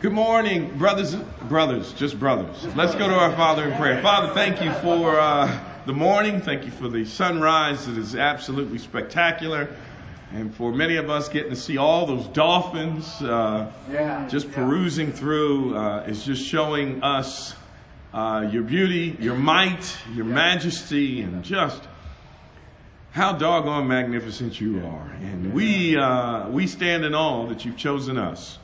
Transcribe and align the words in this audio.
Good 0.00 0.12
morning, 0.12 0.78
brothers, 0.78 1.14
brothers, 1.14 1.92
just 1.92 2.18
brothers. 2.18 2.64
Let's 2.74 2.94
go 2.94 3.06
to 3.06 3.14
our 3.14 3.36
Father 3.36 3.68
in 3.70 3.76
prayer. 3.76 4.00
Father, 4.00 4.32
thank 4.32 4.62
you 4.62 4.72
for 4.80 5.20
uh, 5.20 5.60
the 5.84 5.92
morning. 5.92 6.40
Thank 6.40 6.64
you 6.64 6.70
for 6.70 6.88
the 6.88 7.04
sunrise. 7.04 7.86
It 7.86 7.98
is 7.98 8.16
absolutely 8.16 8.78
spectacular. 8.78 9.68
And 10.32 10.54
for 10.54 10.72
many 10.72 10.96
of 10.96 11.10
us, 11.10 11.28
getting 11.28 11.50
to 11.50 11.56
see 11.56 11.76
all 11.76 12.06
those 12.06 12.26
dolphins 12.28 13.20
uh, 13.20 13.70
Yeah. 13.90 14.26
just 14.26 14.50
perusing 14.52 15.12
through 15.12 15.76
uh, 15.76 16.04
is 16.06 16.24
just 16.24 16.46
showing 16.46 17.02
us 17.02 17.54
uh, 18.14 18.48
your 18.50 18.62
beauty, 18.62 19.18
your 19.20 19.34
might, 19.36 19.98
your 20.14 20.24
majesty, 20.24 21.20
and 21.20 21.44
just 21.44 21.82
how 23.10 23.34
doggone 23.34 23.86
magnificent 23.86 24.62
you 24.62 24.78
are. 24.78 25.10
And 25.20 25.52
we, 25.52 25.98
uh, 25.98 26.48
we 26.48 26.66
stand 26.66 27.04
in 27.04 27.14
awe 27.14 27.46
that 27.48 27.66
you've 27.66 27.76
chosen 27.76 28.16
us 28.16 28.58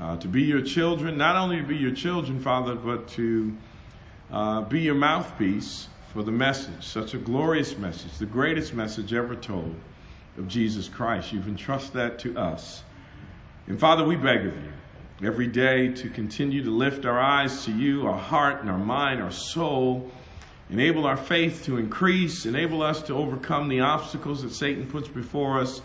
uh, 0.00 0.16
to 0.18 0.28
be 0.28 0.42
your 0.42 0.62
children, 0.62 1.18
not 1.18 1.36
only 1.36 1.56
to 1.56 1.66
be 1.66 1.76
your 1.76 1.94
children, 1.94 2.40
Father, 2.40 2.74
but 2.74 3.08
to 3.08 3.56
uh, 4.30 4.62
be 4.62 4.80
your 4.80 4.94
mouthpiece 4.94 5.88
for 6.12 6.22
the 6.22 6.32
message, 6.32 6.86
such 6.86 7.14
a 7.14 7.18
glorious 7.18 7.76
message, 7.76 8.16
the 8.18 8.26
greatest 8.26 8.74
message 8.74 9.12
ever 9.12 9.34
told 9.34 9.74
of 10.36 10.48
Jesus 10.48 10.88
Christ. 10.88 11.32
You've 11.32 11.48
entrusted 11.48 11.94
that 11.94 12.18
to 12.20 12.38
us. 12.38 12.84
And 13.66 13.78
Father, 13.78 14.04
we 14.04 14.16
beg 14.16 14.46
of 14.46 14.54
you 14.54 15.26
every 15.26 15.48
day 15.48 15.88
to 15.88 16.08
continue 16.08 16.62
to 16.62 16.70
lift 16.70 17.04
our 17.04 17.18
eyes 17.18 17.64
to 17.64 17.72
you, 17.72 18.06
our 18.06 18.16
heart 18.16 18.60
and 18.60 18.70
our 18.70 18.78
mind, 18.78 19.20
our 19.20 19.32
soul. 19.32 20.10
Enable 20.70 21.06
our 21.06 21.16
faith 21.16 21.64
to 21.64 21.76
increase. 21.76 22.46
Enable 22.46 22.82
us 22.82 23.02
to 23.02 23.14
overcome 23.14 23.68
the 23.68 23.80
obstacles 23.80 24.42
that 24.42 24.52
Satan 24.52 24.86
puts 24.86 25.08
before 25.08 25.60
us 25.60 25.82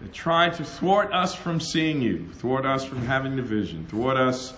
that 0.00 0.12
try 0.12 0.48
to 0.50 0.64
thwart 0.64 1.12
us 1.12 1.34
from 1.34 1.60
seeing 1.60 2.02
you, 2.02 2.28
thwart 2.34 2.66
us 2.66 2.84
from 2.84 3.02
having 3.06 3.36
the 3.36 3.42
vision, 3.42 3.86
thwart 3.86 4.16
us 4.16 4.54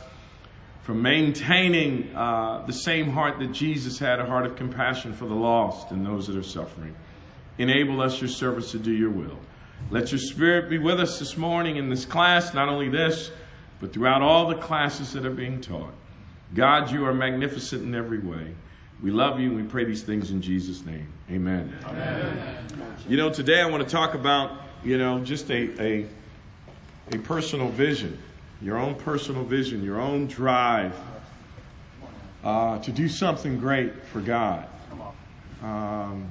from 0.82 1.02
maintaining 1.02 2.14
uh, 2.16 2.64
the 2.66 2.72
same 2.72 3.10
heart 3.10 3.38
that 3.38 3.52
Jesus 3.52 3.98
had 3.98 4.20
a 4.20 4.26
heart 4.26 4.46
of 4.46 4.56
compassion 4.56 5.12
for 5.12 5.26
the 5.26 5.34
lost 5.34 5.90
and 5.90 6.04
those 6.04 6.26
that 6.26 6.36
are 6.36 6.42
suffering. 6.42 6.94
Enable 7.58 8.00
us, 8.00 8.20
your 8.20 8.28
servants, 8.28 8.70
to 8.70 8.78
do 8.78 8.92
your 8.92 9.10
will. 9.10 9.38
Let 9.90 10.12
your 10.12 10.18
spirit 10.18 10.70
be 10.70 10.78
with 10.78 11.00
us 11.00 11.18
this 11.18 11.36
morning 11.36 11.76
in 11.76 11.88
this 11.88 12.04
class, 12.04 12.54
not 12.54 12.68
only 12.68 12.88
this, 12.88 13.30
but 13.80 13.92
throughout 13.92 14.22
all 14.22 14.48
the 14.48 14.54
classes 14.56 15.12
that 15.12 15.24
are 15.24 15.30
being 15.30 15.60
taught. 15.60 15.92
God, 16.54 16.90
you 16.90 17.04
are 17.04 17.14
magnificent 17.14 17.82
in 17.82 17.94
every 17.94 18.18
way. 18.18 18.54
We 19.02 19.10
love 19.10 19.38
you 19.38 19.48
and 19.48 19.56
we 19.56 19.62
pray 19.62 19.84
these 19.84 20.02
things 20.02 20.30
in 20.30 20.42
Jesus' 20.42 20.84
name. 20.84 21.12
Amen. 21.30 21.76
You 23.08 23.16
know, 23.16 23.30
today 23.30 23.60
I 23.60 23.66
want 23.66 23.82
to 23.82 23.88
talk 23.88 24.14
about, 24.14 24.52
you 24.84 24.98
know, 24.98 25.20
just 25.20 25.50
a, 25.50 25.82
a, 25.82 26.06
a 27.12 27.18
personal 27.18 27.68
vision, 27.68 28.18
your 28.62 28.78
own 28.78 28.94
personal 28.94 29.44
vision, 29.44 29.82
your 29.82 30.00
own 30.00 30.26
drive 30.26 30.94
uh, 32.44 32.78
to 32.78 32.92
do 32.92 33.08
something 33.08 33.58
great 33.58 34.04
for 34.04 34.20
God. 34.20 34.66
Um, 35.62 36.30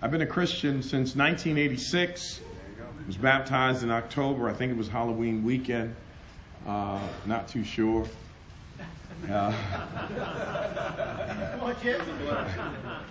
I've 0.00 0.10
been 0.10 0.22
a 0.22 0.26
Christian 0.26 0.82
since 0.82 1.16
1986. 1.16 2.40
Was 3.06 3.16
baptized 3.16 3.82
in 3.82 3.90
October. 3.90 4.48
I 4.48 4.52
think 4.52 4.70
it 4.70 4.76
was 4.76 4.88
Halloween 4.88 5.42
weekend. 5.42 5.96
Uh, 6.66 7.00
not 7.26 7.48
too 7.48 7.64
sure. 7.64 8.06
Uh, 9.28 9.52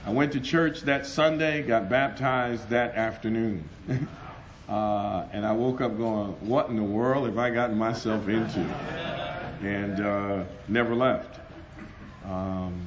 I 0.06 0.12
went 0.12 0.32
to 0.34 0.40
church 0.40 0.82
that 0.82 1.06
Sunday, 1.06 1.64
got 1.64 1.90
baptized 1.90 2.70
that 2.70 2.96
afternoon. 2.96 3.68
uh, 4.70 5.26
and 5.34 5.46
I 5.46 5.52
woke 5.52 5.82
up 5.82 5.98
going, 5.98 6.32
What 6.48 6.70
in 6.70 6.76
the 6.76 6.84
world 6.84 7.26
have 7.26 7.40
I 7.40 7.50
gotten 7.50 7.78
myself 7.78 8.28
into? 8.30 8.60
And 9.64 10.00
uh, 10.00 10.44
never 10.68 10.96
left. 10.96 11.40
Um, 12.24 12.80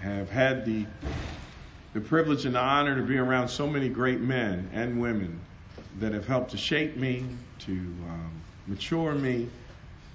have 0.00 0.30
had 0.30 0.64
the, 0.64 0.86
the 1.92 2.00
privilege 2.00 2.46
and 2.46 2.54
the 2.54 2.60
honor 2.60 2.96
to 2.96 3.02
be 3.02 3.18
around 3.18 3.48
so 3.48 3.66
many 3.66 3.88
great 3.88 4.20
men 4.20 4.68
and 4.72 5.00
women 5.00 5.38
that 6.00 6.12
have 6.12 6.26
helped 6.26 6.50
to 6.52 6.56
shape 6.56 6.96
me, 6.96 7.26
to 7.60 7.72
um, 7.72 8.32
mature 8.66 9.14
me, 9.14 9.48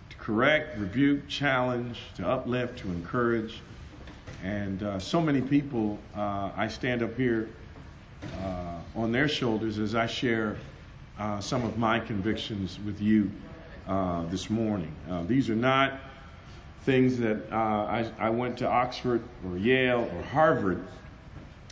to 0.09 0.17
correct, 0.17 0.77
rebuke, 0.79 1.27
challenge, 1.27 2.01
to 2.15 2.27
uplift, 2.27 2.79
to 2.79 2.87
encourage. 2.87 3.61
And 4.43 4.81
uh, 4.81 4.99
so 4.99 5.21
many 5.21 5.41
people, 5.41 5.99
uh, 6.15 6.49
I 6.57 6.67
stand 6.67 7.03
up 7.03 7.15
here 7.15 7.49
uh, 8.41 8.79
on 8.95 9.11
their 9.11 9.27
shoulders 9.27 9.77
as 9.77 9.93
I 9.93 10.07
share 10.07 10.57
uh, 11.19 11.39
some 11.39 11.63
of 11.63 11.77
my 11.77 11.99
convictions 11.99 12.79
with 12.85 13.01
you 13.01 13.31
uh, 13.87 14.23
this 14.29 14.49
morning. 14.49 14.93
Uh, 15.09 15.23
these 15.23 15.49
are 15.49 15.55
not 15.55 15.99
things 16.83 17.17
that 17.17 17.51
I, 17.51 18.09
I 18.17 18.29
went 18.29 18.57
to 18.59 18.67
Oxford 18.67 19.21
or 19.45 19.57
Yale 19.57 20.09
or 20.15 20.23
Harvard 20.23 20.85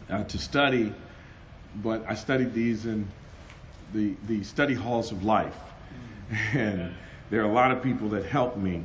to 0.09 0.37
study, 0.37 0.93
but 1.77 2.03
I 2.07 2.15
studied 2.15 2.53
these 2.53 2.85
in 2.85 3.07
the, 3.93 4.15
the 4.27 4.43
study 4.43 4.73
halls 4.73 5.11
of 5.11 5.23
life. 5.23 5.55
And 6.53 6.93
there 7.29 7.41
are 7.41 7.49
a 7.49 7.53
lot 7.53 7.71
of 7.71 7.83
people 7.83 8.09
that 8.09 8.25
helped 8.25 8.57
me 8.57 8.83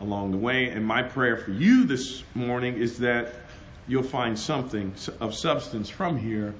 along 0.00 0.32
the 0.32 0.36
way. 0.36 0.68
And 0.68 0.86
my 0.86 1.02
prayer 1.02 1.36
for 1.36 1.50
you 1.50 1.84
this 1.84 2.24
morning 2.34 2.74
is 2.74 2.98
that 2.98 3.34
you'll 3.86 4.02
find 4.02 4.38
something 4.38 4.94
of 5.20 5.34
substance 5.34 5.88
from 5.88 6.16
here 6.16 6.54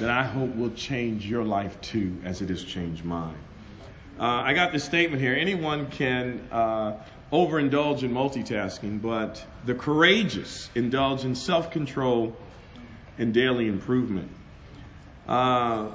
that 0.00 0.10
I 0.10 0.24
hope 0.24 0.54
will 0.56 0.70
change 0.70 1.26
your 1.26 1.44
life 1.44 1.80
too, 1.80 2.16
as 2.24 2.42
it 2.42 2.48
has 2.48 2.64
changed 2.64 3.04
mine. 3.04 3.36
Uh, 4.18 4.24
I 4.24 4.54
got 4.54 4.72
this 4.72 4.84
statement 4.84 5.22
here 5.22 5.34
anyone 5.34 5.88
can 5.88 6.48
uh, 6.50 6.94
overindulge 7.32 8.02
in 8.02 8.12
multitasking, 8.12 9.00
but 9.00 9.44
the 9.64 9.74
courageous 9.74 10.70
indulge 10.74 11.24
in 11.24 11.34
self 11.34 11.70
control 11.70 12.36
and 13.18 13.32
daily 13.32 13.68
improvement. 13.68 14.30
Uh, 15.28 15.90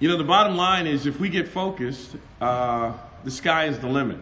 you 0.00 0.08
know, 0.08 0.16
the 0.16 0.24
bottom 0.24 0.56
line 0.56 0.86
is 0.86 1.06
if 1.06 1.20
we 1.20 1.28
get 1.28 1.46
focused, 1.46 2.16
uh, 2.40 2.92
the 3.24 3.30
sky 3.30 3.66
is 3.66 3.78
the 3.78 3.86
limit. 3.86 4.18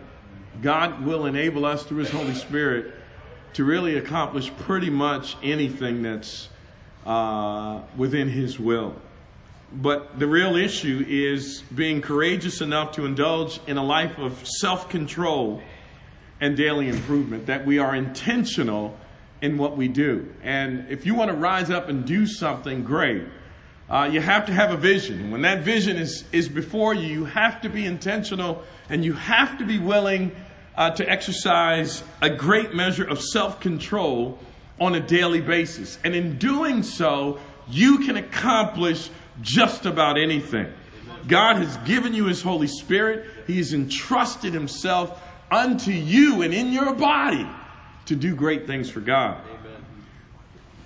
God 0.61 1.07
will 1.07 1.27
enable 1.27 1.65
us 1.65 1.85
through 1.85 1.99
His 1.99 2.11
Holy 2.11 2.35
Spirit 2.35 2.95
to 3.55 3.65
really 3.65 3.97
accomplish 3.97 4.51
pretty 4.59 4.91
much 4.91 5.37
anything 5.43 6.03
that's 6.03 6.49
uh, 7.07 7.81
within 7.97 8.29
His 8.29 8.59
will. 8.59 8.95
But 9.73 10.19
the 10.19 10.27
real 10.27 10.57
issue 10.57 11.05
is 11.09 11.63
being 11.75 12.01
courageous 12.01 12.61
enough 12.61 12.93
to 12.93 13.05
indulge 13.05 13.61
in 13.67 13.77
a 13.77 13.85
life 13.85 14.19
of 14.19 14.47
self 14.47 14.89
control 14.89 15.63
and 16.41 16.57
daily 16.57 16.89
improvement, 16.89 17.47
that 17.47 17.67
we 17.67 17.79
are 17.79 17.95
intentional 17.95 18.97
in 19.43 19.59
what 19.59 19.77
we 19.77 19.89
do. 19.89 20.33
And 20.43 20.87
if 20.89 21.07
you 21.07 21.15
want 21.15 21.31
to 21.31 21.37
rise 21.37 21.71
up 21.71 21.89
and 21.89 22.05
do 22.05 22.27
something 22.27 22.83
great, 22.83 23.25
uh, 23.89 24.09
you 24.11 24.21
have 24.21 24.47
to 24.47 24.53
have 24.53 24.71
a 24.71 24.77
vision. 24.77 25.31
When 25.31 25.43
that 25.43 25.63
vision 25.63 25.97
is, 25.97 26.25
is 26.33 26.49
before 26.49 26.95
you, 26.95 27.09
you 27.09 27.25
have 27.25 27.61
to 27.63 27.69
be 27.69 27.85
intentional 27.85 28.63
and 28.89 29.05
you 29.05 29.15
have 29.15 29.59
to 29.59 29.65
be 29.65 29.79
willing 29.79 30.33
uh, 30.81 30.89
to 30.89 31.07
exercise 31.09 32.03
a 32.23 32.31
great 32.31 32.75
measure 32.75 33.07
of 33.07 33.21
self 33.21 33.61
control 33.61 34.39
on 34.81 34.95
a 34.95 35.01
daily 35.01 35.43
basis. 35.43 35.99
And 36.03 36.15
in 36.15 36.39
doing 36.39 36.83
so, 36.83 37.39
you 37.69 37.99
can 37.99 38.17
accomplish 38.17 39.11
just 39.43 39.85
about 39.85 40.17
anything. 40.17 40.73
God 41.29 41.57
has 41.57 41.77
given 41.87 42.15
you 42.15 42.25
His 42.25 42.41
Holy 42.41 42.67
Spirit, 42.67 43.27
He 43.47 43.59
has 43.59 43.75
entrusted 43.75 44.55
Himself 44.55 45.23
unto 45.51 45.91
you 45.91 46.41
and 46.41 46.55
in 46.55 46.73
your 46.73 46.95
body 46.95 47.47
to 48.07 48.17
do 48.17 48.35
great 48.35 48.67
things 48.67 48.89
for 48.89 49.01
God. 49.01 49.39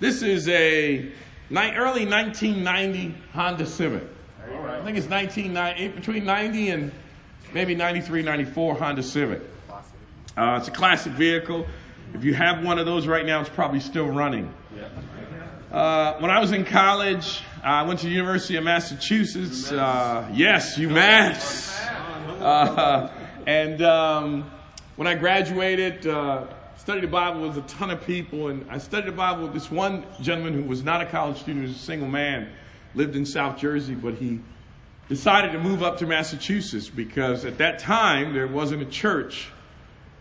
This 0.01 0.21
is 0.21 0.49
a 0.49 1.09
early 1.49 2.05
1990 2.05 3.15
Honda 3.31 3.65
Civic. 3.65 4.03
I 4.43 4.81
think 4.83 4.97
it's 4.97 5.07
1990, 5.07 5.87
between 5.95 6.25
90 6.25 6.69
and 6.71 6.91
maybe 7.53 7.75
93, 7.75 8.23
94 8.23 8.75
Honda 8.75 9.01
Civic. 9.01 9.54
Uh, 10.37 10.57
it's 10.59 10.67
a 10.67 10.71
classic 10.71 11.13
vehicle. 11.13 11.65
If 12.13 12.25
you 12.25 12.33
have 12.33 12.61
one 12.61 12.77
of 12.77 12.85
those 12.85 13.07
right 13.07 13.25
now, 13.25 13.39
it's 13.39 13.49
probably 13.49 13.79
still 13.79 14.07
running. 14.07 14.53
Uh, 15.71 16.15
when 16.19 16.29
I 16.29 16.39
was 16.39 16.51
in 16.51 16.65
college, 16.65 17.41
I 17.63 17.83
went 17.83 18.01
to 18.01 18.07
the 18.07 18.11
University 18.11 18.57
of 18.57 18.65
Massachusetts. 18.65 19.71
Uh, 19.71 20.29
yes, 20.33 20.77
UMass. 20.77 21.73
Uh, 22.41 23.09
and 23.47 23.81
um, 23.81 24.51
when 24.97 25.07
I 25.07 25.15
graduated, 25.15 26.05
uh, 26.05 26.47
studied 26.75 27.03
the 27.03 27.07
Bible 27.07 27.41
with 27.41 27.57
a 27.57 27.61
ton 27.61 27.89
of 27.89 28.05
people, 28.05 28.49
and 28.49 28.69
I 28.69 28.77
studied 28.77 29.07
the 29.07 29.15
Bible 29.15 29.43
with 29.43 29.53
this 29.53 29.71
one 29.71 30.05
gentleman 30.19 30.53
who 30.53 30.63
was 30.63 30.83
not 30.83 30.99
a 30.99 31.05
college 31.05 31.37
student, 31.37 31.63
he 31.63 31.71
was 31.71 31.77
a 31.77 31.83
single 31.83 32.09
man, 32.09 32.49
lived 32.93 33.15
in 33.15 33.25
South 33.25 33.57
Jersey, 33.57 33.95
but 33.95 34.15
he 34.15 34.41
decided 35.07 35.53
to 35.53 35.59
move 35.59 35.81
up 35.81 35.97
to 35.99 36.05
Massachusetts 36.05 36.89
because 36.89 37.45
at 37.45 37.57
that 37.59 37.79
time 37.79 38.33
there 38.33 38.47
wasn't 38.47 38.81
a 38.81 38.85
church 38.85 39.49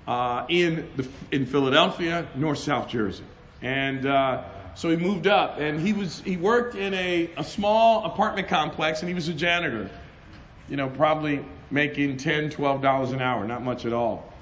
uh, 0.07 0.47
in 0.49 0.89
the, 0.97 1.09
in 1.33 1.47
Philadelphia 1.47 2.27
North 2.35 2.59
South 2.59 2.89
Jersey, 2.89 3.25
and 3.63 4.07
uh, 4.07 4.43
so 4.75 4.91
he 4.91 4.97
moved 4.97 5.27
up, 5.27 5.59
and 5.59 5.81
he 5.81 5.93
was 5.93 6.21
he 6.21 6.37
worked 6.37 6.75
in 6.75 6.95
a, 6.95 7.31
a 7.37 7.45
small 7.45 8.05
apartment 8.05 8.49
complex, 8.49 9.01
and 9.01 9.09
he 9.09 9.15
was 9.15 9.29
a 9.29 9.35
janitor, 9.35 9.91
you 10.69 10.77
know, 10.77 10.89
probably 10.89 11.45
making 11.71 12.17
10 12.17 12.51
12 12.51 12.83
dollars 12.83 13.13
an 13.13 13.21
hour, 13.21 13.47
not 13.47 13.63
much 13.63 13.87
at 13.87 13.93
all. 13.93 14.33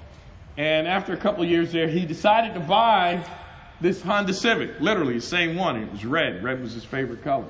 And 0.57 0.87
after 0.87 1.13
a 1.13 1.17
couple 1.17 1.43
years 1.45 1.71
there, 1.71 1.87
he 1.87 2.05
decided 2.05 2.53
to 2.53 2.59
buy 2.59 3.25
this 3.81 4.01
Honda 4.01 4.33
Civic, 4.33 4.79
literally 4.79 5.15
the 5.15 5.21
same 5.21 5.55
one. 5.55 5.77
It 5.77 5.91
was 5.91 6.05
red. 6.05 6.43
Red 6.43 6.61
was 6.61 6.73
his 6.73 6.83
favorite 6.83 7.23
color. 7.23 7.47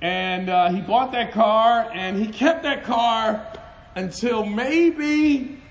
And 0.00 0.48
uh, 0.48 0.70
he 0.70 0.80
bought 0.80 1.12
that 1.12 1.32
car, 1.32 1.88
and 1.92 2.16
he 2.16 2.26
kept 2.26 2.64
that 2.64 2.82
car 2.82 3.46
until 3.94 4.44
maybe, 4.44 5.61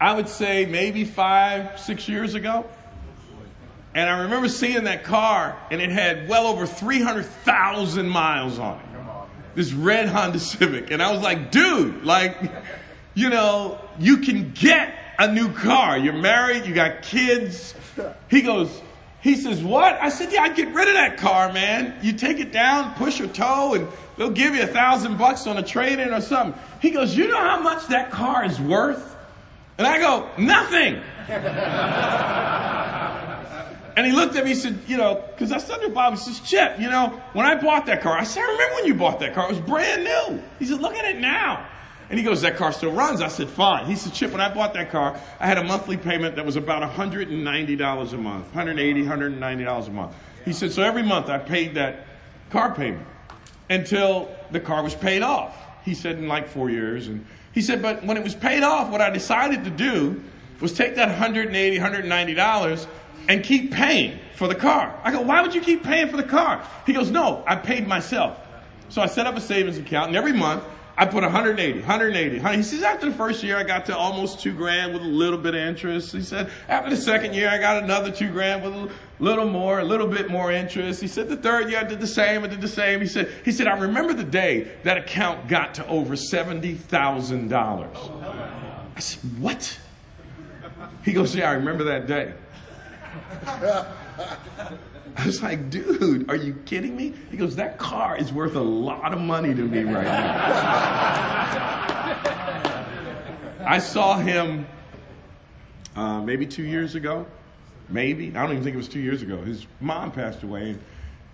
I 0.00 0.14
would 0.14 0.28
say, 0.28 0.64
maybe 0.64 1.04
five, 1.04 1.78
six 1.78 2.08
years 2.08 2.34
ago. 2.34 2.64
And 3.94 4.08
I 4.08 4.22
remember 4.22 4.48
seeing 4.48 4.84
that 4.84 5.04
car, 5.04 5.58
and 5.70 5.80
it 5.80 5.90
had 5.90 6.28
well 6.28 6.46
over 6.46 6.66
300,000 6.66 8.08
miles 8.08 8.58
on 8.58 8.78
it. 8.78 8.84
This 9.54 9.72
red 9.72 10.08
Honda 10.08 10.38
Civic. 10.38 10.90
And 10.90 11.02
I 11.02 11.12
was 11.12 11.22
like, 11.22 11.50
dude, 11.50 12.04
like, 12.04 12.36
you 13.14 13.28
know, 13.28 13.78
you 13.98 14.18
can 14.18 14.52
get 14.52 14.94
a 15.18 15.30
new 15.30 15.52
car. 15.52 15.98
You're 15.98 16.12
married, 16.14 16.66
you 16.66 16.72
got 16.72 17.02
kids. 17.02 17.74
He 18.30 18.42
goes, 18.42 18.80
he 19.20 19.34
says, 19.34 19.62
what? 19.62 20.00
I 20.00 20.08
said, 20.08 20.32
yeah, 20.32 20.42
I'd 20.42 20.56
get 20.56 20.72
rid 20.72 20.88
of 20.88 20.94
that 20.94 21.18
car, 21.18 21.52
man. 21.52 21.98
You 22.00 22.12
take 22.12 22.38
it 22.38 22.52
down, 22.52 22.94
push 22.94 23.18
your 23.18 23.28
toe, 23.28 23.74
and 23.74 23.88
they'll 24.16 24.30
give 24.30 24.54
you 24.54 24.62
a 24.62 24.68
thousand 24.68 25.18
bucks 25.18 25.46
on 25.46 25.58
a 25.58 25.62
trade-in 25.62 26.14
or 26.14 26.20
something. 26.20 26.58
He 26.80 26.90
goes, 26.90 27.14
you 27.14 27.28
know 27.28 27.36
how 27.36 27.60
much 27.60 27.88
that 27.88 28.10
car 28.10 28.44
is 28.44 28.58
worth? 28.60 29.09
And 29.80 29.86
I 29.86 29.98
go, 29.98 30.28
nothing. 30.36 31.00
And 33.96 34.06
he 34.06 34.12
looked 34.12 34.36
at 34.36 34.44
me 34.44 34.52
and 34.52 34.60
said, 34.60 34.78
you 34.86 34.96
know, 34.96 35.22
because 35.32 35.52
I 35.52 35.58
said 35.58 35.82
to 35.82 35.90
Bob, 35.90 36.14
he 36.14 36.18
says, 36.18 36.40
Chip, 36.40 36.78
you 36.78 36.88
know, 36.88 37.08
when 37.34 37.44
I 37.44 37.54
bought 37.56 37.84
that 37.86 38.00
car, 38.00 38.16
I 38.16 38.24
said, 38.24 38.42
I 38.42 38.52
remember 38.52 38.74
when 38.76 38.86
you 38.86 38.94
bought 38.94 39.20
that 39.20 39.34
car. 39.34 39.44
It 39.44 39.50
was 39.50 39.60
brand 39.60 40.04
new. 40.04 40.42
He 40.58 40.64
said, 40.64 40.80
look 40.80 40.94
at 40.94 41.04
it 41.04 41.20
now. 41.20 41.66
And 42.08 42.18
he 42.18 42.24
goes, 42.24 42.40
that 42.40 42.56
car 42.56 42.72
still 42.72 42.92
runs. 42.92 43.20
I 43.20 43.28
said, 43.28 43.50
fine. 43.50 43.84
He 43.86 43.96
said, 43.96 44.14
Chip, 44.14 44.32
when 44.32 44.40
I 44.40 44.54
bought 44.54 44.72
that 44.74 44.90
car, 44.90 45.20
I 45.38 45.46
had 45.46 45.58
a 45.58 45.64
monthly 45.64 45.98
payment 45.98 46.36
that 46.36 46.46
was 46.46 46.56
about 46.56 46.88
$190 46.88 48.12
a 48.12 48.16
month, 48.16 48.52
$180, 48.54 49.04
$190 49.04 49.86
a 49.86 49.90
month. 49.90 50.14
He 50.46 50.52
said, 50.54 50.72
so 50.72 50.82
every 50.82 51.02
month 51.02 51.28
I 51.28 51.36
paid 51.36 51.74
that 51.74 52.06
car 52.48 52.74
payment 52.74 53.06
until 53.68 54.34
the 54.50 54.60
car 54.60 54.82
was 54.82 54.94
paid 54.94 55.22
off. 55.22 55.54
He 55.84 55.94
said, 55.94 56.16
in 56.16 56.26
like 56.26 56.48
four 56.48 56.70
years. 56.70 57.08
And 57.08 57.26
he 57.52 57.62
said, 57.62 57.82
but 57.82 58.04
when 58.04 58.16
it 58.16 58.22
was 58.22 58.34
paid 58.34 58.62
off, 58.62 58.90
what 58.90 59.00
I 59.00 59.10
decided 59.10 59.64
to 59.64 59.70
do 59.70 60.22
was 60.60 60.72
take 60.72 60.96
that 60.96 61.08
$180, 61.16 61.78
$190 61.78 62.86
and 63.28 63.44
keep 63.44 63.72
paying 63.72 64.18
for 64.36 64.48
the 64.48 64.54
car. 64.54 64.98
I 65.04 65.12
go, 65.12 65.20
why 65.20 65.42
would 65.42 65.54
you 65.54 65.60
keep 65.60 65.82
paying 65.82 66.08
for 66.08 66.16
the 66.16 66.22
car? 66.22 66.66
He 66.86 66.92
goes, 66.92 67.10
no, 67.10 67.44
I 67.46 67.56
paid 67.56 67.86
myself. 67.86 68.38
So 68.88 69.02
I 69.02 69.06
set 69.06 69.26
up 69.26 69.36
a 69.36 69.40
savings 69.40 69.78
account, 69.78 70.08
and 70.08 70.16
every 70.16 70.32
month 70.32 70.64
I 70.96 71.06
put 71.06 71.22
180, 71.22 71.78
180. 71.78 72.56
He 72.56 72.62
says, 72.62 72.82
after 72.82 73.08
the 73.08 73.16
first 73.16 73.42
year, 73.42 73.56
I 73.56 73.62
got 73.62 73.86
to 73.86 73.96
almost 73.96 74.40
two 74.40 74.52
grand 74.52 74.92
with 74.92 75.02
a 75.02 75.06
little 75.06 75.38
bit 75.38 75.54
of 75.54 75.60
interest. 75.60 76.12
He 76.12 76.22
said, 76.22 76.50
after 76.68 76.90
the 76.90 76.96
second 76.96 77.34
year, 77.34 77.48
I 77.48 77.58
got 77.58 77.82
another 77.82 78.10
two 78.10 78.30
grand 78.30 78.62
with 78.62 78.74
a 78.74 78.90
little 79.20 79.46
more, 79.46 79.78
a 79.78 79.84
little 79.84 80.06
bit 80.06 80.30
more 80.30 80.50
interest. 80.50 81.00
He 81.00 81.06
said, 81.06 81.28
the 81.28 81.36
third 81.36 81.70
year, 81.70 81.80
I 81.80 81.84
did 81.84 82.00
the 82.00 82.06
same, 82.06 82.42
I 82.42 82.48
did 82.48 82.60
the 82.60 82.68
same. 82.68 83.00
He 83.00 83.06
said, 83.06 83.30
he 83.44 83.52
said, 83.52 83.66
I 83.66 83.78
remember 83.78 84.14
the 84.14 84.24
day 84.24 84.72
that 84.82 84.96
account 84.96 85.46
got 85.46 85.74
to 85.74 85.86
over 85.86 86.14
$70,000. 86.14 88.94
I 88.96 89.00
said, 89.00 89.38
what? 89.38 89.78
He 91.04 91.12
goes, 91.12 91.34
yeah, 91.34 91.50
I 91.50 91.54
remember 91.54 91.84
that 91.84 92.06
day. 92.06 92.32
I 95.16 95.26
was 95.26 95.42
like, 95.42 95.70
dude, 95.70 96.30
are 96.30 96.36
you 96.36 96.54
kidding 96.64 96.96
me? 96.96 97.14
He 97.30 97.36
goes, 97.36 97.56
that 97.56 97.78
car 97.78 98.16
is 98.16 98.32
worth 98.32 98.54
a 98.54 98.60
lot 98.60 99.12
of 99.12 99.20
money 99.20 99.54
to 99.54 99.62
me 99.62 99.82
right 99.82 100.04
now. 100.04 100.56
I 103.66 103.78
saw 103.78 104.18
him 104.18 104.66
uh, 105.94 106.22
maybe 106.22 106.46
two 106.46 106.64
years 106.64 106.94
ago. 106.94 107.26
Maybe. 107.90 108.28
I 108.30 108.42
don't 108.42 108.52
even 108.52 108.62
think 108.62 108.74
it 108.74 108.78
was 108.78 108.88
two 108.88 109.00
years 109.00 109.22
ago. 109.22 109.38
His 109.42 109.66
mom 109.80 110.12
passed 110.12 110.42
away. 110.42 110.70
And 110.70 110.80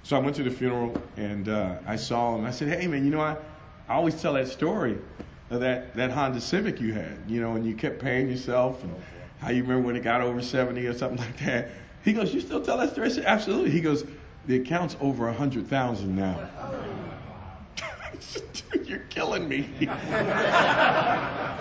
So 0.02 0.16
I 0.16 0.20
went 0.20 0.36
to 0.36 0.42
the 0.42 0.50
funeral 0.50 1.00
and 1.16 1.48
uh, 1.48 1.76
I 1.86 1.96
saw 1.96 2.36
him. 2.36 2.44
I 2.44 2.50
said, 2.50 2.68
hey, 2.68 2.86
man, 2.86 3.04
you 3.04 3.10
know, 3.10 3.20
I, 3.20 3.36
I 3.88 3.94
always 3.94 4.20
tell 4.20 4.32
that 4.34 4.48
story 4.48 4.98
of 5.50 5.60
that, 5.60 5.94
that 5.94 6.10
Honda 6.10 6.40
Civic 6.40 6.80
you 6.80 6.92
had, 6.92 7.18
you 7.28 7.40
know, 7.40 7.54
and 7.54 7.64
you 7.66 7.74
kept 7.74 8.00
paying 8.00 8.28
yourself 8.28 8.82
and 8.82 8.94
how 9.40 9.50
you 9.50 9.62
remember 9.62 9.86
when 9.86 9.96
it 9.96 10.02
got 10.02 10.20
over 10.22 10.40
70 10.40 10.84
or 10.86 10.94
something 10.94 11.18
like 11.26 11.38
that. 11.40 11.70
He 12.04 12.12
goes, 12.12 12.32
You 12.32 12.40
still 12.40 12.62
tell 12.62 12.78
that 12.78 12.92
story? 12.92 13.08
I 13.08 13.10
said, 13.10 13.24
Absolutely. 13.24 13.70
He 13.70 13.80
goes, 13.80 14.04
The 14.46 14.56
account's 14.56 14.96
over 15.00 15.26
100,000 15.26 16.16
now. 16.16 16.48
Dude, 18.70 18.88
you're 18.88 18.98
killing 19.10 19.48
me. 19.48 19.62
he 19.78 19.86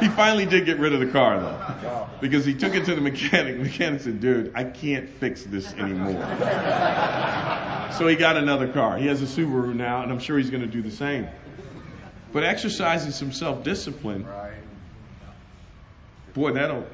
finally 0.09 0.45
did 0.45 0.65
get 0.65 0.79
rid 0.79 0.93
of 0.93 0.99
the 0.99 1.07
car, 1.07 1.39
though, 1.39 2.09
because 2.21 2.45
he 2.45 2.53
took 2.53 2.75
it 2.75 2.85
to 2.85 2.95
the 2.95 3.01
mechanic. 3.01 3.57
The 3.57 3.63
mechanic 3.69 4.01
said, 4.01 4.19
Dude, 4.19 4.51
I 4.55 4.63
can't 4.63 5.09
fix 5.09 5.43
this 5.43 5.73
anymore. 5.73 6.21
so 7.97 8.07
he 8.07 8.15
got 8.15 8.37
another 8.37 8.67
car. 8.71 8.97
He 8.97 9.07
has 9.07 9.21
a 9.21 9.25
Subaru 9.25 9.73
now, 9.73 10.03
and 10.03 10.11
I'm 10.11 10.19
sure 10.19 10.37
he's 10.37 10.49
going 10.49 10.63
to 10.63 10.67
do 10.67 10.81
the 10.81 10.91
same. 10.91 11.27
But 12.31 12.43
exercising 12.43 13.11
some 13.11 13.31
self 13.31 13.63
discipline, 13.63 14.27
boy, 16.33 16.51
that'll, 16.51 16.85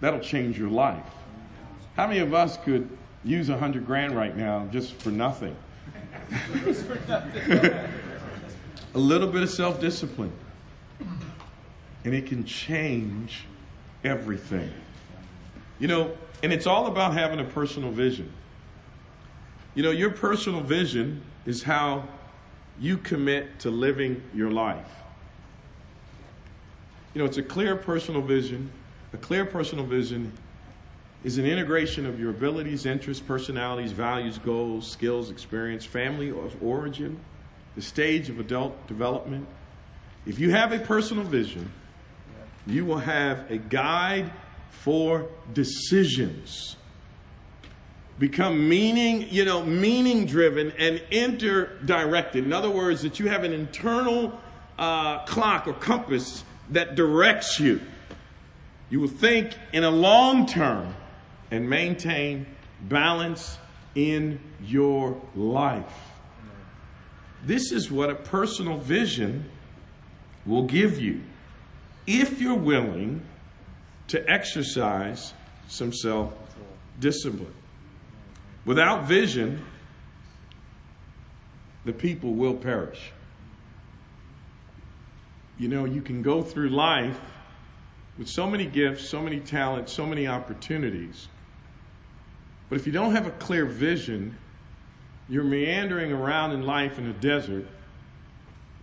that'll 0.00 0.20
change 0.20 0.58
your 0.58 0.70
life. 0.70 1.04
How 1.96 2.06
many 2.06 2.20
of 2.20 2.32
us 2.32 2.56
could 2.58 2.88
use 3.24 3.48
a 3.48 3.58
hundred 3.58 3.84
grand 3.84 4.16
right 4.16 4.36
now 4.36 4.66
just 4.72 4.94
for 4.94 5.10
nothing? 5.10 5.56
a 8.94 8.98
little 8.98 9.28
bit 9.28 9.42
of 9.42 9.50
self 9.50 9.80
discipline. 9.80 10.32
And 12.04 12.14
it 12.14 12.26
can 12.26 12.44
change 12.44 13.44
everything. 14.04 14.72
You 15.78 15.88
know, 15.88 16.16
and 16.42 16.52
it's 16.52 16.66
all 16.66 16.86
about 16.86 17.14
having 17.14 17.40
a 17.40 17.44
personal 17.44 17.90
vision. 17.90 18.32
You 19.74 19.82
know, 19.82 19.90
your 19.90 20.10
personal 20.10 20.60
vision 20.60 21.22
is 21.46 21.62
how 21.62 22.08
you 22.80 22.96
commit 22.96 23.60
to 23.60 23.70
living 23.70 24.22
your 24.34 24.50
life. 24.50 24.90
You 27.14 27.20
know, 27.20 27.24
it's 27.24 27.38
a 27.38 27.42
clear 27.42 27.76
personal 27.76 28.22
vision. 28.22 28.70
A 29.12 29.16
clear 29.16 29.44
personal 29.44 29.84
vision 29.84 30.32
is 31.24 31.38
an 31.38 31.46
integration 31.46 32.06
of 32.06 32.20
your 32.20 32.30
abilities, 32.30 32.86
interests, 32.86 33.22
personalities, 33.24 33.92
values, 33.92 34.38
goals, 34.38 34.88
skills, 34.88 35.30
experience, 35.30 35.84
family 35.84 36.30
of 36.30 36.54
origin, 36.62 37.18
the 37.78 37.82
stage 37.84 38.28
of 38.28 38.40
adult 38.40 38.88
development. 38.88 39.46
If 40.26 40.40
you 40.40 40.50
have 40.50 40.72
a 40.72 40.80
personal 40.80 41.22
vision, 41.22 41.70
you 42.66 42.84
will 42.84 42.98
have 42.98 43.48
a 43.52 43.56
guide 43.56 44.32
for 44.70 45.28
decisions. 45.54 46.74
Become 48.18 48.68
meaning, 48.68 49.28
you 49.30 49.44
know, 49.44 49.64
meaning 49.64 50.26
driven 50.26 50.72
and 50.72 51.00
inter-directed. 51.12 52.44
In 52.44 52.52
other 52.52 52.68
words, 52.68 53.02
that 53.02 53.20
you 53.20 53.28
have 53.28 53.44
an 53.44 53.52
internal 53.52 54.36
uh, 54.76 55.24
clock 55.26 55.68
or 55.68 55.72
compass 55.72 56.42
that 56.70 56.96
directs 56.96 57.60
you. 57.60 57.80
You 58.90 58.98
will 58.98 59.06
think 59.06 59.56
in 59.72 59.84
a 59.84 59.90
long 59.90 60.46
term 60.46 60.96
and 61.52 61.70
maintain 61.70 62.46
balance 62.80 63.56
in 63.94 64.40
your 64.64 65.22
life. 65.36 66.17
This 67.44 67.72
is 67.72 67.90
what 67.90 68.10
a 68.10 68.14
personal 68.14 68.78
vision 68.78 69.48
will 70.44 70.64
give 70.64 71.00
you 71.00 71.22
if 72.06 72.40
you're 72.40 72.54
willing 72.54 73.22
to 74.08 74.30
exercise 74.30 75.34
some 75.68 75.92
self 75.92 76.32
discipline. 76.98 77.54
Without 78.64 79.06
vision, 79.06 79.64
the 81.84 81.92
people 81.92 82.32
will 82.32 82.54
perish. 82.54 83.12
You 85.58 85.68
know, 85.68 85.84
you 85.84 86.02
can 86.02 86.22
go 86.22 86.42
through 86.42 86.70
life 86.70 87.18
with 88.18 88.28
so 88.28 88.48
many 88.48 88.66
gifts, 88.66 89.08
so 89.08 89.22
many 89.22 89.40
talents, 89.40 89.92
so 89.92 90.06
many 90.06 90.26
opportunities 90.26 91.28
but 92.68 92.78
if 92.78 92.86
you 92.86 92.92
don't 92.92 93.12
have 93.12 93.26
a 93.26 93.30
clear 93.32 93.64
vision, 93.64 94.36
you're 95.28 95.44
meandering 95.44 96.12
around 96.12 96.52
in 96.52 96.62
life 96.62 96.98
in 96.98 97.06
a 97.06 97.12
desert 97.14 97.66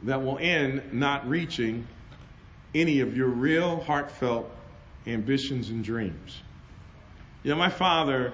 that 0.04 0.22
will 0.24 0.38
end 0.40 0.82
not 0.94 1.28
reaching 1.28 1.88
any 2.74 3.00
of 3.00 3.16
your 3.16 3.28
real 3.28 3.80
heartfelt 3.82 4.50
ambitions 5.08 5.70
and 5.70 5.84
dreams. 5.84 6.42
You 7.44 7.52
know, 7.52 7.58
my 7.58 7.70
father 7.70 8.34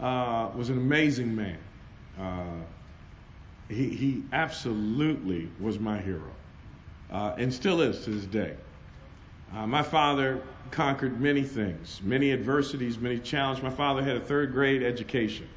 uh, 0.00 0.50
was 0.54 0.70
an 0.70 0.78
amazing 0.78 1.34
man. 1.34 1.58
Uh, 2.18 2.64
he, 3.68 3.88
he 3.90 4.22
absolutely 4.32 5.48
was 5.60 5.78
my 5.78 5.98
hero 5.98 6.30
uh, 7.10 7.34
and 7.38 7.52
still 7.52 7.80
is 7.80 8.04
to 8.04 8.10
this 8.10 8.24
day. 8.26 8.54
Uh, 9.54 9.66
my 9.66 9.82
father 9.82 10.40
conquered 10.70 11.20
many 11.20 11.42
things, 11.42 12.00
many 12.04 12.32
adversities, 12.32 12.98
many 12.98 13.18
challenges. 13.18 13.62
My 13.62 13.70
father 13.70 14.02
had 14.02 14.16
a 14.16 14.20
third 14.20 14.52
grade 14.52 14.82
education, 14.82 15.48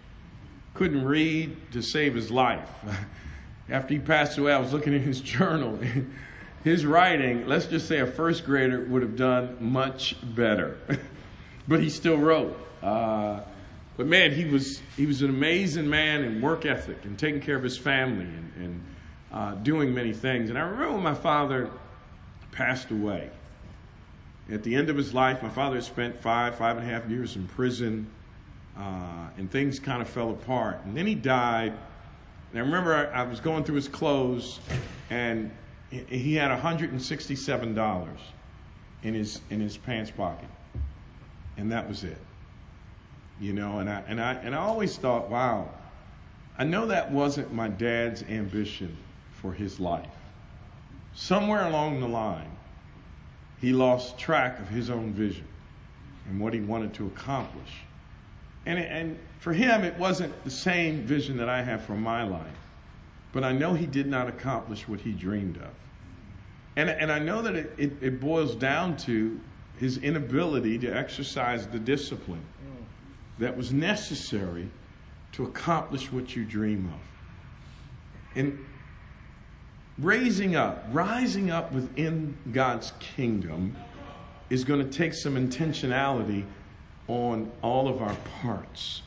couldn't 0.74 1.06
read 1.06 1.56
to 1.72 1.82
save 1.82 2.16
his 2.16 2.32
life. 2.32 2.70
After 3.70 3.94
he 3.94 4.00
passed 4.00 4.38
away, 4.38 4.54
I 4.54 4.60
was 4.60 4.74
looking 4.74 4.94
at 4.94 5.02
his 5.02 5.22
journal, 5.22 5.80
his 6.64 6.86
writing, 6.86 7.48
let's 7.48 7.66
just 7.66 7.88
say 7.88 8.00
a 8.00 8.08
first 8.08 8.46
grader 8.46 8.84
would 8.86 9.02
have 9.02 9.16
done 9.16 9.58
much 9.60 10.16
better. 10.36 10.78
but 11.68 11.80
he 11.80 11.90
still 11.90 12.18
wrote. 12.18 12.58
Uh, 12.82 13.42
but 13.96 14.08
man, 14.08 14.34
he 14.34 14.46
was 14.46 14.82
he 14.98 15.06
was 15.06 15.22
an 15.22 15.30
amazing 15.30 15.90
man 15.90 16.24
in 16.24 16.42
work 16.42 16.66
ethic 16.66 17.06
and 17.06 17.18
taking 17.18 17.42
care 17.42 17.56
of 17.56 17.64
his 17.64 17.78
family 17.78 18.26
and, 18.26 18.52
and 18.58 18.84
uh, 19.32 19.56
doing 19.56 19.94
many 19.94 20.14
things. 20.14 20.50
And 20.50 20.58
I 20.58 20.64
remember 20.64 20.94
when 20.94 21.04
my 21.04 21.14
father 21.14 21.70
passed 22.52 22.92
away. 22.92 23.30
At 24.52 24.64
the 24.64 24.76
end 24.76 24.90
of 24.90 24.98
his 24.98 25.14
life, 25.14 25.42
my 25.42 25.50
father 25.50 25.76
had 25.76 25.86
spent 25.86 26.20
five, 26.20 26.56
five 26.56 26.78
and 26.78 26.88
a 26.88 26.90
half 26.90 27.10
years 27.10 27.36
in 27.36 27.48
prison, 27.48 28.10
uh, 28.78 29.28
and 29.38 29.52
things 29.52 29.80
kind 29.80 30.02
of 30.02 30.10
fell 30.10 30.32
apart. 30.32 30.82
And 30.86 30.96
then 30.96 31.06
he 31.06 31.16
died. 31.16 31.74
And 32.52 32.60
I 32.60 32.66
remember 32.66 32.96
I, 32.96 33.22
I 33.22 33.24
was 33.24 33.40
going 33.40 33.64
through 33.64 33.76
his 33.76 33.88
clothes, 33.88 34.60
and 35.10 35.52
he 35.90 36.36
had 36.36 36.52
$167 36.52 38.08
in 39.04 39.14
his 39.14 39.42
in 39.50 39.60
his 39.60 39.78
pants 39.78 40.12
pocket, 40.12 40.50
and 41.58 41.72
that 41.72 41.88
was 41.88 42.04
it. 42.04 42.18
You 43.40 43.54
know, 43.54 43.80
and 43.80 43.90
I 43.90 44.04
and 44.08 44.22
I 44.22 44.34
and 44.36 44.56
I 44.56 44.60
always 44.60 44.98
thought, 44.98 45.30
wow, 45.30 45.70
I 46.58 46.64
know 46.64 46.86
that 46.88 47.12
wasn't 47.12 47.54
my 47.54 47.68
dad's 47.68 48.24
ambition 48.24 48.96
for 49.42 49.54
his 49.54 49.80
life. 49.80 50.08
Somewhere 51.16 51.68
along 51.68 52.00
the 52.00 52.08
line, 52.08 52.52
he 53.60 53.74
lost 53.74 54.18
track 54.18 54.60
of 54.60 54.70
his 54.70 54.90
own 54.90 55.14
vision 55.14 55.48
and 56.28 56.40
what 56.40 56.54
he 56.54 56.62
wanted 56.62 56.94
to 56.96 57.08
accomplish. 57.08 57.84
And, 58.66 58.80
and 58.80 59.20
for 59.40 59.54
him, 59.54 59.84
it 59.84 59.98
wasn't 59.98 60.44
the 60.44 60.52
same 60.52 61.02
vision 61.02 61.38
that 61.38 61.50
I 61.50 61.62
have 61.62 61.84
for 61.84 61.96
my 61.96 62.24
life, 62.24 62.58
but 63.32 63.44
I 63.44 63.52
know 63.52 63.74
he 63.74 63.86
did 63.86 64.08
not 64.08 64.28
accomplish 64.28 64.88
what 64.88 65.02
he 65.02 65.12
dreamed 65.12 65.58
of. 65.58 65.72
And, 66.76 66.90
and 66.90 67.12
I 67.12 67.20
know 67.20 67.42
that 67.42 67.56
it, 67.56 67.74
it, 67.78 67.92
it 68.02 68.20
boils 68.20 68.56
down 68.56 68.98
to 68.98 69.40
his 69.78 69.98
inability 69.98 70.80
to 70.80 70.88
exercise 70.88 71.68
the 71.68 71.80
discipline 71.80 72.46
that 73.40 73.56
was 73.56 73.74
necessary 73.74 74.70
to 75.34 75.44
accomplish 75.44 76.12
what 76.12 76.36
you 76.36 76.46
dream 76.46 76.92
of. 76.94 78.38
And 78.38 78.66
raising 79.98 80.56
up, 80.56 80.86
rising 80.92 81.52
up 81.52 81.72
within 81.72 82.38
God's 82.52 82.94
kingdom 83.00 83.76
is 84.50 84.64
going 84.64 84.88
to 84.88 84.98
take 84.98 85.14
some 85.14 85.36
intentionality 85.36 86.46
on 87.08 87.52
all 87.62 87.88
of 87.88 88.02
our 88.02 88.16
parts. 88.42 89.02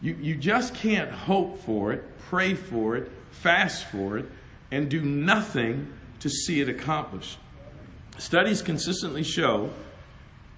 You, 0.00 0.16
you 0.20 0.34
just 0.34 0.74
can't 0.74 1.10
hope 1.10 1.60
for 1.60 1.92
it, 1.92 2.04
pray 2.28 2.54
for 2.54 2.96
it, 2.96 3.10
fast 3.30 3.86
for 3.86 4.18
it, 4.18 4.26
and 4.70 4.88
do 4.88 5.00
nothing 5.00 5.92
to 6.20 6.28
see 6.28 6.60
it 6.60 6.68
accomplished. 6.68 7.38
Studies 8.18 8.62
consistently 8.62 9.22
show 9.22 9.70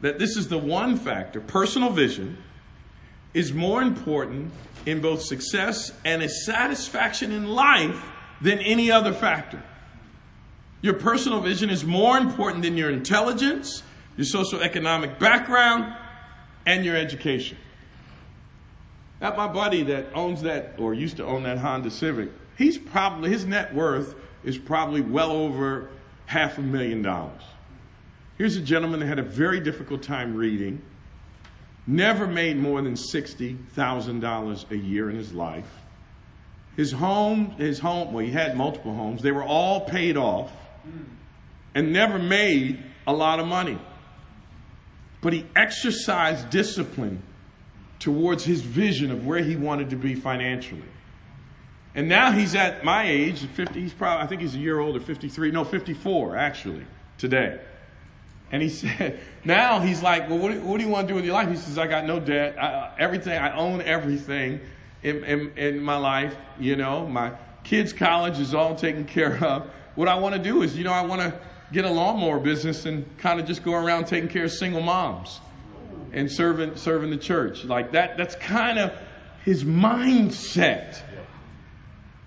that 0.00 0.18
this 0.18 0.36
is 0.36 0.48
the 0.48 0.58
one 0.58 0.96
factor, 0.96 1.40
personal 1.40 1.90
vision, 1.90 2.38
is 3.32 3.52
more 3.52 3.82
important 3.82 4.52
in 4.86 5.00
both 5.00 5.22
success 5.22 5.92
and 6.04 6.22
a 6.22 6.28
satisfaction 6.28 7.32
in 7.32 7.46
life 7.46 8.04
than 8.40 8.58
any 8.58 8.90
other 8.90 9.12
factor. 9.12 9.62
Your 10.82 10.94
personal 10.94 11.40
vision 11.40 11.70
is 11.70 11.84
more 11.84 12.18
important 12.18 12.62
than 12.62 12.76
your 12.76 12.90
intelligence, 12.90 13.82
your 14.16 14.26
socioeconomic 14.26 15.18
background, 15.18 15.96
and 16.66 16.84
your 16.84 16.96
education. 16.96 17.58
That 19.20 19.36
my 19.36 19.48
buddy 19.48 19.82
that 19.84 20.06
owns 20.14 20.42
that 20.42 20.74
or 20.78 20.94
used 20.94 21.16
to 21.18 21.24
own 21.24 21.44
that 21.44 21.58
Honda 21.58 21.90
Civic, 21.90 22.30
he's 22.58 22.78
probably 22.78 23.30
his 23.30 23.46
net 23.46 23.74
worth 23.74 24.14
is 24.42 24.58
probably 24.58 25.00
well 25.00 25.30
over 25.30 25.88
half 26.26 26.58
a 26.58 26.62
million 26.62 27.02
dollars. 27.02 27.42
Here's 28.36 28.56
a 28.56 28.60
gentleman 28.60 29.00
that 29.00 29.06
had 29.06 29.18
a 29.18 29.22
very 29.22 29.60
difficult 29.60 30.02
time 30.02 30.34
reading, 30.34 30.82
never 31.86 32.26
made 32.26 32.56
more 32.56 32.82
than 32.82 32.94
$60,000 32.94 34.70
a 34.70 34.76
year 34.76 35.10
in 35.10 35.16
his 35.16 35.32
life. 35.32 35.70
His 36.76 36.90
home, 36.90 37.50
his 37.52 37.78
home, 37.78 38.12
well, 38.12 38.24
he 38.24 38.32
had 38.32 38.56
multiple 38.56 38.94
homes. 38.94 39.22
They 39.22 39.30
were 39.30 39.44
all 39.44 39.82
paid 39.82 40.16
off 40.16 40.50
and 41.74 41.92
never 41.92 42.18
made 42.18 42.82
a 43.06 43.12
lot 43.12 43.38
of 43.38 43.46
money. 43.46 43.78
But 45.24 45.32
he 45.32 45.46
exercised 45.56 46.50
discipline 46.50 47.22
towards 47.98 48.44
his 48.44 48.60
vision 48.60 49.10
of 49.10 49.26
where 49.26 49.38
he 49.38 49.56
wanted 49.56 49.88
to 49.88 49.96
be 49.96 50.14
financially. 50.14 50.82
And 51.94 52.10
now 52.10 52.30
he's 52.30 52.54
at 52.54 52.84
my 52.84 53.08
age, 53.08 53.40
50, 53.46 53.80
he's 53.80 53.94
probably, 53.94 54.22
I 54.22 54.26
think 54.26 54.42
he's 54.42 54.54
a 54.54 54.58
year 54.58 54.78
older, 54.80 55.00
53, 55.00 55.50
no, 55.50 55.64
54 55.64 56.36
actually, 56.36 56.84
today. 57.16 57.58
And 58.52 58.60
he 58.60 58.68
said, 58.68 59.18
now 59.46 59.80
he's 59.80 60.02
like, 60.02 60.28
well, 60.28 60.38
what 60.40 60.52
do, 60.52 60.60
what 60.60 60.76
do 60.76 60.84
you 60.84 60.90
want 60.90 61.08
to 61.08 61.12
do 61.12 61.16
with 61.16 61.24
your 61.24 61.32
life? 61.32 61.48
He 61.48 61.56
says, 61.56 61.78
I 61.78 61.86
got 61.86 62.04
no 62.04 62.20
debt, 62.20 62.62
I, 62.62 62.92
everything, 62.98 63.38
I 63.38 63.56
own 63.56 63.80
everything 63.80 64.60
in, 65.02 65.24
in, 65.24 65.56
in 65.56 65.80
my 65.80 65.96
life. 65.96 66.36
You 66.60 66.76
know, 66.76 67.06
my 67.06 67.32
kids' 67.62 67.94
college 67.94 68.38
is 68.38 68.52
all 68.52 68.74
taken 68.74 69.06
care 69.06 69.42
of. 69.42 69.70
What 69.94 70.06
I 70.06 70.16
want 70.16 70.34
to 70.34 70.42
do 70.42 70.60
is, 70.60 70.76
you 70.76 70.84
know, 70.84 70.92
I 70.92 71.00
want 71.00 71.22
to 71.22 71.40
get 71.72 71.84
a 71.84 71.90
lawnmower 71.90 72.38
business 72.38 72.86
and 72.86 73.04
kind 73.18 73.40
of 73.40 73.46
just 73.46 73.62
go 73.62 73.74
around 73.74 74.06
taking 74.06 74.28
care 74.28 74.44
of 74.44 74.52
single 74.52 74.82
moms 74.82 75.40
and 76.12 76.30
serving 76.30 76.76
serving 76.76 77.10
the 77.10 77.16
church. 77.16 77.64
Like 77.64 77.92
that. 77.92 78.16
That's 78.16 78.36
kind 78.36 78.78
of 78.78 78.92
his 79.44 79.64
mindset. 79.64 81.00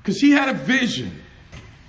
Because 0.02 0.20
he 0.20 0.32
had 0.32 0.50
a 0.50 0.54
vision. 0.54 1.24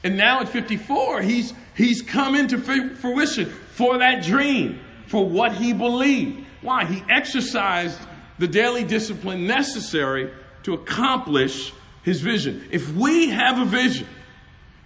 And 0.05 0.17
now 0.17 0.40
at 0.40 0.49
54, 0.49 1.23
he's 1.23 1.52
he's 1.75 2.02
come 2.02 2.35
into 2.35 2.59
fruition 2.59 3.47
for 3.73 3.99
that 3.99 4.23
dream, 4.23 4.81
for 5.07 5.28
what 5.28 5.55
he 5.55 5.73
believed. 5.73 6.47
Why? 6.62 6.85
He 6.85 7.02
exercised 7.09 7.99
the 8.38 8.49
daily 8.49 8.85
discipline 8.85 9.47
necessary 9.47 10.31
to 10.62 10.75
accomplish 10.75 11.73
his 12.02 12.21
vision. 12.21 12.69
If 12.71 12.93
we 12.95 13.31
have 13.31 13.59
a 13.59 13.64
vision, 13.64 14.07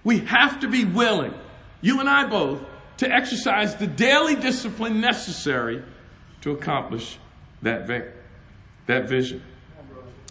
we 0.05 0.21
have 0.21 0.61
to 0.61 0.69
be 0.69 0.85
willing, 0.85 1.35
you 1.83 2.01
and 2.01 2.09
I 2.09 2.27
both, 2.27 2.61
to 2.99 3.11
exercise 3.11 3.77
the 3.77 3.87
daily 3.87 4.37
discipline 4.37 5.01
necessary 5.01 5.83
to 6.41 6.53
accomplish 6.53 7.19
that, 7.63 7.87
vi- 7.87 8.09
that 8.87 9.09
vision. 9.09 9.43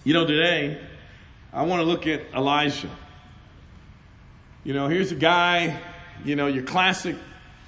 You 0.04 0.14
know, 0.14 0.26
today, 0.26 0.82
I 1.54 1.64
want 1.64 1.82
to 1.82 1.86
look 1.86 2.08
at 2.08 2.22
Elijah. 2.34 2.90
You 4.64 4.74
know, 4.74 4.88
here's 4.88 5.12
a 5.12 5.16
guy, 5.16 5.80
you 6.24 6.36
know, 6.36 6.48
your 6.48 6.64
classic 6.64 7.18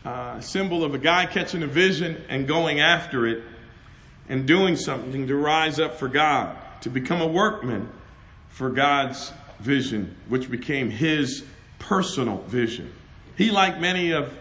uh, 0.05 0.39
symbol 0.39 0.83
of 0.83 0.93
a 0.93 0.97
guy 0.97 1.25
catching 1.25 1.63
a 1.63 1.67
vision 1.67 2.23
and 2.29 2.47
going 2.47 2.79
after 2.79 3.27
it 3.27 3.43
and 4.29 4.47
doing 4.47 4.75
something 4.75 5.27
to 5.27 5.35
rise 5.35 5.79
up 5.79 5.95
for 5.95 6.07
God 6.07 6.57
to 6.81 6.89
become 6.89 7.21
a 7.21 7.27
workman 7.27 7.89
for 8.49 8.69
God's 8.69 9.31
vision, 9.59 10.15
which 10.27 10.49
became 10.49 10.89
his 10.89 11.43
personal 11.79 12.37
vision. 12.47 12.93
He, 13.37 13.51
like 13.51 13.79
many 13.79 14.11
of 14.11 14.33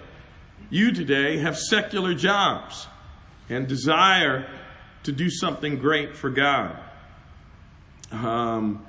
you 0.70 0.92
today, 0.92 1.38
have 1.38 1.58
secular 1.58 2.14
jobs 2.14 2.86
and 3.48 3.66
desire 3.66 4.48
to 5.04 5.12
do 5.12 5.30
something 5.30 5.78
great 5.78 6.16
for 6.16 6.30
God. 6.30 6.78
Um, 8.10 8.86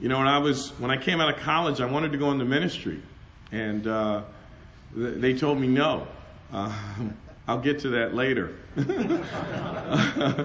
you 0.00 0.08
know, 0.08 0.18
when 0.18 0.28
I 0.28 0.38
was 0.38 0.70
when 0.78 0.90
I 0.90 0.96
came 0.96 1.20
out 1.20 1.32
of 1.32 1.40
college, 1.40 1.80
I 1.80 1.86
wanted 1.86 2.12
to 2.12 2.18
go 2.18 2.32
into 2.32 2.44
ministry, 2.44 3.00
and 3.52 3.86
uh, 3.86 4.22
they 4.94 5.34
told 5.34 5.58
me 5.60 5.68
no. 5.68 6.06
Uh, 6.52 6.72
I'll 7.46 7.60
get 7.60 7.80
to 7.80 7.90
that 7.90 8.14
later. 8.14 8.56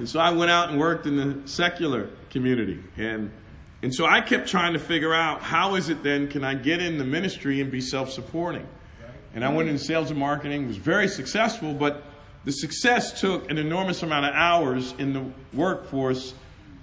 And 0.00 0.08
so 0.08 0.18
I 0.18 0.30
went 0.30 0.50
out 0.50 0.70
and 0.70 0.80
worked 0.80 1.04
in 1.04 1.16
the 1.16 1.46
secular 1.46 2.08
community. 2.30 2.82
And, 2.96 3.30
and 3.82 3.94
so 3.94 4.04
I 4.06 4.20
kept 4.20 4.48
trying 4.48 4.74
to 4.74 4.78
figure 4.78 5.14
out 5.14 5.42
how 5.42 5.74
is 5.74 5.88
it 5.88 6.02
then 6.02 6.28
can 6.28 6.44
I 6.44 6.54
get 6.54 6.80
in 6.80 6.98
the 6.98 7.04
ministry 7.04 7.60
and 7.60 7.70
be 7.70 7.80
self 7.80 8.10
supporting? 8.10 8.66
And 9.34 9.44
I 9.44 9.52
went 9.52 9.68
into 9.68 9.82
sales 9.82 10.10
and 10.10 10.18
marketing, 10.18 10.66
was 10.66 10.76
very 10.76 11.06
successful, 11.06 11.72
but 11.72 12.02
the 12.44 12.52
success 12.52 13.20
took 13.20 13.50
an 13.50 13.58
enormous 13.58 14.02
amount 14.02 14.26
of 14.26 14.34
hours 14.34 14.92
in 14.98 15.12
the 15.12 15.24
workforce 15.56 16.34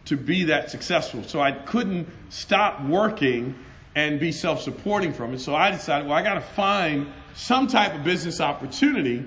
to 0.06 0.16
be 0.16 0.46
that 0.46 0.72
successful. 0.72 1.24
So 1.24 1.42
I 1.42 1.51
couldn't 1.51 2.08
stop 2.30 2.82
working 2.84 3.56
and 3.96 4.20
be 4.20 4.32
self 4.32 4.62
supporting 4.62 5.13
from 5.13 5.34
it. 5.34 5.39
So 5.39 5.56
I 5.56 5.72
decided, 5.72 6.08
well, 6.08 6.18
I 6.18 6.24
got 6.24 6.36
to 6.36 6.42
find 6.42 7.12
some 7.34 7.68
type 7.68 7.94
of 7.94 8.04
business 8.04 8.39
opportunity 8.39 9.25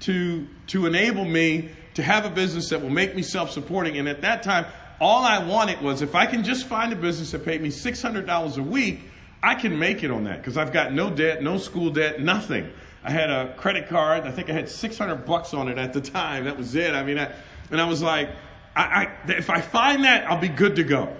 to, 0.00 0.46
to 0.68 0.86
enable 0.86 1.24
me 1.24 1.70
to 1.94 2.02
have 2.02 2.24
a 2.24 2.30
business 2.30 2.68
that 2.68 2.82
will 2.82 2.90
make 2.90 3.16
me 3.16 3.22
self 3.22 3.50
supporting. 3.50 3.98
And 3.98 4.08
at 4.08 4.20
that 4.20 4.42
time, 4.42 4.66
all 5.00 5.24
I 5.24 5.44
wanted 5.44 5.80
was 5.80 6.02
if 6.02 6.14
I 6.14 6.26
can 6.26 6.42
just 6.42 6.66
find 6.66 6.92
a 6.92 6.96
business 6.96 7.30
that 7.32 7.44
paid 7.44 7.62
me 7.62 7.68
$600 7.68 8.58
a 8.58 8.62
week, 8.62 9.00
I 9.42 9.54
can 9.54 9.78
make 9.78 10.02
it 10.02 10.10
on 10.10 10.24
that 10.24 10.38
because 10.38 10.56
I've 10.56 10.72
got 10.72 10.92
no 10.92 11.10
debt, 11.10 11.42
no 11.42 11.58
school 11.58 11.90
debt, 11.90 12.20
nothing. 12.20 12.70
I 13.04 13.10
had 13.10 13.30
a 13.30 13.54
credit 13.54 13.88
card. 13.88 14.24
I 14.24 14.32
think 14.32 14.50
I 14.50 14.52
had 14.52 14.68
600 14.68 15.24
bucks 15.24 15.54
on 15.54 15.68
it 15.68 15.78
at 15.78 15.92
the 15.92 16.00
time. 16.00 16.44
That 16.44 16.58
was 16.58 16.74
it. 16.74 16.94
I 16.94 17.04
mean, 17.04 17.18
I, 17.18 17.32
and 17.70 17.80
I 17.80 17.88
was 17.88 18.02
like, 18.02 18.30
I, 18.74 18.82
I, 18.82 19.30
if 19.30 19.50
I 19.50 19.60
find 19.60 20.04
that, 20.04 20.28
I'll 20.28 20.40
be 20.40 20.48
good 20.48 20.76
to 20.76 20.84
go. 20.84 21.14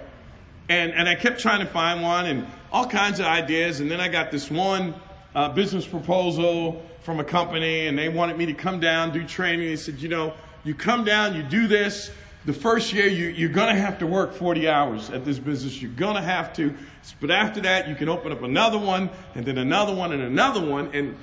And, 0.67 0.91
and 0.91 1.07
I 1.07 1.15
kept 1.15 1.39
trying 1.39 1.61
to 1.61 1.65
find 1.65 2.01
one 2.01 2.25
and 2.25 2.45
all 2.71 2.85
kinds 2.85 3.19
of 3.19 3.25
ideas. 3.25 3.79
And 3.79 3.89
then 3.89 4.01
I 4.01 4.09
got 4.09 4.31
this 4.31 4.51
one 4.51 4.93
uh, 5.33 5.49
business 5.49 5.85
proposal 5.85 6.83
from 7.01 7.19
a 7.19 7.23
company 7.23 7.87
and 7.87 7.97
they 7.97 8.09
wanted 8.09 8.37
me 8.37 8.45
to 8.47 8.53
come 8.53 8.79
down, 8.79 9.13
do 9.13 9.25
training. 9.25 9.67
They 9.67 9.77
said, 9.77 9.99
you 9.99 10.09
know, 10.09 10.33
you 10.63 10.75
come 10.75 11.05
down, 11.05 11.35
you 11.35 11.43
do 11.43 11.67
this. 11.67 12.11
The 12.49 12.55
first 12.55 12.93
year, 12.93 13.05
you, 13.05 13.27
you're 13.27 13.51
going 13.51 13.75
to 13.75 13.79
have 13.79 13.99
to 13.99 14.07
work 14.07 14.33
40 14.33 14.67
hours 14.67 15.11
at 15.11 15.23
this 15.23 15.37
business. 15.37 15.79
You're 15.79 15.91
going 15.91 16.15
to 16.15 16.21
have 16.23 16.51
to. 16.53 16.73
But 17.21 17.29
after 17.29 17.61
that, 17.61 17.87
you 17.87 17.93
can 17.93 18.09
open 18.09 18.31
up 18.31 18.41
another 18.41 18.79
one, 18.79 19.11
and 19.35 19.45
then 19.45 19.59
another 19.59 19.93
one, 19.93 20.13
and 20.13 20.23
another 20.23 20.65
one, 20.65 20.89
and, 20.95 21.15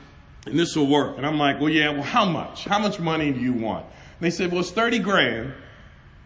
and 0.47 0.57
this 0.57 0.77
will 0.77 0.87
work. 0.87 1.17
And 1.17 1.27
I'm 1.27 1.37
like, 1.37 1.59
well, 1.59 1.69
yeah, 1.69 1.91
well, 1.91 2.05
how 2.05 2.27
much? 2.27 2.65
How 2.65 2.79
much 2.79 3.01
money 3.01 3.33
do 3.33 3.41
you 3.41 3.55
want? 3.55 3.85
And 3.87 4.21
they 4.21 4.31
said, 4.31 4.53
well, 4.53 4.61
it's 4.61 4.71
30 4.71 5.01
grand 5.01 5.53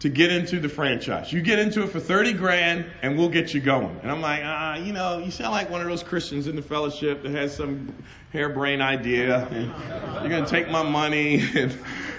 to 0.01 0.09
get 0.09 0.31
into 0.31 0.59
the 0.59 0.69
franchise. 0.69 1.33
You 1.33 1.41
get 1.41 1.57
into 1.57 1.81
it 1.81 1.89
for 1.89 1.99
30 1.99 2.33
grand 2.33 2.85
and 3.01 3.17
we'll 3.17 3.29
get 3.29 3.55
you 3.55 3.59
going. 3.59 3.99
And 4.03 4.11
I'm 4.11 4.21
like, 4.21 4.41
ah, 4.43 4.75
you 4.75 4.93
know, 4.93 5.17
you 5.17 5.31
sound 5.31 5.51
like 5.51 5.71
one 5.71 5.81
of 5.81 5.87
those 5.87 6.03
Christians 6.03 6.45
in 6.45 6.55
the 6.55 6.61
fellowship 6.61 7.23
that 7.23 7.31
has 7.31 7.55
some 7.55 7.91
harebrained 8.33 8.83
idea. 8.83 9.47
You're 10.21 10.29
going 10.29 10.45
to 10.45 10.49
take 10.49 10.69
my 10.69 10.83
money. 10.83 11.43
And, 11.55 11.75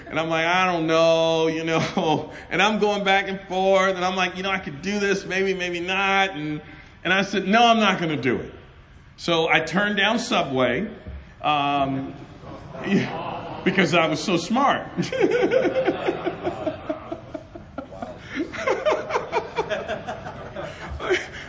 and 0.07 0.19
I'm 0.19 0.29
like, 0.29 0.45
I 0.45 0.71
don't 0.71 0.87
know, 0.87 1.47
you 1.47 1.63
know. 1.63 2.31
And 2.49 2.61
I'm 2.61 2.79
going 2.79 3.03
back 3.03 3.27
and 3.27 3.41
forth. 3.47 3.95
And 3.95 4.05
I'm 4.05 4.15
like, 4.15 4.37
you 4.37 4.43
know, 4.43 4.51
I 4.51 4.59
could 4.59 4.81
do 4.81 4.99
this, 4.99 5.25
maybe, 5.25 5.53
maybe 5.53 5.79
not. 5.79 6.31
And, 6.31 6.61
and 7.03 7.11
I 7.11 7.23
said, 7.23 7.47
no, 7.47 7.65
I'm 7.65 7.79
not 7.79 7.99
going 7.99 8.15
to 8.15 8.21
do 8.21 8.37
it. 8.37 8.53
So 9.17 9.47
I 9.47 9.59
turned 9.59 9.97
down 9.97 10.19
Subway 10.19 10.87
um, 11.41 12.13
because 13.63 13.93
I 13.93 14.07
was 14.07 14.23
so 14.23 14.37
smart. 14.37 14.87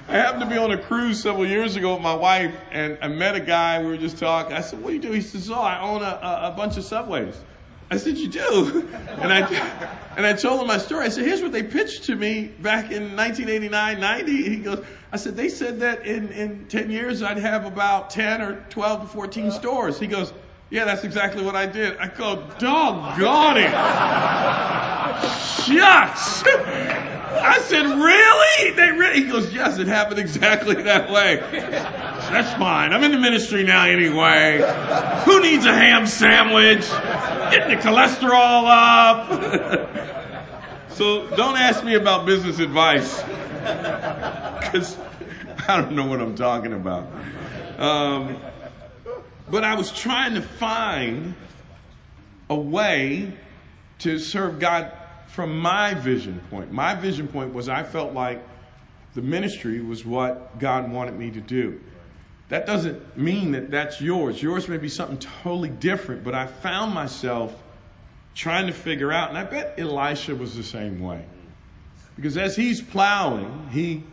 I 0.06 0.18
happened 0.18 0.42
to 0.42 0.48
be 0.48 0.56
on 0.56 0.70
a 0.70 0.78
cruise 0.78 1.20
several 1.20 1.44
years 1.44 1.74
ago 1.74 1.94
with 1.94 2.02
my 2.02 2.14
wife, 2.14 2.54
and 2.70 2.96
I 3.02 3.08
met 3.08 3.34
a 3.34 3.40
guy. 3.40 3.80
We 3.82 3.88
were 3.88 3.96
just 3.96 4.16
talking. 4.16 4.54
I 4.54 4.60
said, 4.60 4.80
"What 4.80 4.90
do 4.90 4.94
you 4.94 5.02
do?" 5.02 5.10
He 5.10 5.20
says, 5.20 5.50
"Oh, 5.50 5.54
I 5.54 5.80
own 5.80 6.02
a, 6.02 6.20
a, 6.22 6.52
a 6.52 6.54
bunch 6.56 6.76
of 6.76 6.84
subways." 6.84 7.34
I 7.90 7.96
said, 7.96 8.16
"You 8.16 8.28
do?" 8.28 8.88
And 9.20 9.32
I 9.32 9.40
and 10.16 10.26
I 10.26 10.32
told 10.32 10.60
him 10.60 10.66
my 10.66 10.78
story. 10.78 11.06
I 11.06 11.08
said, 11.08 11.24
"Here's 11.24 11.42
what 11.42 11.52
they 11.52 11.62
pitched 11.62 12.04
to 12.04 12.16
me 12.16 12.52
back 12.60 12.90
in 12.90 13.16
1989, 13.16 14.00
90." 14.00 14.48
He 14.48 14.56
goes, 14.56 14.84
"I 15.12 15.16
said 15.16 15.36
they 15.36 15.48
said 15.48 15.80
that 15.80 16.06
in 16.06 16.28
in 16.30 16.66
10 16.68 16.90
years 16.90 17.22
I'd 17.22 17.38
have 17.38 17.66
about 17.66 18.10
10 18.10 18.42
or 18.42 18.64
12 18.70 19.02
to 19.02 19.06
14 19.08 19.50
stores." 19.50 19.98
He 20.00 20.06
goes, 20.06 20.32
"Yeah, 20.70 20.84
that's 20.84 21.04
exactly 21.04 21.44
what 21.44 21.56
I 21.56 21.66
did." 21.66 21.96
I 21.98 22.08
go, 22.08 22.44
"Doggone 22.58 23.58
it!" 23.58 23.70
Shucks. 25.64 26.44
I 27.34 27.60
said, 27.60 27.84
really? 27.84 28.70
They 28.72 28.90
really? 28.92 29.24
He 29.24 29.30
goes, 29.30 29.52
yes, 29.52 29.78
it 29.78 29.86
happened 29.86 30.18
exactly 30.18 30.82
that 30.82 31.10
way. 31.10 31.36
That's 31.50 32.52
fine. 32.58 32.92
I'm 32.92 33.02
in 33.04 33.12
the 33.12 33.18
ministry 33.18 33.64
now 33.64 33.84
anyway. 33.86 34.58
Who 35.24 35.40
needs 35.42 35.66
a 35.66 35.74
ham 35.74 36.06
sandwich? 36.06 36.88
Getting 37.50 37.76
the 37.76 37.82
cholesterol 37.82 38.64
up. 38.66 39.28
so 40.90 41.28
don't 41.36 41.56
ask 41.56 41.84
me 41.84 41.94
about 41.94 42.26
business 42.26 42.58
advice 42.58 43.22
because 43.22 44.96
I 45.68 45.80
don't 45.80 45.92
know 45.92 46.06
what 46.06 46.20
I'm 46.20 46.34
talking 46.34 46.72
about. 46.72 47.08
Um, 47.78 48.38
but 49.50 49.64
I 49.64 49.74
was 49.74 49.92
trying 49.92 50.34
to 50.34 50.42
find 50.42 51.34
a 52.48 52.56
way 52.56 53.32
to 54.00 54.18
serve 54.18 54.58
God 54.58 54.92
from 55.34 55.58
my 55.58 55.94
vision 55.94 56.40
point. 56.48 56.70
My 56.70 56.94
vision 56.94 57.26
point 57.26 57.52
was 57.52 57.68
I 57.68 57.82
felt 57.82 58.12
like 58.12 58.40
the 59.14 59.20
ministry 59.20 59.80
was 59.80 60.06
what 60.06 60.60
God 60.60 60.92
wanted 60.92 61.18
me 61.18 61.32
to 61.32 61.40
do. 61.40 61.80
That 62.50 62.66
doesn't 62.66 63.18
mean 63.18 63.50
that 63.50 63.68
that's 63.68 64.00
yours. 64.00 64.40
Yours 64.40 64.68
may 64.68 64.76
be 64.76 64.88
something 64.88 65.18
totally 65.18 65.70
different, 65.70 66.22
but 66.22 66.36
I 66.36 66.46
found 66.46 66.94
myself 66.94 67.52
trying 68.36 68.68
to 68.68 68.72
figure 68.72 69.10
out, 69.10 69.28
and 69.28 69.36
I 69.36 69.42
bet 69.42 69.74
Elisha 69.76 70.36
was 70.36 70.54
the 70.54 70.62
same 70.62 71.00
way. 71.00 71.24
Because 72.14 72.36
as 72.36 72.54
he's 72.54 72.80
plowing, 72.80 73.70
he, 73.72 74.04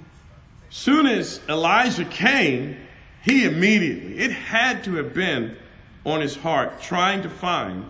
soon 0.71 1.05
as 1.05 1.39
Elijah 1.47 2.05
came, 2.05 2.77
he 3.21 3.43
immediately, 3.43 4.17
it 4.17 4.31
had 4.31 4.83
to 4.85 4.95
have 4.95 5.13
been 5.13 5.55
on 6.03 6.19
his 6.19 6.35
heart, 6.35 6.81
trying 6.81 7.21
to 7.21 7.29
find 7.29 7.85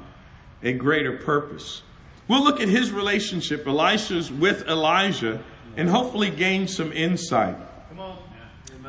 a 0.64 0.74
greater 0.74 1.16
purpose. 1.18 1.82
We'll 2.28 2.44
look 2.44 2.60
at 2.62 2.70
his 2.70 2.92
relationship, 2.92 3.68
Elisha's 3.68 4.32
with 4.32 4.68
Elijah, 4.68 5.44
and 5.76 5.90
hopefully 5.90 6.30
gain 6.30 6.68
some 6.68 6.92
insight. 6.92 7.58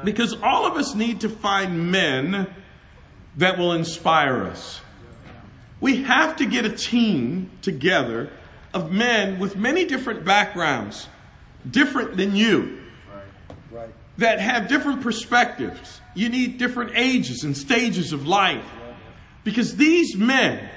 Because 0.05 0.35
all 0.42 0.66
of 0.66 0.77
us 0.77 0.95
need 0.95 1.21
to 1.21 1.29
find 1.29 1.90
men 1.90 2.47
that 3.37 3.59
will 3.59 3.73
inspire 3.73 4.45
us. 4.45 4.81
We 5.81 6.03
have 6.03 6.37
to 6.37 6.47
get 6.47 6.64
a 6.64 6.71
team 6.71 7.51
together 7.62 8.31
of 8.73 8.92
men 8.92 9.38
with 9.38 9.57
many 9.57 9.85
different 9.85 10.25
backgrounds, 10.25 11.09
different 11.68 12.16
than 12.16 12.37
you, 12.37 12.81
that 14.18 14.40
have 14.40 14.68
different 14.68 15.03
perspectives. 15.03 16.01
You 16.14 16.29
need 16.29 16.59
different 16.59 16.92
ages 16.95 17.45
and 17.45 17.57
stages 17.57 18.12
of 18.12 18.27
life. 18.27 18.64
Because 19.45 19.77
these 19.77 20.16
men 20.16 20.68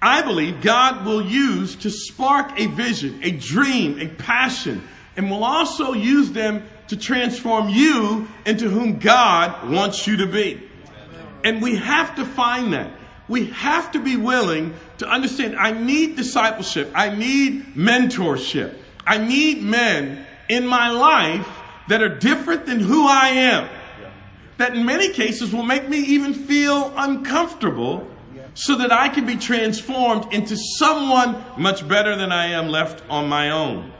I 0.00 0.22
believe 0.22 0.60
God 0.60 1.06
will 1.06 1.24
use 1.24 1.76
to 1.76 1.90
spark 1.90 2.58
a 2.58 2.66
vision, 2.66 3.20
a 3.22 3.30
dream, 3.30 3.98
a 4.00 4.08
passion, 4.08 4.86
and 5.16 5.30
will 5.30 5.44
also 5.44 5.92
use 5.92 6.32
them 6.32 6.68
to 6.88 6.96
transform 6.96 7.68
you 7.68 8.28
into 8.44 8.68
whom 8.68 8.98
God 8.98 9.70
wants 9.70 10.06
you 10.06 10.18
to 10.18 10.26
be. 10.26 10.60
And 11.42 11.62
we 11.62 11.76
have 11.76 12.16
to 12.16 12.24
find 12.24 12.72
that. 12.72 12.90
We 13.28 13.46
have 13.46 13.92
to 13.92 14.00
be 14.00 14.16
willing 14.16 14.74
to 14.98 15.08
understand 15.08 15.56
I 15.56 15.72
need 15.72 16.16
discipleship. 16.16 16.90
I 16.94 17.14
need 17.14 17.74
mentorship. 17.74 18.76
I 19.06 19.18
need 19.18 19.62
men 19.62 20.26
in 20.48 20.66
my 20.66 20.90
life 20.90 21.48
that 21.88 22.02
are 22.02 22.18
different 22.18 22.66
than 22.66 22.80
who 22.80 23.06
I 23.06 23.28
am. 23.28 23.68
That 24.58 24.76
in 24.76 24.84
many 24.84 25.12
cases 25.12 25.52
will 25.52 25.62
make 25.62 25.88
me 25.88 25.98
even 25.98 26.32
feel 26.34 26.92
uncomfortable 26.96 28.08
so 28.54 28.76
that 28.78 28.92
I 28.92 29.08
can 29.08 29.26
be 29.26 29.36
transformed 29.36 30.32
into 30.32 30.56
someone 30.78 31.44
much 31.58 31.86
better 31.86 32.16
than 32.16 32.32
I 32.32 32.46
am 32.46 32.68
left 32.68 33.02
on 33.10 33.28
my 33.28 33.50
own. 33.50 33.92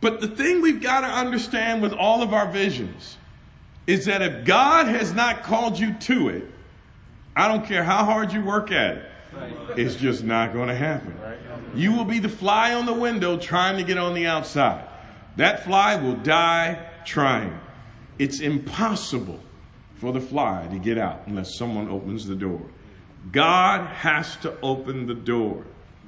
But 0.00 0.20
the 0.20 0.28
thing 0.28 0.62
we've 0.62 0.82
got 0.82 1.02
to 1.02 1.06
understand 1.06 1.80
with 1.80 1.92
all 1.92 2.22
of 2.22 2.32
our 2.32 2.50
visions 2.50 3.18
is 3.86 4.06
that 4.06 4.22
if 4.22 4.44
God 4.44 4.86
has 4.88 5.12
not 5.12 5.42
called 5.42 5.78
you 5.78 5.94
to 5.94 6.28
it, 6.28 6.44
I 7.36 7.46
don't 7.48 7.64
care 7.64 7.84
how 7.84 8.04
hard 8.04 8.32
you 8.32 8.42
work 8.42 8.72
at 8.72 8.96
it, 8.96 9.04
it's 9.76 9.94
just 9.94 10.24
not 10.24 10.52
going 10.52 10.68
to 10.68 10.74
happen. 10.74 11.16
You 11.74 11.92
will 11.92 12.04
be 12.04 12.18
the 12.18 12.28
fly 12.28 12.74
on 12.74 12.84
the 12.84 12.92
window 12.92 13.38
trying 13.38 13.76
to 13.78 13.84
get 13.84 13.96
on 13.96 14.14
the 14.14 14.26
outside. 14.26 14.86
That 15.36 15.64
fly 15.64 15.96
will 15.96 16.16
die 16.16 16.84
trying. 17.04 17.58
It's 18.18 18.40
impossible 18.40 19.40
for 20.02 20.12
the 20.12 20.20
fly 20.20 20.66
to 20.68 20.80
get 20.80 20.98
out 20.98 21.22
unless 21.26 21.56
someone 21.56 21.88
opens 21.88 22.26
the 22.26 22.34
door. 22.34 22.60
God 23.30 23.86
has 23.86 24.34
to 24.38 24.52
open 24.60 25.06
the 25.06 25.14
door. 25.14 25.64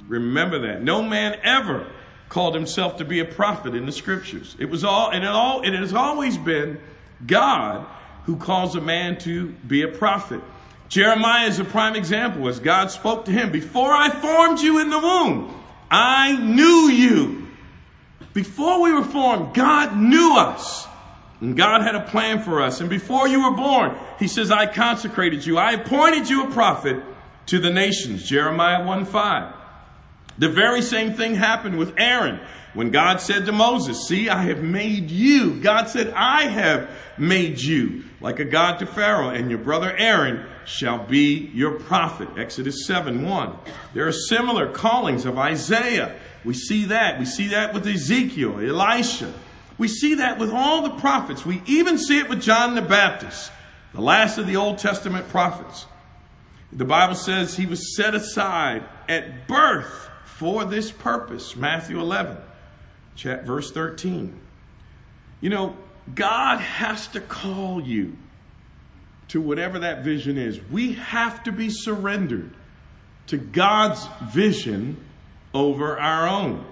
Remember 0.09 0.59
that. 0.67 0.83
No 0.83 1.01
man 1.01 1.39
ever 1.45 1.87
called 2.29 2.57
himself 2.57 2.97
to 2.97 3.05
be 3.05 3.21
a 3.21 3.25
prophet 3.25 3.73
in 3.73 3.87
the 3.87 3.93
scriptures. 3.93 4.57
It 4.59 4.69
was 4.69 4.83
all, 4.83 5.11
and 5.11 5.23
it 5.23 5.31
all, 5.31 5.63
it 5.63 5.75
has 5.75 5.95
always 5.95 6.37
been 6.37 6.81
God 7.25 7.87
who 8.25 8.35
calls 8.35 8.75
a 8.75 8.81
man 8.81 9.17
to 9.19 9.51
be 9.69 9.83
a 9.83 9.89
prophet. 9.89 10.41
Jeremiah 10.89 11.47
is 11.47 11.61
a 11.61 11.65
prime 11.65 11.95
example 11.95 12.49
as 12.49 12.59
God 12.59 12.91
spoke 12.91 13.27
to 13.27 13.31
him, 13.31 13.53
Before 13.53 13.93
I 13.93 14.11
formed 14.11 14.59
you 14.59 14.81
in 14.81 14.91
the 14.91 14.99
womb, 14.99 15.55
I 15.89 16.37
knew 16.37 16.91
you. 16.91 17.47
Before 18.33 18.83
we 18.83 18.93
were 18.93 19.05
formed, 19.05 19.55
God 19.55 19.97
knew 19.97 20.37
us. 20.37 20.89
And 21.41 21.57
God 21.57 21.83
had 21.83 21.95
a 21.95 22.03
plan 22.03 22.43
for 22.43 22.63
us. 22.63 22.81
And 22.81 22.89
before 22.89 23.29
you 23.29 23.45
were 23.45 23.57
born, 23.57 23.97
He 24.19 24.29
says, 24.29 24.51
I 24.51 24.67
consecrated 24.67 25.45
you. 25.45 25.59
I 25.59 25.73
appointed 25.73 26.29
you 26.29 26.45
a 26.45 26.51
prophet 26.51 27.03
to 27.47 27.59
the 27.59 27.71
nations. 27.71 28.29
Jeremiah 28.29 28.85
1 28.85 29.05
5. 29.05 29.55
The 30.39 30.49
very 30.49 30.83
same 30.83 31.15
thing 31.15 31.35
happened 31.35 31.79
with 31.79 31.95
Aaron 31.97 32.41
when 32.75 32.91
God 32.91 33.21
said 33.21 33.47
to 33.47 33.53
Moses, 33.53 34.09
See, 34.09 34.29
I 34.29 34.43
have 34.43 34.63
made 34.63 35.11
you. 35.11 35.61
God 35.61 35.89
said, 35.89 36.13
I 36.15 36.49
have 36.49 36.91
made 37.17 37.61
you 37.61 38.05
like 38.21 38.41
a 38.41 38.45
God 38.45 38.79
to 38.79 38.87
Pharaoh, 38.87 39.29
and 39.29 39.51
your 39.51 39.61
brother 39.61 39.95
Aaron 39.97 40.47
shall 40.67 41.05
be 41.07 41.51
your 41.55 41.73
prophet. 41.73 42.29
Exodus 42.37 42.87
7 42.87 43.23
1. 43.23 43.57
There 43.93 44.09
are 44.09 44.13
similar 44.13 44.71
callings 44.71 45.25
of 45.25 45.39
Isaiah. 45.39 46.17
We 46.45 46.55
see 46.55 46.87
that. 46.87 47.19
We 47.19 47.27
see 47.27 47.49
that 47.49 47.73
with 47.73 47.87
Ezekiel, 47.87 48.61
Elisha. 48.61 49.33
We 49.77 49.89
see 49.89 50.15
that 50.17 50.39
with 50.39 50.51
all 50.51 50.83
the 50.83 51.01
prophets. 51.01 51.45
We 51.45 51.63
even 51.67 51.99
see 51.99 52.19
it 52.19 52.29
with 52.29 52.41
John 52.41 52.75
the 52.75 52.83
Baptist, 52.83 53.51
the 53.93 54.01
last 54.01 54.39
of 54.39 54.47
the 54.47 54.57
Old 54.57 54.79
Testament 54.79 55.29
prophets. 55.29 55.87
The 56.73 56.85
Bible 56.85 57.15
says 57.15 57.57
he 57.57 57.67
was 57.67 57.97
set 57.97 58.15
aside 58.15 58.85
at 59.09 59.47
birth 59.47 60.09
for 60.25 60.65
this 60.65 60.91
purpose. 60.91 61.57
Matthew 61.57 62.01
11, 62.01 62.37
verse 63.17 63.71
13. 63.71 64.41
You 65.41 65.51
know, 65.51 65.77
God 66.15 66.59
has 66.59 67.07
to 67.09 67.21
call 67.21 67.81
you 67.81 68.17
to 69.29 69.41
whatever 69.41 69.81
that 69.81 70.05
vision 70.05 70.37
is. 70.37 70.61
We 70.71 70.93
have 70.95 71.45
to 71.45 71.53
be 71.53 71.71
surrendered 71.71 72.55
to 73.29 73.37
God's 73.37 74.07
vision 74.33 75.03
over 75.53 75.99
our 75.99 76.29
own. 76.29 76.65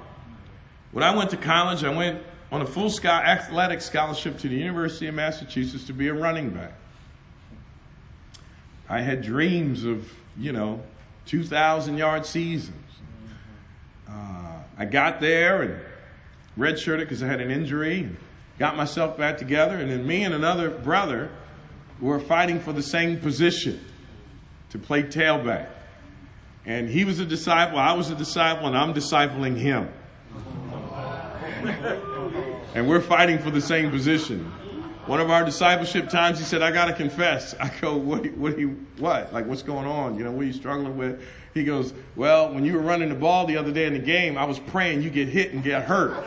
When 0.90 1.02
I 1.02 1.16
went 1.16 1.30
to 1.30 1.36
college, 1.36 1.82
I 1.84 1.90
went 1.90 2.22
on 2.52 2.60
a 2.60 2.66
full 2.66 2.92
athletic 3.06 3.80
scholarship 3.80 4.38
to 4.38 4.48
the 4.48 4.54
University 4.54 5.06
of 5.06 5.14
Massachusetts 5.14 5.84
to 5.84 5.94
be 5.94 6.08
a 6.08 6.14
running 6.14 6.50
back. 6.50 6.74
I 8.90 9.00
had 9.00 9.22
dreams 9.22 9.84
of, 9.84 10.12
you 10.36 10.52
know, 10.52 10.82
2,000 11.26 11.96
yard 11.96 12.26
seasons. 12.26 12.76
Uh, 14.06 14.58
I 14.76 14.84
got 14.84 15.18
there 15.18 15.62
and 15.62 15.80
redshirted 16.58 16.98
because 16.98 17.22
I 17.22 17.26
had 17.26 17.40
an 17.40 17.50
injury, 17.50 18.00
and 18.00 18.18
got 18.58 18.76
myself 18.76 19.16
back 19.16 19.38
together, 19.38 19.76
and 19.76 19.90
then 19.90 20.06
me 20.06 20.22
and 20.22 20.34
another 20.34 20.68
brother 20.68 21.30
were 22.02 22.20
fighting 22.20 22.60
for 22.60 22.74
the 22.74 22.82
same 22.82 23.18
position 23.18 23.82
to 24.68 24.78
play 24.78 25.04
tailback. 25.04 25.68
And 26.66 26.90
he 26.90 27.06
was 27.06 27.18
a 27.18 27.24
disciple, 27.24 27.78
I 27.78 27.94
was 27.94 28.10
a 28.10 28.14
disciple, 28.14 28.66
and 28.66 28.76
I'm 28.76 28.92
discipling 28.92 29.56
him. 29.56 29.88
and 32.74 32.88
we're 32.88 33.00
fighting 33.00 33.38
for 33.38 33.50
the 33.50 33.60
same 33.60 33.90
position. 33.90 34.50
One 35.06 35.20
of 35.20 35.30
our 35.30 35.44
discipleship 35.44 36.08
times, 36.10 36.38
he 36.38 36.44
said, 36.44 36.62
I 36.62 36.70
got 36.70 36.84
to 36.84 36.92
confess. 36.92 37.54
I 37.60 37.72
go, 37.80 37.96
what, 37.96 38.26
what, 38.36 38.52
what? 38.98 39.32
Like, 39.32 39.46
what's 39.46 39.62
going 39.62 39.86
on? 39.86 40.16
You 40.16 40.24
know, 40.24 40.30
what 40.30 40.42
are 40.42 40.46
you 40.46 40.52
struggling 40.52 40.96
with? 40.96 41.22
He 41.54 41.64
goes, 41.64 41.92
Well, 42.16 42.54
when 42.54 42.64
you 42.64 42.74
were 42.74 42.80
running 42.80 43.10
the 43.10 43.14
ball 43.14 43.46
the 43.46 43.58
other 43.58 43.72
day 43.72 43.86
in 43.86 43.92
the 43.92 43.98
game, 43.98 44.38
I 44.38 44.44
was 44.44 44.58
praying 44.58 45.02
you 45.02 45.10
get 45.10 45.28
hit 45.28 45.52
and 45.52 45.62
get 45.62 45.84
hurt. 45.84 46.12
it's 46.16 46.26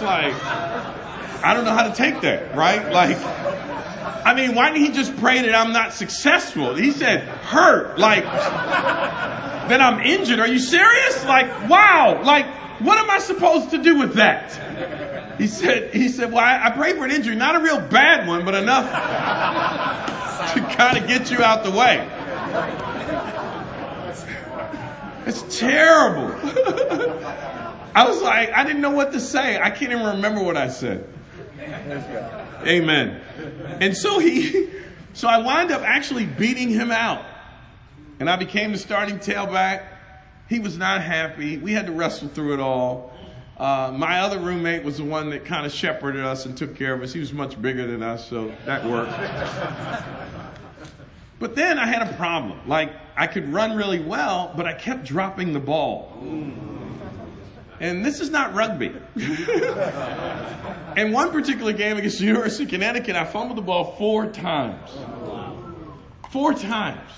like, 0.00 0.34
I 1.42 1.52
don't 1.54 1.64
know 1.64 1.74
how 1.74 1.88
to 1.88 1.94
take 1.94 2.22
that, 2.22 2.56
right? 2.56 2.90
Like, 2.90 3.18
I 4.24 4.32
mean, 4.34 4.54
why 4.54 4.70
didn't 4.70 4.86
he 4.86 4.92
just 4.92 5.16
pray 5.18 5.42
that 5.42 5.54
I'm 5.54 5.72
not 5.72 5.92
successful? 5.92 6.74
He 6.74 6.92
said, 6.92 7.22
hurt. 7.22 7.98
Like, 7.98 8.24
then 9.70 9.80
I'm 9.80 10.00
injured. 10.00 10.40
Are 10.40 10.48
you 10.48 10.58
serious? 10.58 11.24
Like, 11.24 11.68
wow. 11.68 12.22
Like, 12.24 12.46
what 12.80 12.98
am 12.98 13.10
I 13.10 13.18
supposed 13.18 13.70
to 13.70 13.78
do 13.78 13.98
with 13.98 14.14
that? 14.14 15.38
He 15.38 15.46
said, 15.46 15.94
he 15.94 16.08
said, 16.08 16.32
well, 16.32 16.44
I, 16.44 16.66
I 16.66 16.70
prayed 16.70 16.96
for 16.96 17.04
an 17.04 17.10
injury, 17.10 17.36
not 17.36 17.54
a 17.56 17.60
real 17.60 17.80
bad 17.80 18.26
one, 18.26 18.44
but 18.44 18.54
enough 18.54 18.84
to 20.54 20.60
kind 20.76 20.98
of 20.98 21.06
get 21.06 21.30
you 21.30 21.42
out 21.42 21.64
the 21.64 21.70
way. 21.70 22.06
It's 25.26 25.58
terrible. 25.58 26.34
I 27.94 28.06
was 28.08 28.22
like, 28.22 28.52
I 28.52 28.64
didn't 28.64 28.80
know 28.80 28.90
what 28.90 29.12
to 29.12 29.20
say. 29.20 29.60
I 29.60 29.70
can't 29.70 29.92
even 29.92 30.06
remember 30.06 30.42
what 30.42 30.56
I 30.56 30.68
said. 30.68 31.06
Amen. 32.66 33.20
And 33.80 33.96
so 33.96 34.18
he, 34.18 34.70
so 35.12 35.28
I 35.28 35.38
wind 35.38 35.70
up 35.70 35.82
actually 35.82 36.26
beating 36.26 36.68
him 36.70 36.90
out. 36.90 37.24
And 38.20 38.28
I 38.28 38.36
became 38.36 38.72
the 38.72 38.78
starting 38.78 39.18
tailback. 39.18 39.86
He 40.48 40.60
was 40.60 40.76
not 40.76 41.00
happy. 41.00 41.56
We 41.56 41.72
had 41.72 41.86
to 41.86 41.92
wrestle 41.92 42.28
through 42.28 42.52
it 42.54 42.60
all. 42.60 43.12
Uh, 43.56 43.92
my 43.96 44.20
other 44.20 44.38
roommate 44.38 44.84
was 44.84 44.98
the 44.98 45.04
one 45.04 45.30
that 45.30 45.46
kind 45.46 45.64
of 45.64 45.72
shepherded 45.72 46.22
us 46.24 46.44
and 46.44 46.56
took 46.56 46.76
care 46.76 46.92
of 46.92 47.02
us. 47.02 47.14
He 47.14 47.20
was 47.20 47.32
much 47.32 47.60
bigger 47.60 47.86
than 47.86 48.02
us, 48.02 48.28
so 48.28 48.52
that 48.66 48.84
worked. 48.84 49.12
but 51.38 51.54
then 51.54 51.78
I 51.78 51.86
had 51.86 52.08
a 52.08 52.12
problem. 52.16 52.60
Like, 52.66 52.92
I 53.16 53.26
could 53.26 53.50
run 53.52 53.74
really 53.74 54.00
well, 54.00 54.52
but 54.54 54.66
I 54.66 54.74
kept 54.74 55.04
dropping 55.04 55.54
the 55.54 55.60
ball. 55.60 56.12
And 57.80 58.04
this 58.04 58.20
is 58.20 58.28
not 58.28 58.54
rugby. 58.54 58.94
In 60.96 61.12
one 61.12 61.30
particular 61.30 61.72
game 61.72 61.96
against 61.96 62.18
the 62.18 62.26
University 62.26 62.64
of 62.64 62.70
Connecticut, 62.70 63.16
I 63.16 63.24
fumbled 63.24 63.56
the 63.56 63.62
ball 63.62 63.96
four 63.96 64.26
times. 64.26 64.90
Four 66.30 66.52
times. 66.52 67.10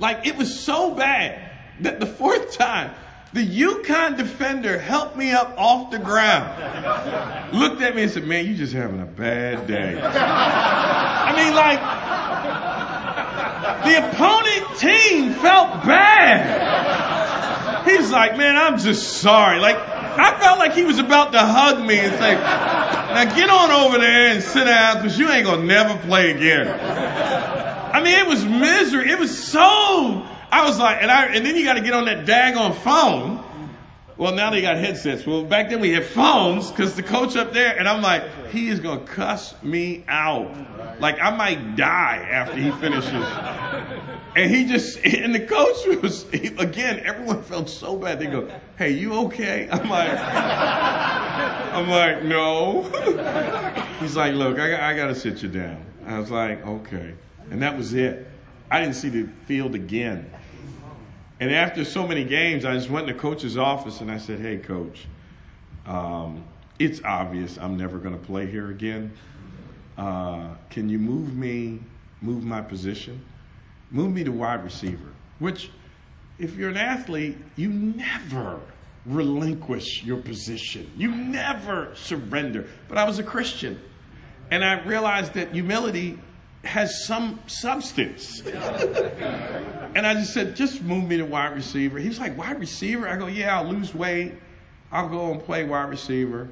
Like 0.00 0.26
it 0.26 0.36
was 0.36 0.58
so 0.58 0.94
bad 0.94 1.50
that 1.80 2.00
the 2.00 2.06
fourth 2.06 2.56
time, 2.56 2.92
the 3.32 3.46
UConn 3.46 4.16
defender 4.16 4.76
helped 4.78 5.16
me 5.16 5.30
up 5.30 5.54
off 5.56 5.92
the 5.92 5.98
ground. 5.98 7.54
Looked 7.56 7.80
at 7.82 7.94
me 7.94 8.02
and 8.02 8.10
said, 8.10 8.24
Man, 8.24 8.46
you 8.46 8.56
just 8.56 8.72
having 8.72 9.00
a 9.00 9.06
bad 9.06 9.68
day. 9.68 10.00
I 10.02 11.32
mean, 11.36 11.54
like, 11.54 11.78
the 13.84 14.08
opponent 14.08 14.78
team 14.78 15.34
felt 15.34 15.84
bad. 15.84 17.86
He's 17.86 18.10
like, 18.10 18.36
Man, 18.36 18.56
I'm 18.56 18.78
just 18.78 19.18
sorry. 19.18 19.60
Like, 19.60 19.76
I 19.76 20.36
felt 20.40 20.58
like 20.58 20.72
he 20.72 20.82
was 20.84 20.98
about 20.98 21.30
to 21.32 21.38
hug 21.38 21.86
me 21.86 21.98
and 21.98 22.12
say, 22.14 22.34
now 22.34 23.24
get 23.34 23.48
on 23.48 23.70
over 23.70 23.98
there 23.98 24.32
and 24.32 24.42
sit 24.42 24.64
down 24.64 24.96
because 24.96 25.16
you 25.18 25.30
ain't 25.30 25.44
going 25.44 25.60
to 25.60 25.66
never 25.66 25.96
play 25.98 26.32
again. 26.32 26.66
I 27.92 28.02
mean, 28.02 28.18
it 28.18 28.26
was 28.26 28.44
misery. 28.44 29.10
It 29.10 29.18
was 29.18 29.36
so, 29.36 29.60
I 29.60 30.64
was 30.66 30.78
like, 30.78 31.02
and 31.02 31.10
I, 31.10 31.26
and 31.26 31.44
then 31.44 31.56
you 31.56 31.64
got 31.64 31.74
to 31.74 31.80
get 31.80 31.92
on 31.92 32.04
that 32.06 32.26
daggone 32.26 32.74
phone. 32.76 33.44
Well, 34.16 34.34
now 34.34 34.50
they 34.50 34.60
got 34.60 34.76
headsets. 34.76 35.26
Well, 35.26 35.44
back 35.44 35.70
then 35.70 35.80
we 35.80 35.92
had 35.92 36.04
phones 36.04 36.70
because 36.70 36.94
the 36.94 37.02
coach 37.02 37.36
up 37.36 37.54
there, 37.54 37.78
and 37.78 37.88
I'm 37.88 38.02
like, 38.02 38.48
he 38.48 38.68
is 38.68 38.80
to 38.80 38.98
cuss 38.98 39.54
me 39.62 40.04
out. 40.08 41.00
Like 41.00 41.18
I 41.20 41.34
might 41.34 41.74
die 41.74 42.28
after 42.30 42.56
he 42.56 42.70
finishes. 42.72 43.24
And 44.36 44.54
he 44.54 44.66
just, 44.66 45.02
and 45.04 45.34
the 45.34 45.40
coach 45.40 46.02
was, 46.02 46.30
he, 46.30 46.48
again, 46.58 47.00
everyone 47.00 47.42
felt 47.42 47.70
so 47.70 47.96
bad. 47.96 48.20
They 48.20 48.26
go, 48.26 48.50
hey, 48.76 48.90
you 48.90 49.14
okay? 49.24 49.68
I'm 49.72 49.88
like, 49.88 50.18
I'm 51.72 51.88
like, 51.88 52.22
no. 52.22 52.82
He's 54.00 54.16
like, 54.16 54.34
look, 54.34 54.58
I, 54.58 54.90
I 54.90 54.94
got 54.96 55.06
to 55.06 55.14
sit 55.14 55.42
you 55.42 55.48
down. 55.48 55.82
I 56.06 56.18
was 56.18 56.30
like, 56.30 56.64
okay. 56.66 57.14
And 57.50 57.62
that 57.62 57.76
was 57.76 57.94
it. 57.94 58.26
I 58.70 58.80
didn't 58.80 58.94
see 58.94 59.08
the 59.08 59.28
field 59.46 59.74
again. 59.74 60.30
And 61.40 61.52
after 61.52 61.84
so 61.84 62.06
many 62.06 62.24
games, 62.24 62.64
I 62.64 62.74
just 62.74 62.90
went 62.90 63.08
in 63.08 63.16
the 63.16 63.20
coach's 63.20 63.56
office 63.56 64.00
and 64.00 64.10
I 64.10 64.18
said, 64.18 64.40
hey, 64.40 64.58
coach, 64.58 65.06
um, 65.86 66.44
it's 66.78 67.00
obvious 67.04 67.58
I'm 67.58 67.76
never 67.76 67.98
going 67.98 68.18
to 68.18 68.24
play 68.24 68.46
here 68.46 68.70
again. 68.70 69.12
Uh, 69.96 70.54
can 70.68 70.88
you 70.88 70.98
move 70.98 71.34
me, 71.34 71.80
move 72.20 72.44
my 72.44 72.60
position? 72.60 73.24
Move 73.90 74.12
me 74.12 74.22
to 74.22 74.30
wide 74.30 74.62
receiver, 74.62 75.12
which, 75.40 75.70
if 76.38 76.56
you're 76.56 76.70
an 76.70 76.76
athlete, 76.76 77.36
you 77.56 77.70
never 77.70 78.60
relinquish 79.06 80.04
your 80.04 80.18
position. 80.18 80.90
You 80.96 81.10
never 81.10 81.94
surrender. 81.94 82.68
But 82.88 82.98
I 82.98 83.04
was 83.04 83.18
a 83.18 83.24
Christian, 83.24 83.80
and 84.50 84.64
I 84.64 84.82
realized 84.84 85.34
that 85.34 85.52
humility 85.52 86.18
has 86.64 87.04
some 87.04 87.40
substance. 87.46 88.40
and 88.46 90.06
I 90.06 90.14
just 90.14 90.34
said, 90.34 90.54
just 90.54 90.82
move 90.82 91.04
me 91.04 91.16
to 91.16 91.24
wide 91.24 91.54
receiver. 91.54 91.98
He's 91.98 92.18
like, 92.18 92.36
wide 92.36 92.60
receiver? 92.60 93.08
I 93.08 93.16
go, 93.16 93.26
yeah, 93.26 93.58
I'll 93.58 93.68
lose 93.68 93.94
weight. 93.94 94.34
I'll 94.92 95.08
go 95.08 95.30
and 95.32 95.42
play 95.42 95.64
wide 95.64 95.88
receiver. 95.88 96.50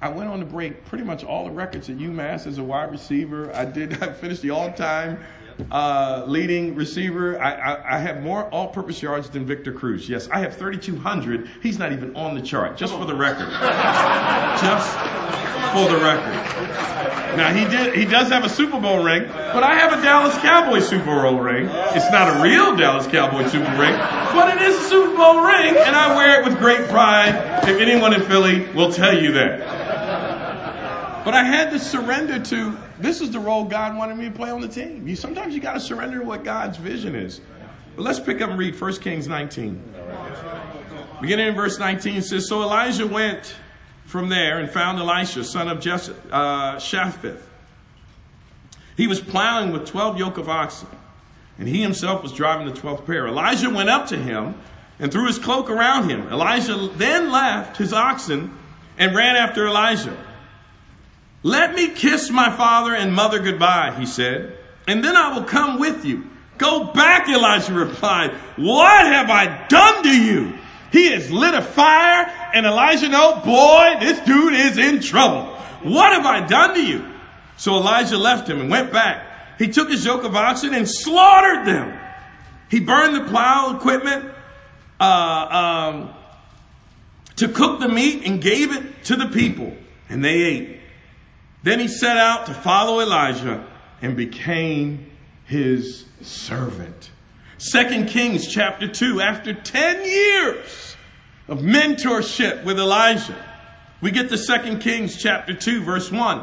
I 0.00 0.08
went 0.08 0.30
on 0.30 0.38
to 0.38 0.46
break 0.46 0.84
pretty 0.84 1.02
much 1.02 1.24
all 1.24 1.44
the 1.44 1.50
records 1.50 1.90
at 1.90 1.98
UMass 1.98 2.46
as 2.46 2.58
a 2.58 2.62
wide 2.62 2.92
receiver. 2.92 3.52
I 3.54 3.64
did. 3.64 4.00
I 4.02 4.12
finished 4.12 4.42
the 4.42 4.50
all-time 4.50 5.18
uh, 5.72 6.24
leading 6.28 6.76
receiver. 6.76 7.40
I, 7.40 7.52
I, 7.54 7.96
I, 7.96 7.98
have 7.98 8.22
more 8.22 8.44
all-purpose 8.50 9.02
yards 9.02 9.28
than 9.28 9.44
Victor 9.44 9.72
Cruz. 9.72 10.08
Yes, 10.08 10.28
I 10.30 10.38
have 10.38 10.56
3,200. 10.56 11.50
He's 11.62 11.80
not 11.80 11.90
even 11.90 12.14
on 12.14 12.36
the 12.36 12.42
chart. 12.42 12.76
Just 12.76 12.94
for 12.94 13.06
the 13.06 13.14
record. 13.14 13.50
just 14.60 14.96
for 15.72 15.88
the 15.88 15.98
record. 16.02 16.78
Now 17.36 17.52
he 17.52 17.64
did. 17.64 17.94
He 17.94 18.04
does 18.04 18.28
have 18.30 18.44
a 18.44 18.48
Super 18.48 18.80
Bowl 18.80 19.04
ring, 19.04 19.26
but 19.28 19.62
I 19.62 19.74
have 19.74 19.92
a 19.92 20.02
Dallas 20.02 20.36
Cowboy 20.38 20.80
Super 20.80 21.22
Bowl 21.22 21.38
ring. 21.38 21.66
It's 21.94 22.10
not 22.10 22.36
a 22.36 22.42
real 22.42 22.76
Dallas 22.76 23.06
Cowboy 23.06 23.46
Super 23.48 23.64
Bowl 23.66 23.80
ring, 23.80 23.96
but 24.32 24.56
it 24.56 24.62
is 24.62 24.76
a 24.76 24.88
Super 24.88 25.16
Bowl 25.16 25.44
ring, 25.44 25.76
and 25.76 25.94
I 25.94 26.16
wear 26.16 26.40
it 26.40 26.44
with 26.44 26.58
great 26.58 26.88
pride. 26.88 27.68
If 27.68 27.80
anyone 27.80 28.12
in 28.12 28.22
Philly 28.22 28.66
will 28.74 28.92
tell 28.92 29.16
you 29.16 29.32
that. 29.32 31.24
But 31.24 31.34
I 31.34 31.44
had 31.44 31.70
to 31.70 31.78
surrender 31.78 32.40
to 32.40 32.76
this 32.98 33.20
is 33.20 33.30
the 33.30 33.40
role 33.40 33.64
God 33.64 33.96
wanted 33.96 34.16
me 34.16 34.24
to 34.24 34.30
play 34.30 34.50
on 34.50 34.60
the 34.60 34.68
team. 34.68 35.06
You, 35.06 35.14
sometimes 35.14 35.54
you 35.54 35.60
got 35.60 35.74
to 35.74 35.80
surrender 35.80 36.20
to 36.20 36.24
what 36.24 36.42
God's 36.42 36.78
vision 36.78 37.14
is. 37.14 37.40
But 37.94 38.02
let's 38.02 38.18
pick 38.18 38.40
up 38.40 38.50
and 38.50 38.58
read 38.58 38.80
1 38.80 38.96
Kings 38.96 39.28
19. 39.28 39.94
Beginning 41.20 41.48
in 41.48 41.54
verse 41.54 41.78
19 41.78 42.16
it 42.16 42.22
says, 42.22 42.48
So 42.48 42.62
Elijah 42.62 43.06
went 43.06 43.54
from 44.08 44.30
there 44.30 44.58
and 44.58 44.70
found 44.70 44.98
Elisha, 44.98 45.44
son 45.44 45.68
of 45.68 45.84
Jes- 45.84 46.08
uh. 46.32 46.80
He 48.96 49.06
was 49.06 49.20
plowing 49.20 49.70
with 49.70 49.86
12 49.86 50.18
yoke 50.18 50.38
of 50.38 50.48
oxen, 50.48 50.88
and 51.58 51.68
he 51.68 51.82
himself 51.82 52.22
was 52.22 52.32
driving 52.32 52.66
the 52.66 52.72
12th 52.72 53.04
pair. 53.04 53.26
Elijah 53.26 53.68
went 53.68 53.90
up 53.90 54.06
to 54.06 54.16
him 54.16 54.54
and 54.98 55.12
threw 55.12 55.26
his 55.26 55.38
cloak 55.38 55.68
around 55.68 56.08
him. 56.08 56.26
Elisha 56.28 56.88
then 56.96 57.30
left 57.30 57.76
his 57.76 57.92
oxen 57.92 58.56
and 58.96 59.14
ran 59.14 59.36
after 59.36 59.66
Elijah. 59.66 60.16
Let 61.42 61.74
me 61.74 61.90
kiss 61.90 62.30
my 62.30 62.50
father 62.50 62.94
and 62.94 63.12
mother 63.14 63.40
goodbye, 63.40 63.94
he 63.98 64.06
said, 64.06 64.56
and 64.86 65.04
then 65.04 65.16
I 65.16 65.34
will 65.34 65.44
come 65.44 65.78
with 65.78 66.06
you. 66.06 66.24
Go 66.56 66.92
back, 66.94 67.28
Elijah 67.28 67.74
replied. 67.74 68.32
What 68.56 69.06
have 69.06 69.28
I 69.28 69.66
done 69.68 70.02
to 70.02 70.18
you? 70.18 70.58
He 70.90 71.10
has 71.12 71.30
lit 71.30 71.54
a 71.54 71.62
fire, 71.62 72.26
and 72.54 72.64
Elijah 72.64 73.08
know, 73.08 73.40
boy, 73.44 73.96
this 74.00 74.20
dude 74.20 74.54
is 74.54 74.78
in 74.78 75.00
trouble. 75.00 75.54
What 75.82 76.12
have 76.12 76.24
I 76.24 76.46
done 76.46 76.74
to 76.74 76.84
you? 76.84 77.04
So 77.56 77.74
Elisha 77.74 78.16
left 78.16 78.48
him 78.48 78.60
and 78.60 78.70
went 78.70 78.92
back. 78.92 79.58
He 79.58 79.68
took 79.68 79.90
his 79.90 80.04
yoke 80.04 80.24
of 80.24 80.36
oxen 80.36 80.72
and 80.72 80.88
slaughtered 80.88 81.66
them. 81.66 81.98
He 82.70 82.80
burned 82.80 83.16
the 83.16 83.24
plow 83.28 83.76
equipment 83.76 84.30
uh, 85.00 85.04
um, 85.04 86.14
to 87.36 87.48
cook 87.48 87.80
the 87.80 87.88
meat 87.88 88.24
and 88.24 88.40
gave 88.40 88.72
it 88.72 89.04
to 89.04 89.16
the 89.16 89.26
people, 89.26 89.76
and 90.08 90.24
they 90.24 90.42
ate. 90.42 90.80
Then 91.62 91.80
he 91.80 91.88
set 91.88 92.16
out 92.16 92.46
to 92.46 92.54
follow 92.54 93.00
Elijah 93.00 93.66
and 94.00 94.16
became 94.16 95.10
his 95.44 96.04
servant. 96.22 97.10
Second 97.58 98.08
Kings 98.08 98.46
chapter 98.46 98.86
2, 98.86 99.20
after 99.20 99.52
10 99.52 100.04
years 100.04 100.96
of 101.48 101.58
mentorship 101.58 102.64
with 102.64 102.78
Elijah, 102.78 103.44
we 104.00 104.12
get 104.12 104.28
to 104.28 104.38
Second 104.38 104.78
Kings 104.78 105.20
chapter 105.20 105.52
2, 105.52 105.82
verse 105.82 106.12
1. 106.12 106.42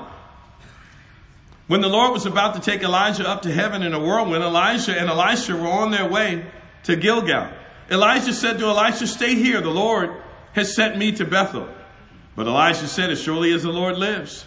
When 1.67 1.79
the 1.79 1.87
Lord 1.87 2.11
was 2.11 2.25
about 2.25 2.53
to 2.55 2.59
take 2.59 2.83
Elijah 2.83 3.27
up 3.27 3.43
to 3.43 3.51
heaven 3.51 3.81
in 3.81 3.93
a 3.93 3.99
whirlwind, 3.99 4.43
Elijah 4.43 4.99
and 4.99 5.09
Elisha 5.09 5.55
were 5.55 5.67
on 5.67 5.91
their 5.91 6.07
way 6.07 6.45
to 6.83 6.97
Gilgal. 6.97 7.49
Elijah 7.89 8.33
said 8.33 8.59
to 8.59 8.65
Elisha, 8.65 9.07
Stay 9.07 9.35
here, 9.35 9.61
the 9.61 9.69
Lord 9.69 10.21
has 10.51 10.75
sent 10.75 10.97
me 10.97 11.13
to 11.13 11.25
Bethel. 11.25 11.69
But 12.35 12.47
Elisha 12.47 12.87
said, 12.87 13.09
As 13.09 13.21
surely 13.21 13.53
as 13.53 13.63
the 13.63 13.71
Lord 13.71 13.97
lives, 13.97 14.45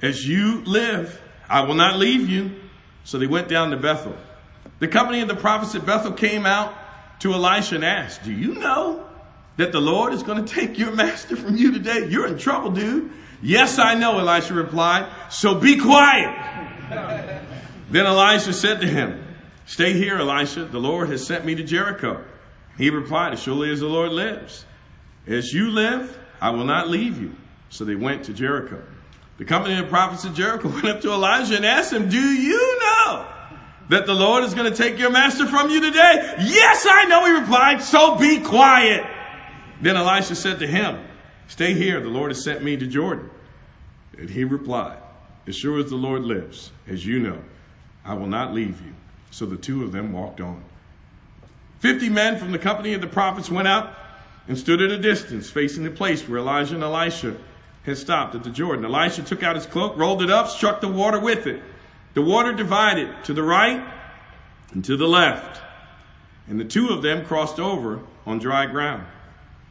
as 0.00 0.26
you 0.26 0.64
live, 0.64 1.20
I 1.50 1.60
will 1.60 1.74
not 1.74 1.98
leave 1.98 2.30
you. 2.30 2.52
So 3.04 3.18
they 3.18 3.26
went 3.26 3.48
down 3.48 3.70
to 3.70 3.76
Bethel. 3.76 4.16
The 4.78 4.88
company 4.88 5.20
of 5.20 5.28
the 5.28 5.36
prophets 5.36 5.74
at 5.74 5.84
Bethel 5.84 6.12
came 6.12 6.46
out 6.46 6.74
to 7.20 7.32
Elisha 7.32 7.76
and 7.76 7.84
asked, 7.84 8.24
Do 8.24 8.32
you 8.32 8.54
know 8.54 9.04
that 9.56 9.72
the 9.72 9.80
Lord 9.80 10.12
is 10.12 10.22
going 10.22 10.44
to 10.44 10.54
take 10.54 10.78
your 10.78 10.92
master 10.92 11.36
from 11.36 11.56
you 11.56 11.72
today? 11.72 12.08
You're 12.08 12.26
in 12.26 12.38
trouble, 12.38 12.70
dude. 12.70 13.10
Yes, 13.42 13.78
I 13.78 13.94
know, 13.94 14.18
Elisha 14.18 14.54
replied. 14.54 15.10
So 15.30 15.54
be 15.54 15.78
quiet. 15.78 16.34
then 17.90 18.06
Elijah 18.06 18.52
said 18.52 18.80
to 18.80 18.86
him, 18.86 19.24
Stay 19.66 19.92
here, 19.92 20.16
Elisha. 20.16 20.64
The 20.64 20.78
Lord 20.78 21.10
has 21.10 21.26
sent 21.26 21.44
me 21.44 21.54
to 21.56 21.62
Jericho. 21.62 22.24
He 22.76 22.90
replied, 22.90 23.32
As 23.32 23.42
surely 23.42 23.70
as 23.70 23.80
the 23.80 23.86
Lord 23.86 24.12
lives, 24.12 24.64
as 25.26 25.52
you 25.52 25.70
live, 25.70 26.16
I 26.40 26.50
will 26.50 26.64
not 26.64 26.88
leave 26.88 27.20
you. 27.20 27.34
So 27.68 27.84
they 27.84 27.96
went 27.96 28.24
to 28.24 28.32
Jericho. 28.32 28.82
The 29.36 29.44
company 29.44 29.78
of 29.78 29.84
the 29.84 29.90
prophets 29.90 30.24
of 30.24 30.34
Jericho 30.34 30.68
went 30.72 30.86
up 30.86 31.00
to 31.02 31.12
Elisha 31.12 31.56
and 31.56 31.66
asked 31.66 31.92
him, 31.92 32.08
Do 32.08 32.20
you 32.20 32.78
know 32.80 33.26
that 33.88 34.06
the 34.06 34.14
Lord 34.14 34.44
is 34.44 34.54
going 34.54 34.70
to 34.70 34.76
take 34.76 34.98
your 34.98 35.10
master 35.10 35.46
from 35.46 35.70
you 35.70 35.80
today? 35.80 36.34
Yes, 36.40 36.86
I 36.88 37.04
know, 37.04 37.24
he 37.24 37.32
replied. 37.32 37.82
So 37.82 38.16
be 38.16 38.40
quiet. 38.40 39.04
Then 39.80 39.96
Elijah 39.96 40.34
said 40.34 40.58
to 40.58 40.66
him, 40.66 41.04
Stay 41.46 41.74
here, 41.74 42.00
the 42.00 42.08
Lord 42.08 42.30
has 42.30 42.44
sent 42.44 42.62
me 42.62 42.76
to 42.76 42.86
Jordan. 42.86 43.30
And 44.18 44.28
he 44.28 44.44
replied, 44.44 44.98
As 45.46 45.56
sure 45.56 45.78
as 45.78 45.88
the 45.88 45.96
Lord 45.96 46.22
lives, 46.22 46.72
as 46.86 47.06
you 47.06 47.20
know, 47.20 47.42
I 48.04 48.14
will 48.14 48.26
not 48.26 48.52
leave 48.52 48.80
you. 48.80 48.94
So 49.30 49.46
the 49.46 49.56
two 49.56 49.84
of 49.84 49.92
them 49.92 50.12
walked 50.12 50.40
on. 50.40 50.62
Fifty 51.80 52.08
men 52.08 52.38
from 52.38 52.52
the 52.52 52.58
company 52.58 52.92
of 52.92 53.00
the 53.00 53.06
prophets 53.06 53.50
went 53.50 53.68
out 53.68 53.94
and 54.48 54.58
stood 54.58 54.82
at 54.82 54.90
a 54.90 54.98
distance, 54.98 55.48
facing 55.48 55.84
the 55.84 55.90
place 55.90 56.28
where 56.28 56.38
Elijah 56.38 56.74
and 56.74 56.82
Elisha 56.82 57.36
had 57.84 57.96
stopped 57.96 58.34
at 58.34 58.42
the 58.42 58.50
Jordan. 58.50 58.84
Elijah 58.84 59.22
took 59.22 59.42
out 59.42 59.54
his 59.54 59.66
cloak, 59.66 59.96
rolled 59.96 60.22
it 60.22 60.30
up, 60.30 60.48
struck 60.48 60.80
the 60.80 60.88
water 60.88 61.20
with 61.20 61.46
it. 61.46 61.62
The 62.14 62.22
water 62.22 62.52
divided 62.52 63.24
to 63.24 63.34
the 63.34 63.42
right 63.42 63.82
and 64.72 64.84
to 64.84 64.96
the 64.96 65.06
left. 65.06 65.60
And 66.48 66.58
the 66.58 66.64
two 66.64 66.88
of 66.88 67.02
them 67.02 67.24
crossed 67.24 67.60
over 67.60 68.00
on 68.26 68.38
dry 68.38 68.66
ground. 68.66 69.04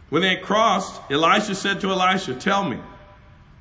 When 0.09 0.21
they 0.21 0.35
had 0.35 0.43
crossed, 0.43 1.01
Elijah 1.11 1.55
said 1.55 1.81
to 1.81 1.91
Elisha, 1.91 2.35
Tell 2.35 2.63
me, 2.63 2.79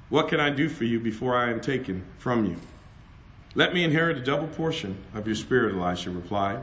what 0.09 0.29
can 0.29 0.39
I 0.39 0.51
do 0.51 0.69
for 0.69 0.85
you 0.85 1.01
before 1.01 1.37
I 1.37 1.51
am 1.51 1.61
taken 1.61 2.05
from 2.19 2.45
you? 2.45 2.57
Let 3.55 3.75
me 3.75 3.85
inherit 3.85 4.19
a 4.19 4.25
double 4.25 4.49
portion 4.49 4.99
of 5.15 5.27
your 5.27 5.35
spirit, 5.35 5.75
Elisha 5.75 6.11
replied. 6.11 6.63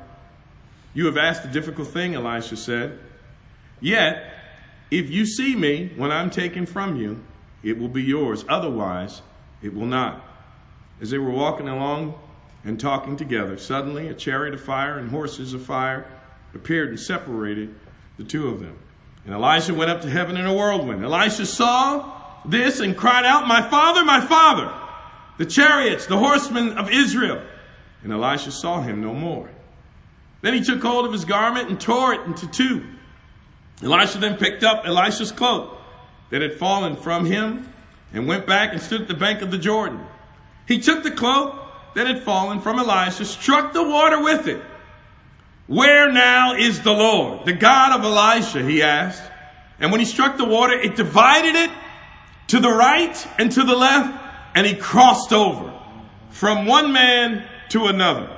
You 0.93 1.08
have 1.08 1.17
asked 1.17 1.43
a 1.43 1.47
difficult 1.47 1.88
thing, 1.88 2.13
Elijah 2.13 2.56
said. 2.56 2.99
Yet, 3.82 4.32
if 4.91 5.10
you 5.10 5.26
see 5.26 5.56
me 5.56 5.91
when 5.97 6.12
I'm 6.12 6.30
taken 6.30 6.65
from 6.65 6.95
you, 6.95 7.23
it 7.63 7.80
will 7.80 7.88
be 7.89 8.04
yours. 8.04 8.45
Otherwise, 8.47 9.23
it 9.62 9.73
will 9.73 9.88
not. 9.88 10.23
As 11.01 11.10
they 11.10 11.17
were 11.17 11.32
walking 11.32 11.67
along 11.67 12.17
and 12.63 12.79
talking 12.79 13.17
together, 13.17 13.58
suddenly 13.58 14.08
a 14.08 14.13
chariot 14.13 14.53
of 14.53 14.62
fire 14.62 14.97
and 14.97 15.10
horses 15.10 15.53
of 15.53 15.63
fire 15.63 16.06
appeared 16.53 16.89
and 16.89 16.99
separated 16.99 17.73
the 18.17 18.23
two 18.23 18.47
of 18.47 18.60
them. 18.60 18.77
And 19.25 19.34
Elijah 19.34 19.73
went 19.73 19.89
up 19.89 20.01
to 20.01 20.10
heaven 20.10 20.38
in 20.38 20.45
a 20.45 20.53
whirlwind. 20.53 21.03
Elisha 21.03 21.45
saw 21.45 22.21
this 22.45 22.79
and 22.79 22.95
cried 22.95 23.25
out, 23.25 23.47
My 23.47 23.62
father, 23.62 24.03
my 24.03 24.21
father, 24.21 24.71
the 25.38 25.45
chariots, 25.45 26.06
the 26.06 26.17
horsemen 26.17 26.77
of 26.77 26.91
Israel. 26.91 27.41
And 28.03 28.12
Elisha 28.12 28.51
saw 28.51 28.82
him 28.82 29.01
no 29.01 29.13
more. 29.13 29.49
Then 30.41 30.53
he 30.53 30.62
took 30.62 30.82
hold 30.82 31.06
of 31.06 31.13
his 31.13 31.23
garment 31.23 31.69
and 31.69 31.79
tore 31.79 32.13
it 32.13 32.21
into 32.21 32.47
two. 32.47 32.86
Elisha 33.82 34.17
then 34.17 34.38
picked 34.38 34.63
up 34.63 34.86
Elijah's 34.86 35.32
cloak 35.32 35.77
that 36.29 36.41
had 36.41 36.53
fallen 36.53 36.95
from 36.97 37.25
him 37.25 37.71
and 38.12 38.27
went 38.27 38.45
back 38.45 38.73
and 38.73 38.82
stood 38.82 39.01
at 39.01 39.08
the 39.08 39.13
bank 39.13 39.41
of 39.41 39.51
the 39.51 39.58
Jordan. 39.58 40.06
He 40.67 40.80
took 40.80 41.04
the 41.04 41.12
cloak 41.12 41.56
that 41.95 42.08
had 42.08 42.23
fallen 42.23 42.62
from 42.62 42.80
Elijah, 42.80 43.26
struck 43.26 43.73
the 43.73 43.84
water 43.84 44.21
with 44.21 44.47
it, 44.47 44.62
where 45.67 46.12
now 46.12 46.56
is 46.56 46.82
the 46.82 46.91
Lord, 46.91 47.45
the 47.45 47.54
God 47.54 47.97
of 47.97 48.06
Elijah? 48.06 48.63
He 48.63 48.82
asked. 48.82 49.23
And 49.80 49.91
when 49.91 49.99
he 49.99 50.06
struck 50.06 50.38
the 50.38 50.45
water, 50.45 50.73
it 50.73 50.95
divided 50.95 51.56
it 51.56 51.71
to 52.47 52.60
the 52.60 52.69
right 52.69 53.28
and 53.38 53.52
to 53.52 53.63
the 53.63 53.76
left, 53.76 54.17
and 54.56 54.65
he 54.65 54.76
crossed 54.76 55.34
over 55.34 55.73
from 56.30 56.65
one 56.65 56.91
man 56.93 57.43
to 57.69 57.88
another. 57.88 58.30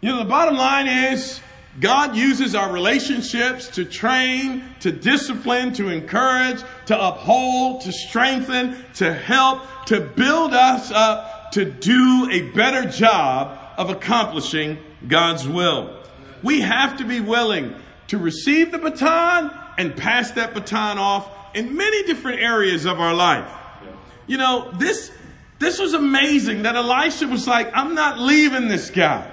You 0.00 0.10
know, 0.10 0.18
the 0.18 0.28
bottom 0.28 0.56
line 0.56 0.86
is 0.86 1.40
God 1.80 2.16
uses 2.16 2.54
our 2.54 2.70
relationships 2.70 3.68
to 3.68 3.84
train, 3.84 4.64
to 4.80 4.92
discipline, 4.92 5.72
to 5.74 5.88
encourage, 5.88 6.62
to 6.86 7.06
uphold, 7.06 7.82
to 7.82 7.92
strengthen, 7.92 8.84
to 8.94 9.12
help, 9.12 9.62
to 9.86 10.00
build 10.00 10.52
us 10.52 10.90
up 10.90 11.32
to 11.52 11.64
do 11.66 12.28
a 12.30 12.42
better 12.52 12.88
job 12.88 13.58
of 13.76 13.90
accomplishing 13.90 14.78
God's 15.06 15.46
will. 15.46 15.98
We 16.42 16.60
have 16.62 16.98
to 16.98 17.04
be 17.04 17.20
willing 17.20 17.74
to 18.08 18.18
receive 18.18 18.72
the 18.72 18.78
baton 18.78 19.50
and 19.78 19.96
pass 19.96 20.32
that 20.32 20.54
baton 20.54 20.98
off 20.98 21.30
in 21.54 21.76
many 21.76 22.04
different 22.04 22.40
areas 22.40 22.84
of 22.84 23.00
our 23.00 23.14
life. 23.14 23.50
You 24.26 24.38
know, 24.38 24.70
this, 24.72 25.10
this 25.58 25.78
was 25.78 25.94
amazing 25.94 26.62
that 26.62 26.74
Elisha 26.74 27.26
was 27.28 27.46
like, 27.46 27.70
I'm 27.74 27.94
not 27.94 28.18
leaving 28.18 28.68
this 28.68 28.90
guy. 28.90 29.30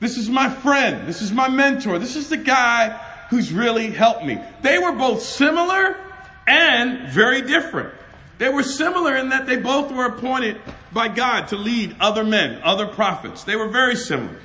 This 0.00 0.16
is 0.16 0.28
my 0.28 0.48
friend. 0.48 1.08
This 1.08 1.22
is 1.22 1.32
my 1.32 1.48
mentor. 1.48 1.98
This 1.98 2.16
is 2.16 2.28
the 2.28 2.36
guy 2.36 2.90
who's 3.30 3.52
really 3.52 3.90
helped 3.90 4.24
me. 4.24 4.40
They 4.62 4.78
were 4.78 4.92
both 4.92 5.22
similar 5.22 5.96
and 6.46 7.08
very 7.10 7.42
different. 7.42 7.94
They 8.38 8.48
were 8.48 8.62
similar 8.62 9.16
in 9.16 9.30
that 9.30 9.46
they 9.46 9.56
both 9.56 9.90
were 9.92 10.06
appointed 10.06 10.60
by 10.92 11.08
God 11.08 11.48
to 11.48 11.56
lead 11.56 11.96
other 12.00 12.24
men, 12.24 12.60
other 12.62 12.86
prophets. 12.86 13.44
They 13.44 13.56
were 13.56 13.68
very 13.68 13.96
similar 13.96 14.36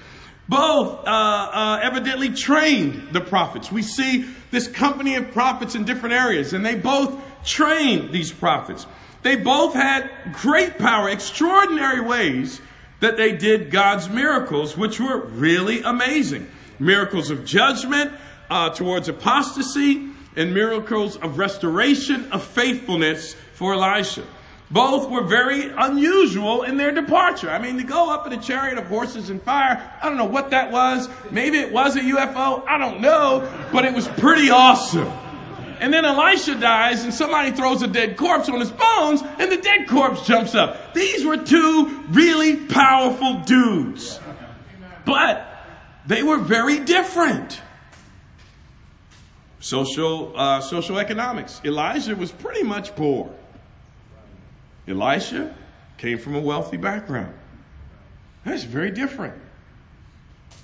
both 0.48 1.08
uh, 1.08 1.10
uh, 1.10 1.80
evidently 1.82 2.30
trained 2.30 3.10
the 3.12 3.22
prophets. 3.22 3.72
We 3.72 3.82
see 3.82 4.26
this 4.52 4.68
company 4.68 5.16
of 5.16 5.32
prophets 5.32 5.76
in 5.76 5.86
different 5.86 6.16
areas, 6.16 6.54
and 6.54 6.66
they 6.66 6.76
both 6.76 7.18
trained 7.46 8.12
these 8.12 8.32
prophets. 8.32 8.86
They 9.22 9.38
both 9.38 9.74
had 9.74 10.10
great 10.34 10.78
power, 10.78 11.10
extraordinary 11.10 12.02
ways 12.02 12.60
that 13.04 13.18
they 13.18 13.34
did 13.36 13.70
God's 13.70 14.10
miracles, 14.10 14.78
which 14.78 15.00
were 15.00 15.20
really 15.26 15.82
amazing. 15.82 16.50
Miracles 16.80 17.30
of 17.30 17.46
judgment 17.46 18.12
uh, 18.50 18.70
towards 18.70 19.10
apostasy, 19.10 20.10
and 20.36 20.54
miracles 20.54 21.18
of 21.18 21.38
restoration 21.38 22.32
of 22.32 22.44
faithfulness 22.44 23.36
for 23.54 23.74
Elisha. 23.74 24.26
Both 24.72 25.10
were 25.10 25.24
very 25.24 25.70
unusual 25.70 26.64
in 26.64 26.78
their 26.78 26.92
departure. 26.92 27.52
I 27.52 27.60
mean, 27.60 27.78
to 27.78 27.84
go 27.84 28.10
up 28.10 28.26
in 28.26 28.34
a 28.34 28.42
chariot 28.42 28.80
of 28.80 28.88
horses 28.88 29.30
and 29.30 29.42
fire, 29.42 29.92
I 30.02 30.10
don't 30.10 30.18
know 30.18 30.26
what 30.26 30.50
that 30.50 30.72
was. 30.72 31.10
Maybe 31.30 31.60
it 31.60 31.72
was 31.72 31.96
a 31.96 32.00
UFO. 32.00 32.66
I 32.68 32.80
don't 32.80 33.02
know. 33.02 33.48
But 33.72 33.86
it 33.86 33.94
was 33.94 34.08
pretty 34.08 34.50
awesome. 34.50 35.12
And 35.84 35.94
then 35.94 36.06
Elisha 36.06 36.56
dies, 36.56 37.04
and 37.04 37.14
somebody 37.14 37.52
throws 37.52 37.82
a 37.82 37.88
dead 37.88 38.16
corpse 38.16 38.48
on 38.48 38.62
his 38.62 38.72
bones, 38.72 39.22
and 39.22 39.52
the 39.52 39.58
dead 39.58 39.86
corpse 39.86 40.26
jumps 40.26 40.56
up. 40.56 40.94
These 40.94 41.26
were 41.26 41.36
two 41.36 42.06
really 42.08 42.56
powerful 42.56 43.42
dudes. 43.42 44.18
But 45.04 45.46
they 46.08 46.24
were 46.24 46.38
very 46.38 46.80
different. 46.80 47.62
Social, 49.60 50.32
uh, 50.40 50.62
social 50.62 51.00
economics. 51.00 51.60
Elijah 51.66 52.16
was 52.16 52.32
pretty 52.32 52.64
much 52.64 52.96
poor. 52.96 53.30
Elisha 54.88 55.54
came 55.98 56.18
from 56.18 56.36
a 56.36 56.40
wealthy 56.40 56.78
background. 56.78 57.34
That's 58.46 58.64
very 58.64 58.92
different. 58.92 59.34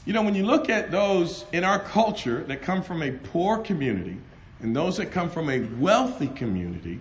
You 0.05 0.13
know, 0.13 0.21
when 0.21 0.36
you 0.36 0.45
look 0.45 0.69
at 0.69 0.91
those 0.91 1.43
in 1.51 1.65
our 1.65 1.79
culture 1.79 2.41
that 2.45 2.62
come 2.62 2.82
from 2.84 3.03
a 3.03 3.12
poor 3.12 3.58
community 3.58 4.17
and 4.62 4.76
those 4.76 4.98
that 4.98 5.12
come 5.12 5.30
from 5.30 5.50
a 5.50 5.60
wealthy 5.80 6.28
community, 6.28 7.00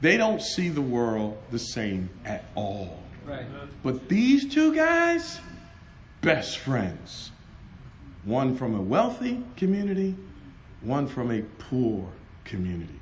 they 0.00 0.16
don't 0.16 0.40
see 0.40 0.68
the 0.68 0.82
world 0.82 1.36
the 1.50 1.58
same 1.58 2.08
at 2.24 2.44
all. 2.54 3.02
But 3.82 4.08
these 4.08 4.52
two 4.52 4.74
guys, 4.74 5.40
best 6.20 6.58
friends. 6.58 7.32
One 8.24 8.56
from 8.56 8.74
a 8.74 8.80
wealthy 8.80 9.42
community, 9.56 10.16
one 10.80 11.06
from 11.06 11.30
a 11.30 11.42
poor 11.58 12.08
community. 12.44 13.00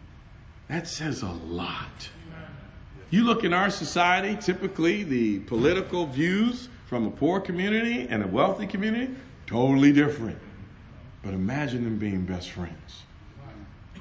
That 0.69 0.89
says 0.89 1.23
a 1.23 1.31
lot. 1.31 2.11
You 3.11 3.25
look 3.25 3.45
in 3.45 3.53
our 3.53 3.71
society, 3.71 4.37
typically 4.41 5.05
the 5.05 5.39
political 5.41 6.07
views 6.07 6.69
from 6.87 7.07
a 7.07 7.11
poor 7.11 7.41
community 7.41 8.09
and 8.09 8.25
a 8.25 8.27
wealthy 8.27 8.67
community, 8.67 9.15
totally 9.47 9.93
different. 9.93 10.39
But 11.23 11.33
imagine 11.33 11.85
them 11.85 11.99
being 11.99 12.25
best 12.25 12.51
friends. 12.51 13.04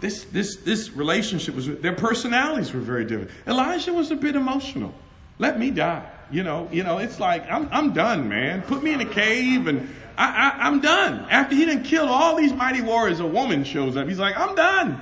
This, 0.03 0.25
this, 0.25 0.57
this 0.57 0.91
relationship 0.91 1.55
was, 1.55 1.65
their 1.65 1.95
personalities 1.95 2.73
were 2.73 2.81
very 2.81 3.05
different. 3.05 3.31
Elijah 3.47 3.93
was 3.93 4.11
a 4.11 4.17
bit 4.17 4.35
emotional. 4.35 4.93
Let 5.39 5.57
me 5.57 5.71
die. 5.71 6.05
You 6.29 6.43
know, 6.43 6.67
you 6.73 6.83
know, 6.83 6.97
it's 6.97 7.21
like, 7.21 7.49
I'm, 7.49 7.69
I'm 7.71 7.93
done, 7.93 8.27
man. 8.27 8.63
Put 8.63 8.83
me 8.83 8.91
in 8.91 8.99
a 8.99 9.05
cave 9.05 9.67
and 9.67 9.87
I, 10.17 10.25
I, 10.25 10.67
I'm 10.67 10.81
done. 10.81 11.25
After 11.29 11.55
he 11.55 11.63
didn't 11.63 11.85
kill 11.85 12.09
all 12.09 12.35
these 12.35 12.51
mighty 12.51 12.81
warriors, 12.81 13.21
a 13.21 13.25
woman 13.25 13.63
shows 13.63 13.95
up. 13.95 14.09
He's 14.09 14.19
like, 14.19 14.35
I'm 14.37 14.55
done. 14.55 15.01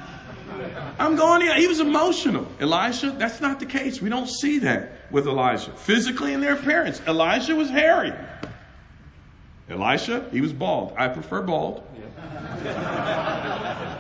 I'm 1.00 1.16
going 1.16 1.42
here. 1.42 1.56
He 1.56 1.66
was 1.66 1.80
emotional. 1.80 2.48
Elijah, 2.60 3.10
that's 3.10 3.42
not 3.42 3.60
the 3.60 3.66
case. 3.66 4.04
We 4.04 4.10
don't 4.10 4.30
see 4.30 4.60
that 4.60 4.92
with 5.10 5.26
Elijah. 5.26 5.72
Physically 5.72 6.32
in 6.34 6.42
their 6.42 6.54
appearance, 6.54 7.02
Elijah 7.08 7.56
was 7.56 7.72
hairy. 7.72 8.14
Elisha, 9.68 10.30
he 10.32 10.42
was 10.42 10.54
bald. 10.54 10.94
I 10.96 11.08
prefer 11.08 11.42
bald. 11.42 11.88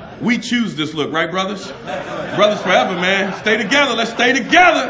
We 0.21 0.37
choose 0.37 0.75
this 0.75 0.93
look, 0.93 1.11
right, 1.11 1.31
brothers? 1.31 1.71
Brothers 2.35 2.61
forever, 2.61 2.93
man. 2.93 3.33
Stay 3.41 3.57
together. 3.57 3.95
Let's 3.95 4.11
stay 4.11 4.33
together. 4.33 4.89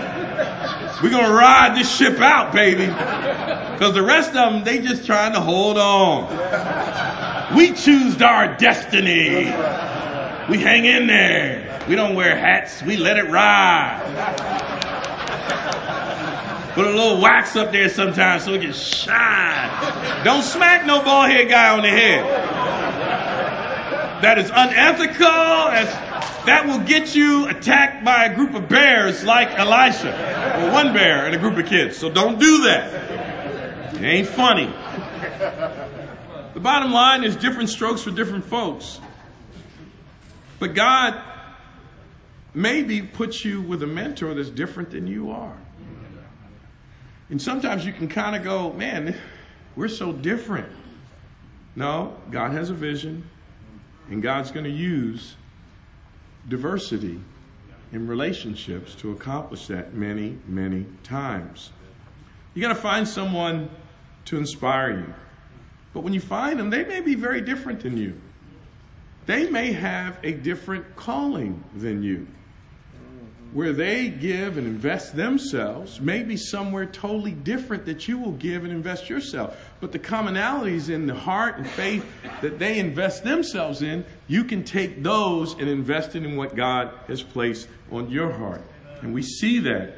We're 1.02 1.10
going 1.10 1.26
to 1.26 1.34
ride 1.34 1.78
this 1.78 1.90
ship 1.90 2.20
out, 2.20 2.52
baby. 2.52 2.86
Because 2.86 3.94
the 3.94 4.04
rest 4.04 4.36
of 4.36 4.54
them, 4.54 4.64
they 4.66 4.80
just 4.82 5.06
trying 5.06 5.32
to 5.34 5.40
hold 5.40 5.78
on. 5.78 7.56
We 7.56 7.72
choose 7.72 8.22
our 8.22 8.58
destiny. 8.58 9.46
We 10.50 10.62
hang 10.62 10.84
in 10.84 11.08
there. 11.08 11.82
We 11.88 11.96
don't 11.96 12.16
wear 12.16 12.36
hats. 12.38 12.84
We 12.84 12.98
let 12.98 13.18
it 13.18 13.30
ride. 13.30 14.02
Put 16.74 16.88
a 16.88 16.90
little 16.90 17.22
wax 17.22 17.56
up 17.56 17.72
there 17.72 17.88
sometimes 17.88 18.44
so 18.44 18.54
it 18.54 18.62
can 18.62 18.74
shine. 18.74 20.24
Don't 20.26 20.44
smack 20.44 20.86
no 20.86 21.02
bald 21.02 21.30
head 21.30 21.50
guy 21.50 21.70
on 21.70 21.84
the 21.84 21.90
head 21.90 22.81
that 24.22 24.38
is 24.38 24.50
unethical. 24.50 25.26
That's, 25.26 26.46
that 26.46 26.66
will 26.66 26.80
get 26.80 27.16
you 27.16 27.48
attacked 27.48 28.04
by 28.04 28.26
a 28.26 28.36
group 28.36 28.54
of 28.54 28.68
bears 28.68 29.24
like 29.24 29.50
Elisha, 29.50 30.10
or 30.60 30.72
one 30.72 30.94
bear 30.94 31.26
and 31.26 31.36
a 31.36 31.38
group 31.38 31.58
of 31.58 31.66
kids. 31.66 31.98
So 31.98 32.10
don't 32.10 32.40
do 32.40 32.64
that. 32.64 33.96
It 33.96 34.04
ain't 34.04 34.28
funny. 34.28 34.74
The 36.54 36.60
bottom 36.60 36.92
line 36.92 37.24
is 37.24 37.36
different 37.36 37.70
strokes 37.70 38.02
for 38.02 38.12
different 38.12 38.46
folks. 38.46 39.00
But 40.60 40.76
God 40.76 41.22
maybe 42.54 43.02
puts 43.02 43.46
you 43.46 43.62
with 43.62 43.82
a 43.84 43.88
mentor 43.88 44.34
that's 44.34 44.50
different 44.50 44.92
than 44.92 45.08
you 45.08 45.32
are. 45.32 45.58
And 47.30 47.42
sometimes 47.42 47.86
you 47.86 47.94
can 47.94 48.10
kind 48.10 48.36
of 48.36 48.44
go, 48.44 48.74
man, 48.74 49.16
we're 49.76 49.88
so 49.88 50.12
different. 50.12 50.68
No, 51.76 52.18
God 52.30 52.52
has 52.52 52.70
a 52.70 52.74
vision. 52.74 53.30
And 54.12 54.22
God's 54.22 54.52
going 54.52 54.66
to 54.66 54.70
use 54.70 55.36
diversity 56.50 57.22
in 57.94 58.08
relationships 58.08 58.94
to 58.96 59.12
accomplish 59.14 59.68
that 59.68 59.94
many, 59.94 60.38
many 60.46 60.86
times. 61.02 61.72
You 62.54 62.62
got 62.62 62.70
to 62.70 62.76
find 62.76 63.08
someone 63.08 63.70
to 64.26 64.38
inspire 64.38 65.00
you. 65.00 65.14
But 65.94 66.02
when 66.04 66.12
you 66.12 66.20
find 66.20 66.60
them, 66.60 66.70
they 66.70 66.84
may 66.84 67.00
be 67.00 67.16
very 67.16 67.40
different 67.40 67.80
than 67.80 67.98
you. 67.98 68.20
They 69.28 69.50
may 69.50 69.72
have 69.72 70.18
a 70.24 70.34
different 70.34 70.98
calling 70.98 71.64
than 71.74 72.04
you 72.04 72.28
where 73.54 73.74
they 73.74 74.08
give 74.08 74.58
and 74.58 74.66
invest 74.66 75.16
themselves 75.16 76.00
may 76.00 76.24
be 76.24 76.38
somewhere 76.38 76.86
totally 76.86 77.32
different 77.32 77.86
that 77.86 78.08
you 78.08 78.18
will 78.18 78.32
give 78.32 78.64
and 78.64 78.72
invest 78.72 79.10
yourself. 79.10 79.58
But 79.82 79.92
the 79.92 80.00
commonalities 80.00 80.90
in 80.90 81.06
the 81.06 81.14
heart 81.14 81.58
and 81.58 81.68
faith 81.68 82.06
that 82.42 82.60
they 82.60 82.80
invest 82.80 83.24
themselves 83.24 83.82
in, 83.82 84.06
you 84.28 84.46
can 84.46 84.64
take 84.64 85.04
those 85.04 85.54
and 85.54 85.68
invest 85.68 86.16
it 86.16 86.24
in 86.24 86.38
what 86.38 86.56
God 86.56 86.94
has 87.08 87.22
placed 87.22 87.68
on 87.92 88.10
your 88.10 88.32
heart. 88.32 88.62
And 89.02 89.14
we 89.14 89.22
see 89.22 89.60
that 89.60 89.96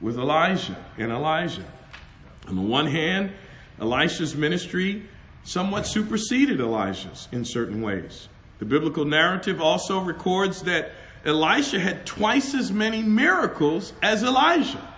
with 0.00 0.18
Elijah 0.18 0.76
and 0.96 1.12
Elisha. 1.12 1.64
On 2.48 2.56
the 2.56 2.62
one 2.62 2.86
hand, 2.86 3.32
Elisha's 3.80 4.34
ministry 4.34 5.06
somewhat 5.42 5.86
superseded 5.86 6.58
Elijah's 6.58 7.28
in 7.32 7.44
certain 7.44 7.82
ways. 7.82 8.28
The 8.60 8.64
biblical 8.64 9.04
narrative 9.04 9.60
also 9.60 10.00
records 10.00 10.62
that 10.62 10.92
Elisha 11.24 11.80
had 11.80 12.04
twice 12.04 12.54
as 12.54 12.70
many 12.70 13.02
miracles 13.02 13.92
as 14.02 14.22
Elijah. 14.22 14.90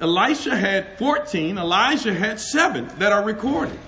Elisha 0.00 0.56
had 0.56 0.98
14, 0.98 1.56
Elijah 1.58 2.12
had 2.12 2.40
7 2.40 2.90
that 2.98 3.12
are 3.12 3.24
recorded. 3.24 3.78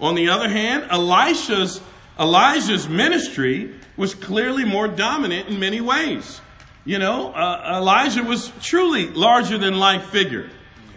On 0.00 0.14
the 0.14 0.28
other 0.28 0.48
hand, 0.48 0.86
Elisha's 0.90 1.80
Elijah's 2.18 2.88
ministry 2.88 3.74
was 3.96 4.14
clearly 4.14 4.64
more 4.64 4.86
dominant 4.86 5.48
in 5.48 5.58
many 5.58 5.80
ways. 5.80 6.40
You 6.84 6.98
know, 6.98 7.32
uh, 7.32 7.78
Elijah 7.78 8.22
was 8.22 8.52
truly 8.60 9.08
larger 9.08 9.56
than 9.56 9.78
life 9.78 10.04
figure. 10.06 10.50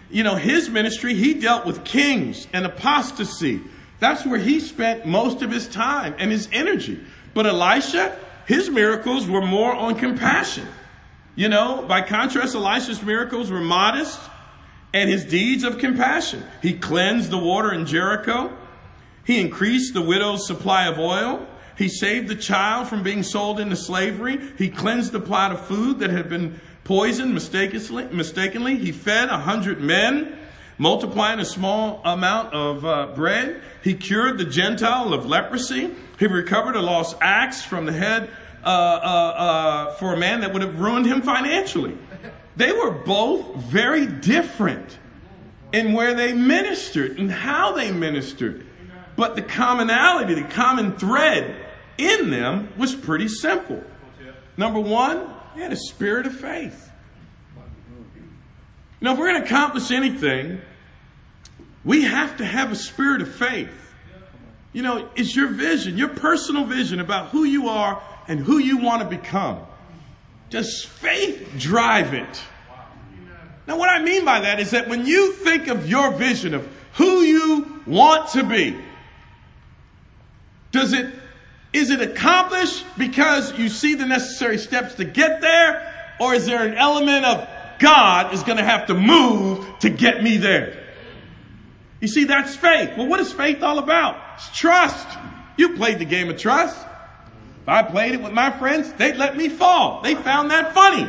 You 0.09 0.23
know, 0.23 0.35
his 0.35 0.69
ministry, 0.69 1.13
he 1.13 1.33
dealt 1.35 1.65
with 1.65 1.83
kings 1.83 2.47
and 2.53 2.65
apostasy. 2.65 3.61
That's 3.99 4.25
where 4.25 4.39
he 4.39 4.59
spent 4.59 5.05
most 5.05 5.41
of 5.41 5.51
his 5.51 5.67
time 5.67 6.15
and 6.17 6.31
his 6.31 6.49
energy. 6.51 6.99
But 7.33 7.45
Elisha, 7.45 8.17
his 8.45 8.69
miracles 8.69 9.27
were 9.27 9.45
more 9.45 9.73
on 9.73 9.95
compassion. 9.95 10.67
You 11.35 11.49
know, 11.49 11.83
by 11.87 12.01
contrast, 12.01 12.55
Elisha's 12.55 13.01
miracles 13.01 13.51
were 13.51 13.59
modest 13.59 14.19
and 14.93 15.09
his 15.09 15.25
deeds 15.25 15.65
of 15.65 15.77
compassion. 15.77 16.43
He 16.61 16.73
cleansed 16.73 17.29
the 17.29 17.37
water 17.37 17.73
in 17.73 17.85
Jericho. 17.85 18.55
He 19.25 19.41
increased 19.41 19.93
the 19.93 20.01
widow's 20.01 20.47
supply 20.47 20.87
of 20.87 20.97
oil. 20.97 21.45
He 21.77 21.89
saved 21.89 22.29
the 22.29 22.35
child 22.35 22.87
from 22.87 23.03
being 23.03 23.21
sold 23.21 23.59
into 23.59 23.75
slavery. 23.75 24.39
He 24.57 24.69
cleansed 24.69 25.11
the 25.11 25.19
plot 25.19 25.51
of 25.51 25.65
food 25.65 25.99
that 25.99 26.11
had 26.11 26.29
been 26.29 26.61
poisoned 26.85 27.33
mistakenly. 27.33 28.05
mistakenly. 28.05 28.77
He 28.77 28.93
fed 28.93 29.27
a 29.27 29.39
hundred 29.39 29.81
men, 29.81 30.37
multiplying 30.77 31.39
a 31.39 31.45
small 31.45 32.01
amount 32.05 32.53
of 32.53 32.85
uh, 32.85 33.07
bread. 33.07 33.61
He 33.83 33.95
cured 33.95 34.37
the 34.37 34.45
Gentile 34.45 35.13
of 35.13 35.25
leprosy. 35.25 35.93
He 36.19 36.27
recovered 36.27 36.75
a 36.75 36.81
lost 36.81 37.17
axe 37.21 37.63
from 37.63 37.85
the 37.85 37.91
head 37.91 38.29
uh, 38.63 38.67
uh, 38.67 38.69
uh, 38.69 39.93
for 39.95 40.13
a 40.13 40.17
man 40.17 40.41
that 40.41 40.53
would 40.53 40.61
have 40.61 40.79
ruined 40.79 41.05
him 41.05 41.21
financially. 41.21 41.97
They 42.55 42.71
were 42.71 42.91
both 42.91 43.55
very 43.57 44.05
different 44.07 44.97
in 45.73 45.93
where 45.93 46.13
they 46.13 46.33
ministered 46.33 47.19
and 47.19 47.31
how 47.31 47.73
they 47.73 47.91
ministered. 47.91 48.65
But 49.17 49.35
the 49.35 49.41
commonality, 49.41 50.33
the 50.33 50.43
common 50.43 50.97
thread 50.97 51.55
in 51.97 52.29
them 52.29 52.69
was 52.77 52.95
pretty 52.95 53.27
simple. 53.27 53.83
Number 54.57 54.79
one, 54.79 55.29
they 55.55 55.61
had 55.61 55.73
a 55.73 55.77
spirit 55.77 56.25
of 56.25 56.35
faith. 56.35 56.91
Now, 59.01 59.13
if 59.13 59.19
we're 59.19 59.27
going 59.27 59.41
to 59.41 59.47
accomplish 59.47 59.91
anything, 59.91 60.61
we 61.83 62.03
have 62.03 62.37
to 62.37 62.45
have 62.45 62.71
a 62.71 62.75
spirit 62.75 63.21
of 63.21 63.33
faith. 63.33 63.84
You 64.75 64.81
know, 64.81 65.07
it's 65.15 65.33
your 65.33 65.47
vision, 65.47 65.97
your 65.97 66.09
personal 66.09 66.65
vision 66.65 66.99
about 66.99 67.29
who 67.29 67.45
you 67.45 67.69
are 67.69 68.03
and 68.27 68.41
who 68.41 68.57
you 68.57 68.79
want 68.79 69.03
to 69.03 69.07
become. 69.07 69.61
Does 70.49 70.83
faith 70.83 71.49
drive 71.57 72.13
it? 72.13 72.41
Now, 73.67 73.77
what 73.77 73.89
I 73.89 74.01
mean 74.01 74.25
by 74.25 74.41
that 74.41 74.59
is 74.59 74.71
that 74.71 74.89
when 74.89 75.05
you 75.05 75.31
think 75.31 75.69
of 75.69 75.87
your 75.87 76.11
vision 76.11 76.53
of 76.53 76.67
who 76.95 77.21
you 77.21 77.81
want 77.87 78.31
to 78.31 78.43
be, 78.43 78.77
does 80.73 80.91
it, 80.91 81.09
is 81.71 81.89
it 81.89 82.01
accomplished 82.01 82.83
because 82.97 83.57
you 83.57 83.69
see 83.69 83.93
the 83.93 84.05
necessary 84.05 84.57
steps 84.57 84.95
to 84.95 85.05
get 85.05 85.39
there? 85.39 86.15
Or 86.19 86.33
is 86.33 86.45
there 86.45 86.67
an 86.67 86.73
element 86.73 87.23
of 87.23 87.47
God 87.79 88.33
is 88.33 88.43
going 88.43 88.57
to 88.57 88.65
have 88.65 88.87
to 88.87 88.93
move 88.93 89.65
to 89.79 89.89
get 89.89 90.21
me 90.21 90.35
there? 90.35 90.83
You 92.01 92.09
see, 92.09 92.25
that's 92.25 92.57
faith. 92.57 92.97
Well, 92.97 93.07
what 93.07 93.21
is 93.21 93.31
faith 93.31 93.63
all 93.63 93.79
about? 93.79 94.24
It's 94.35 94.57
trust. 94.57 95.07
You 95.57 95.75
played 95.75 95.99
the 95.99 96.05
game 96.05 96.29
of 96.29 96.37
trust. 96.37 96.77
If 97.63 97.69
I 97.69 97.83
played 97.83 98.13
it 98.13 98.21
with 98.21 98.33
my 98.33 98.51
friends, 98.51 98.91
they'd 98.93 99.15
let 99.15 99.35
me 99.35 99.49
fall. 99.49 100.01
They 100.01 100.15
found 100.15 100.51
that 100.51 100.73
funny. 100.73 101.05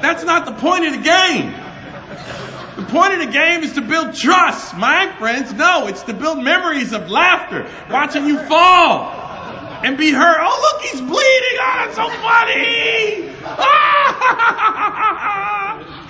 That's 0.00 0.24
not 0.24 0.46
the 0.46 0.52
point 0.52 0.86
of 0.86 0.92
the 0.92 1.02
game. 1.02 1.52
The 2.76 2.84
point 2.84 3.12
of 3.12 3.18
the 3.20 3.32
game 3.32 3.62
is 3.62 3.74
to 3.74 3.82
build 3.82 4.14
trust. 4.14 4.74
My 4.76 5.12
friends, 5.18 5.52
no, 5.52 5.88
it's 5.88 6.02
to 6.04 6.14
build 6.14 6.42
memories 6.42 6.92
of 6.92 7.10
laughter, 7.10 7.68
watching 7.90 8.26
you 8.26 8.38
fall 8.46 9.12
and 9.84 9.98
be 9.98 10.12
hurt. 10.12 10.38
Oh, 10.40 10.70
look, 10.72 10.82
he's 10.82 11.00
bleeding. 11.00 11.58
Oh, 11.60 11.84
that's 11.84 11.96
so 11.96 12.08
funny. 12.22 13.30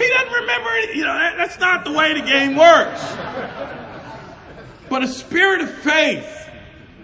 He 0.02 0.08
doesn't 0.08 0.32
remember 0.32 0.70
it. 0.76 0.96
You 0.96 1.04
know, 1.04 1.14
that, 1.14 1.36
that's 1.36 1.60
not 1.60 1.84
the 1.84 1.92
way 1.92 2.14
the 2.14 2.26
game 2.26 2.56
works. 2.56 3.00
But 4.92 5.04
a 5.04 5.08
spirit 5.08 5.62
of 5.62 5.70
faith. 5.70 6.50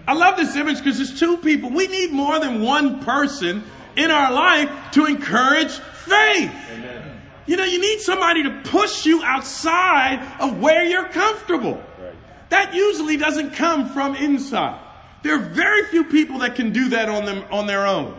I 0.07 0.13
love 0.13 0.37
this 0.37 0.55
image 0.57 0.77
because 0.77 0.99
there's 0.99 1.19
two 1.19 1.39
people. 1.39 1.71
We 1.71 1.87
need 1.87 2.13
more 2.13 2.39
than 2.39 2.61
one 2.61 3.01
person 3.01 3.65
in 3.97 4.11
our 4.11 4.31
life 4.31 4.71
to 4.93 5.07
encourage 5.07 5.71
faith. 5.71 6.53
Amen. 6.71 7.19
You 7.47 7.57
know, 7.57 7.65
you 7.65 7.81
need 7.81 8.01
somebody 8.01 8.43
to 8.43 8.61
push 8.65 9.07
you 9.07 9.23
outside 9.23 10.21
of 10.39 10.61
where 10.61 10.85
you're 10.85 11.09
comfortable. 11.09 11.83
Right. 11.99 12.15
That 12.51 12.75
usually 12.75 13.17
doesn't 13.17 13.55
come 13.55 13.89
from 13.89 14.17
inside. 14.17 14.79
There 15.23 15.37
are 15.37 15.39
very 15.39 15.87
few 15.87 16.05
people 16.05 16.41
that 16.41 16.57
can 16.57 16.75
do 16.75 16.91
that 16.91 17.09
on 17.09 17.25
them 17.25 17.43
on 17.51 17.67
their 17.67 17.87
own. 17.87 18.15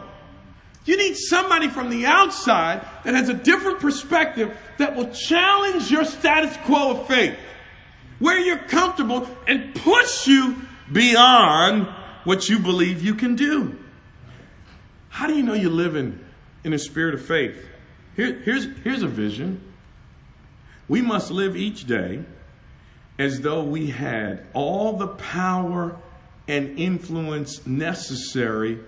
You 0.86 0.97
need 0.97 1.15
somebody 1.15 1.67
from 1.67 1.91
the 1.91 2.07
outside 2.07 2.84
that 3.03 3.13
has 3.13 3.30
a 3.30 3.36
different 3.36 3.82
perspective 3.82 4.57
that 4.80 4.95
will 4.95 5.11
challenge 5.11 5.91
your 5.91 6.05
status 6.05 6.57
quo 6.65 7.01
of 7.01 7.07
faith, 7.07 7.38
where 8.20 8.39
you're 8.39 8.57
comfortable 8.57 9.28
and 9.47 9.74
push 9.76 10.28
you 10.28 10.55
beyond 10.91 11.88
what 12.24 12.49
you 12.49 12.59
believe 12.59 13.01
you 13.01 13.15
can 13.15 13.36
do. 13.36 13.78
How 15.09 15.28
do 15.28 15.36
you 15.36 15.43
know 15.43 15.53
you're 15.53 15.72
living 15.72 16.20
in 16.63 16.74
a 16.74 16.80
spirit 16.80 17.13
of 17.13 17.26
faith? 17.26 17.65
Here, 18.15 18.39
here's, 18.43 18.67
here's 18.84 19.01
a 19.01 19.07
vision. 19.07 19.61
We 20.88 21.01
must 21.01 21.32
live 21.32 21.55
each 21.55 21.88
day 21.88 22.24
as 23.17 23.41
though 23.41 23.63
we 23.63 23.88
had 23.88 24.45
all 24.53 24.93
the 24.93 25.07
power 25.07 25.97
and 26.47 26.78
influence 26.80 27.65
necessary 27.65 28.80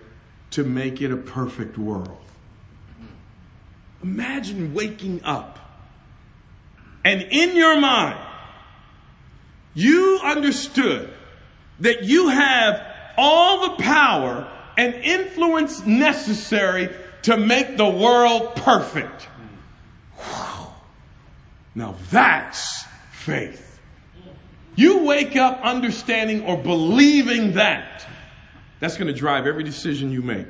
to 0.51 0.63
make 0.63 1.01
it 1.01 1.11
a 1.11 1.17
perfect 1.17 1.77
world. 1.77 2.17
Imagine 4.03 4.73
waking 4.73 5.23
up 5.23 5.59
and 7.03 7.21
in 7.31 7.55
your 7.55 7.79
mind, 7.79 8.19
you 9.73 10.19
understood 10.23 11.13
that 11.79 12.03
you 12.03 12.29
have 12.29 12.85
all 13.17 13.69
the 13.69 13.83
power 13.83 14.47
and 14.77 14.95
influence 14.95 15.85
necessary 15.85 16.89
to 17.23 17.37
make 17.37 17.77
the 17.77 17.89
world 17.89 18.55
perfect. 18.55 19.27
Now 21.75 21.95
that's 22.09 22.85
faith. 23.11 23.79
You 24.75 25.03
wake 25.03 25.35
up 25.35 25.61
understanding 25.61 26.45
or 26.45 26.57
believing 26.57 27.53
that. 27.53 28.05
That's 28.79 28.97
going 28.97 29.07
to 29.07 29.13
drive 29.13 29.45
every 29.45 29.63
decision 29.63 30.11
you 30.11 30.21
make. 30.21 30.47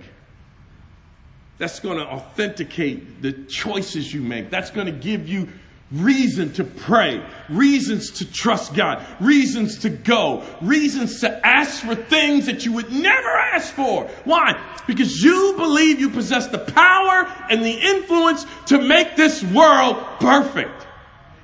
That's 1.58 1.80
going 1.80 1.98
to 1.98 2.06
authenticate 2.06 3.22
the 3.22 3.34
choices 3.34 4.14
you 4.14 4.22
make. 4.22 4.50
That's 4.50 4.72
going 4.72 4.88
to 4.88 4.94
give 4.94 5.28
you 5.28 5.50
reason 5.92 6.54
to 6.54 6.64
pray, 6.64 7.24
reasons 7.50 8.12
to 8.12 8.32
trust 8.32 8.74
God, 8.74 9.06
reasons 9.20 9.80
to 9.80 9.90
go, 9.90 10.44
reasons 10.62 11.20
to 11.22 11.46
ask 11.46 11.84
for 11.84 11.96
things 11.96 12.46
that 12.46 12.66
you 12.66 12.74
would 12.74 12.92
never 12.92 13.30
ask 13.30 13.74
for. 13.74 14.06
Why? 14.24 14.60
Because 14.88 15.22
you 15.22 15.54
believe 15.58 16.00
you 16.00 16.10
possess 16.10 16.48
the 16.48 16.60
power 16.60 17.28
and 17.50 17.64
the 17.64 17.74
influence 17.74 18.46
to 18.68 18.82
make 18.82 19.16
this 19.16 19.44
world 19.44 19.98
perfect. 20.20 20.88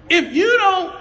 If 0.09 0.33
you 0.33 0.57
don't 0.57 0.95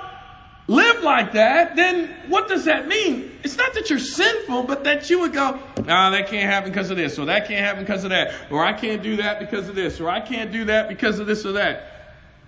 live 0.68 1.02
like 1.04 1.32
that, 1.34 1.76
then 1.76 2.16
what 2.28 2.48
does 2.48 2.64
that 2.64 2.88
mean? 2.88 3.38
It's 3.44 3.56
not 3.56 3.72
that 3.74 3.88
you're 3.88 4.00
sinful, 4.00 4.64
but 4.64 4.82
that 4.82 5.08
you 5.08 5.20
would 5.20 5.32
go, 5.32 5.60
nah, 5.84 6.10
that 6.10 6.28
can't 6.28 6.50
happen 6.50 6.70
because 6.70 6.90
of 6.90 6.96
this, 6.96 7.16
or 7.18 7.26
that 7.26 7.46
can't 7.46 7.64
happen 7.64 7.84
because 7.84 8.02
of 8.02 8.10
that, 8.10 8.34
or 8.50 8.64
I 8.64 8.72
can't 8.72 9.02
do 9.02 9.16
that 9.16 9.38
because 9.38 9.68
of 9.68 9.76
this, 9.76 10.00
or 10.00 10.10
I 10.10 10.20
can't 10.20 10.50
do 10.50 10.64
that 10.64 10.88
because 10.88 11.20
of 11.20 11.28
this 11.28 11.46
or 11.46 11.52
that. 11.52 11.95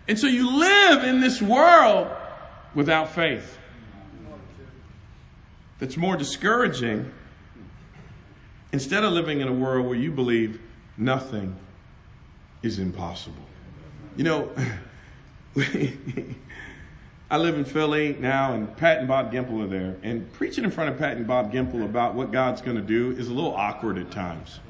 And 0.09 0.19
so 0.19 0.27
you 0.27 0.59
live 0.59 1.05
in 1.05 1.21
this 1.21 1.41
world 1.43 2.09
without 2.75 3.15
faith. 3.15 3.59
That's 5.79 5.97
more 5.97 6.17
discouraging 6.17 7.13
instead 8.73 9.05
of 9.05 9.13
living 9.13 9.41
in 9.41 9.49
a 9.49 9.53
world 9.53 9.87
where 9.87 9.95
you 9.95 10.11
believe 10.11 10.61
nothing 10.97 11.57
is 12.63 12.79
impossible. 12.79 13.45
You 14.17 14.25
know, 14.25 14.51
I 17.31 17.37
live 17.37 17.57
in 17.57 17.65
Philly 17.65 18.17
now, 18.19 18.55
and 18.55 18.75
Pat 18.77 18.99
and 18.99 19.07
Bob 19.07 19.31
Gempel 19.33 19.63
are 19.63 19.67
there. 19.67 19.97
And 20.03 20.33
preaching 20.33 20.65
in 20.65 20.71
front 20.71 20.91
of 20.91 20.99
Pat 20.99 21.19
and 21.19 21.27
Bob 21.27 21.53
Gempel 21.53 21.85
about 21.85 22.15
what 22.15 22.33
God's 22.33 22.63
going 22.63 22.77
to 22.77 22.83
do 22.83 23.13
is 23.13 23.29
a 23.29 23.33
little 23.33 23.55
awkward 23.55 23.99
at 23.99 24.11
times. 24.11 24.61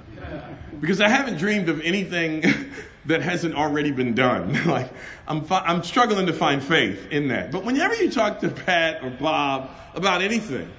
Because 0.80 1.00
I 1.00 1.08
haven't 1.08 1.38
dreamed 1.38 1.68
of 1.68 1.80
anything 1.80 2.44
that 3.06 3.22
hasn't 3.22 3.54
already 3.54 3.90
been 3.90 4.14
done. 4.14 4.64
like, 4.66 4.90
I'm, 5.26 5.44
fi- 5.44 5.64
I'm 5.64 5.82
struggling 5.82 6.26
to 6.26 6.32
find 6.32 6.62
faith 6.62 7.08
in 7.10 7.28
that. 7.28 7.50
But 7.50 7.64
whenever 7.64 7.94
you 7.94 8.10
talk 8.10 8.40
to 8.40 8.48
Pat 8.48 9.02
or 9.02 9.10
Bob 9.10 9.70
about 9.94 10.22
anything, 10.22 10.70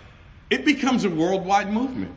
it 0.49 0.65
becomes 0.65 1.05
a 1.05 1.09
worldwide 1.09 1.71
movement. 1.71 2.15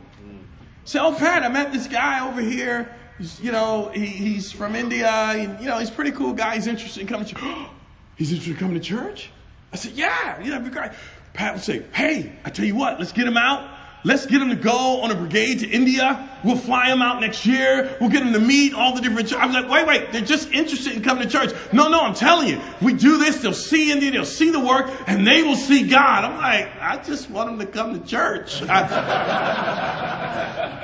Say, 0.85 0.99
oh, 0.99 1.13
Pat, 1.13 1.43
I 1.43 1.47
met 1.47 1.71
this 1.71 1.87
guy 1.87 2.27
over 2.27 2.41
here. 2.41 2.93
He's, 3.17 3.39
you 3.39 3.51
know, 3.51 3.89
he, 3.93 4.05
he's 4.05 4.51
from 4.51 4.75
India. 4.75 5.09
And, 5.09 5.59
you 5.59 5.67
know, 5.67 5.79
he's 5.79 5.89
a 5.89 5.93
pretty 5.93 6.11
cool 6.11 6.33
guy. 6.33 6.55
He's 6.55 6.67
interested 6.67 7.01
in 7.01 7.07
coming 7.07 7.25
to 7.25 7.35
church. 7.35 7.67
he's 8.17 8.31
interested 8.31 8.51
in 8.51 8.57
coming 8.57 8.75
to 8.75 8.81
church? 8.81 9.31
I 9.71 9.77
said, 9.77 9.93
yeah, 9.93 10.37
know, 10.39 10.49
that'd 10.49 10.65
be 10.65 10.71
great. 10.71 10.91
Pat 11.33 11.55
would 11.55 11.63
say, 11.63 11.83
hey, 11.93 12.33
I 12.45 12.49
tell 12.49 12.65
you 12.65 12.75
what, 12.75 12.99
let's 12.99 13.11
get 13.11 13.25
him 13.25 13.37
out 13.37 13.72
Let's 14.05 14.25
get 14.25 14.39
them 14.39 14.49
to 14.49 14.55
go 14.57 15.01
on 15.01 15.11
a 15.11 15.15
brigade 15.15 15.59
to 15.59 15.67
India. 15.67 16.29
We'll 16.43 16.57
fly 16.57 16.89
them 16.89 17.01
out 17.01 17.21
next 17.21 17.45
year. 17.45 17.95
We'll 18.01 18.09
get 18.09 18.21
them 18.21 18.33
to 18.33 18.39
meet 18.39 18.73
all 18.73 18.93
the 18.93 18.99
different 19.01 19.29
churches. 19.29 19.41
I 19.41 19.45
was 19.45 19.55
like, 19.55 19.69
wait, 19.69 19.87
wait, 19.87 20.11
they're 20.11 20.21
just 20.21 20.51
interested 20.51 20.91
in 20.93 21.01
coming 21.01 21.23
to 21.23 21.29
church. 21.29 21.53
No, 21.71 21.87
no, 21.87 22.01
I'm 22.01 22.13
telling 22.13 22.49
you, 22.49 22.59
we 22.81 22.93
do 22.93 23.17
this, 23.17 23.37
they'll 23.37 23.53
see 23.53 23.93
India, 23.93 24.11
they'll 24.11 24.25
see 24.25 24.49
the 24.49 24.59
work, 24.59 24.91
and 25.07 25.25
they 25.25 25.41
will 25.41 25.55
see 25.55 25.87
God. 25.87 26.25
I'm 26.25 26.37
like, 26.37 26.69
I 26.81 27.01
just 27.01 27.29
want 27.29 27.49
them 27.49 27.65
to 27.65 27.65
come 27.65 27.97
to 27.99 28.05
church. 28.05 28.61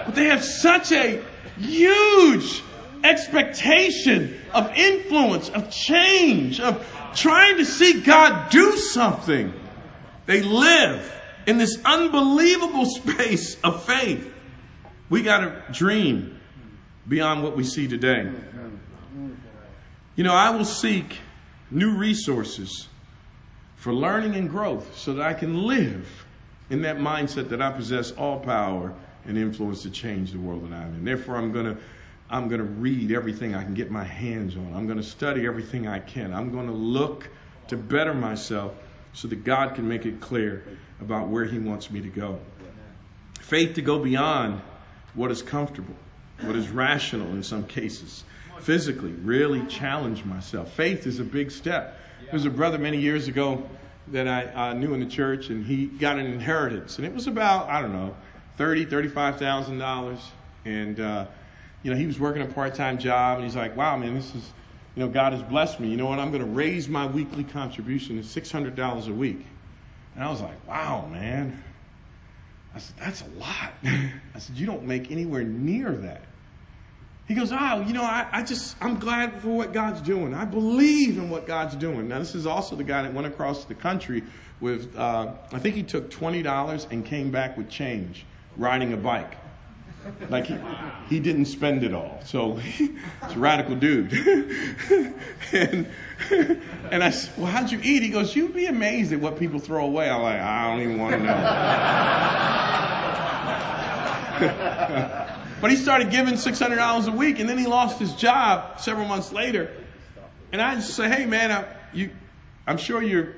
But 0.05 0.15
they 0.15 0.26
have 0.26 0.43
such 0.43 0.91
a 0.91 1.24
huge 1.57 2.63
expectation 3.03 4.39
of 4.53 4.72
influence, 4.76 5.49
of 5.49 5.70
change, 5.70 6.59
of 6.59 6.84
trying 7.15 7.57
to 7.57 7.65
see 7.65 8.01
God 8.01 8.49
do 8.49 8.76
something. 8.78 9.53
They 10.26 10.41
live 10.41 11.18
in 11.49 11.57
this 11.57 11.79
unbelievable 11.83 12.85
space 13.01 13.59
of 13.63 13.83
faith. 13.83 14.31
We 15.09 15.23
got 15.23 15.39
to 15.39 15.63
dream 15.73 16.39
beyond 17.07 17.41
what 17.43 17.57
we 17.57 17.63
see 17.63 17.87
today. 17.87 18.31
You 20.15 20.23
know, 20.23 20.33
I 20.33 20.51
will 20.51 20.65
seek 20.65 21.17
new 21.71 21.97
resources 21.97 22.87
for 23.77 23.91
learning 23.91 24.35
and 24.35 24.47
growth 24.47 24.95
so 24.95 25.15
that 25.15 25.25
I 25.25 25.33
can 25.33 25.63
live 25.63 26.25
in 26.69 26.83
that 26.83 26.97
mindset 26.97 27.49
that 27.49 27.61
I 27.63 27.71
possess 27.71 28.11
all 28.11 28.39
power 28.39 28.93
and 29.25 29.35
influence 29.35 29.81
to 29.83 29.89
change 29.89 30.31
the 30.31 30.39
world 30.39 30.69
that 30.69 30.75
I'm 30.75 30.93
in. 30.93 31.03
Therefore, 31.03 31.35
I'm 31.35 31.51
going 31.51 31.65
to 31.65 31.77
I'm 32.29 32.47
going 32.47 32.59
to 32.59 32.67
read 32.67 33.11
everything 33.11 33.55
I 33.55 33.63
can 33.63 33.73
get 33.73 33.89
my 33.89 34.03
hands 34.03 34.55
on. 34.55 34.71
I'm 34.75 34.85
going 34.85 34.99
to 34.99 35.03
study 35.03 35.47
everything 35.47 35.87
I 35.87 35.97
can. 35.97 36.31
I'm 36.31 36.51
going 36.51 36.67
to 36.67 36.73
look 36.73 37.27
to 37.69 37.75
better 37.75 38.13
myself 38.13 38.75
so 39.13 39.27
that 39.29 39.43
God 39.43 39.73
can 39.73 39.87
make 39.87 40.05
it 40.05 40.19
clear 40.19 40.63
about 41.01 41.27
where 41.27 41.45
He 41.45 41.59
wants 41.59 41.89
me 41.91 42.01
to 42.01 42.09
go. 42.09 42.39
Faith 43.39 43.75
to 43.75 43.81
go 43.81 43.99
beyond 43.99 44.61
what 45.13 45.31
is 45.31 45.41
comfortable, 45.41 45.95
what 46.41 46.55
is 46.55 46.69
rational 46.69 47.27
in 47.29 47.43
some 47.43 47.65
cases. 47.65 48.23
Physically, 48.59 49.11
really 49.11 49.65
challenge 49.67 50.25
myself. 50.25 50.71
Faith 50.73 51.07
is 51.07 51.19
a 51.19 51.23
big 51.23 51.49
step. 51.49 51.97
There 52.21 52.33
was 52.33 52.45
a 52.45 52.49
brother 52.49 52.77
many 52.77 52.99
years 52.99 53.27
ago 53.27 53.67
that 54.11 54.27
I 54.27 54.73
knew 54.73 54.93
in 54.93 54.99
the 54.99 55.05
church, 55.05 55.49
and 55.49 55.65
he 55.65 55.85
got 55.85 56.19
an 56.19 56.25
inheritance, 56.25 56.97
and 56.97 57.07
it 57.07 57.13
was 57.13 57.27
about 57.27 57.69
I 57.69 57.81
don't 57.81 57.93
know, 57.93 58.15
thirty, 58.57 58.85
thirty-five 58.85 59.37
thousand 59.37 59.77
dollars, 59.77 60.19
and 60.65 60.99
uh, 60.99 61.25
you 61.83 61.91
know 61.91 61.97
he 61.97 62.05
was 62.05 62.19
working 62.19 62.41
a 62.41 62.45
part-time 62.45 62.97
job, 62.97 63.37
and 63.37 63.45
he's 63.45 63.55
like, 63.55 63.75
"Wow, 63.75 63.97
man, 63.97 64.15
this 64.15 64.35
is, 64.35 64.51
you 64.95 65.03
know, 65.05 65.09
God 65.09 65.33
has 65.33 65.41
blessed 65.43 65.79
me. 65.79 65.89
You 65.89 65.97
know 65.97 66.07
what? 66.07 66.19
I'm 66.19 66.31
going 66.31 66.43
to 66.43 66.49
raise 66.49 66.89
my 66.89 67.05
weekly 67.07 67.43
contribution 67.43 68.17
to 68.17 68.23
six 68.23 68.51
hundred 68.51 68.75
dollars 68.75 69.07
a 69.07 69.13
week." 69.13 69.45
And 70.20 70.28
I 70.28 70.32
was 70.32 70.41
like, 70.41 70.67
wow, 70.67 71.07
man. 71.09 71.63
I 72.76 72.80
said, 72.80 72.97
that's 72.97 73.22
a 73.22 73.39
lot. 73.39 73.72
I 73.86 74.39
said, 74.39 74.57
you 74.57 74.65
don't 74.65 74.84
make 74.84 75.11
anywhere 75.11 75.45
near 75.45 75.93
that. 75.93 76.24
He 77.26 77.36
goes, 77.36 77.53
oh, 77.53 77.86
you 77.88 77.93
know, 77.93 78.03
I, 78.03 78.28
I 78.30 78.43
just, 78.43 78.76
I'm 78.82 78.99
glad 78.99 79.41
for 79.41 79.47
what 79.47 79.72
God's 79.72 80.01
doing. 80.01 80.34
I 80.34 80.43
believe 80.43 81.17
in 81.17 81.30
what 81.30 81.47
God's 81.47 81.76
doing. 81.76 82.09
Now, 82.09 82.20
this 82.20 82.36
is 82.36 82.45
also 82.45 82.76
the 82.76 82.84
guy 82.84 83.01
that 83.03 83.13
went 83.13 83.28
across 83.28 83.63
the 83.63 83.76
country 83.76 84.22
with, 84.59 84.93
uh, 84.97 85.36
I 85.53 85.59
think 85.59 85.76
he 85.76 85.84
took 85.84 86.11
$20 86.11 86.91
and 86.91 87.05
came 87.05 87.32
back 87.32 87.55
with 87.55 87.70
change 87.70 88.26
riding 88.57 88.91
a 88.91 88.97
bike. 88.97 89.38
Like 90.29 90.45
he, 90.45 90.57
he 91.09 91.19
didn't 91.19 91.45
spend 91.45 91.83
it 91.83 91.93
all. 91.93 92.21
So 92.25 92.55
he's 92.55 92.89
a 93.21 93.39
radical 93.39 93.75
dude. 93.75 94.11
and, 95.53 95.87
and 96.91 97.03
I 97.03 97.09
said, 97.09 97.37
Well, 97.37 97.47
how'd 97.47 97.71
you 97.71 97.79
eat? 97.83 98.03
He 98.03 98.09
goes, 98.09 98.35
You'd 98.35 98.53
be 98.53 98.65
amazed 98.65 99.11
at 99.13 99.19
what 99.19 99.37
people 99.37 99.59
throw 99.59 99.85
away. 99.85 100.09
I'm 100.09 100.21
like, 100.21 100.39
I 100.39 100.69
don't 100.69 100.81
even 100.81 100.99
want 100.99 101.13
to 101.15 101.19
know. 101.19 101.33
but 105.61 105.71
he 105.71 105.77
started 105.77 106.11
giving 106.11 106.35
$600 106.35 107.07
a 107.07 107.11
week, 107.11 107.39
and 107.39 107.49
then 107.49 107.57
he 107.57 107.65
lost 107.65 107.99
his 107.99 108.13
job 108.13 108.79
several 108.79 109.07
months 109.07 109.31
later. 109.31 109.71
And 110.51 110.61
I 110.61 110.75
just 110.75 110.95
say, 110.95 111.09
Hey, 111.09 111.25
man, 111.25 111.51
I, 111.51 111.65
you, 111.93 112.11
I'm 112.69 112.77
sure 112.77 113.01
you're, 113.01 113.33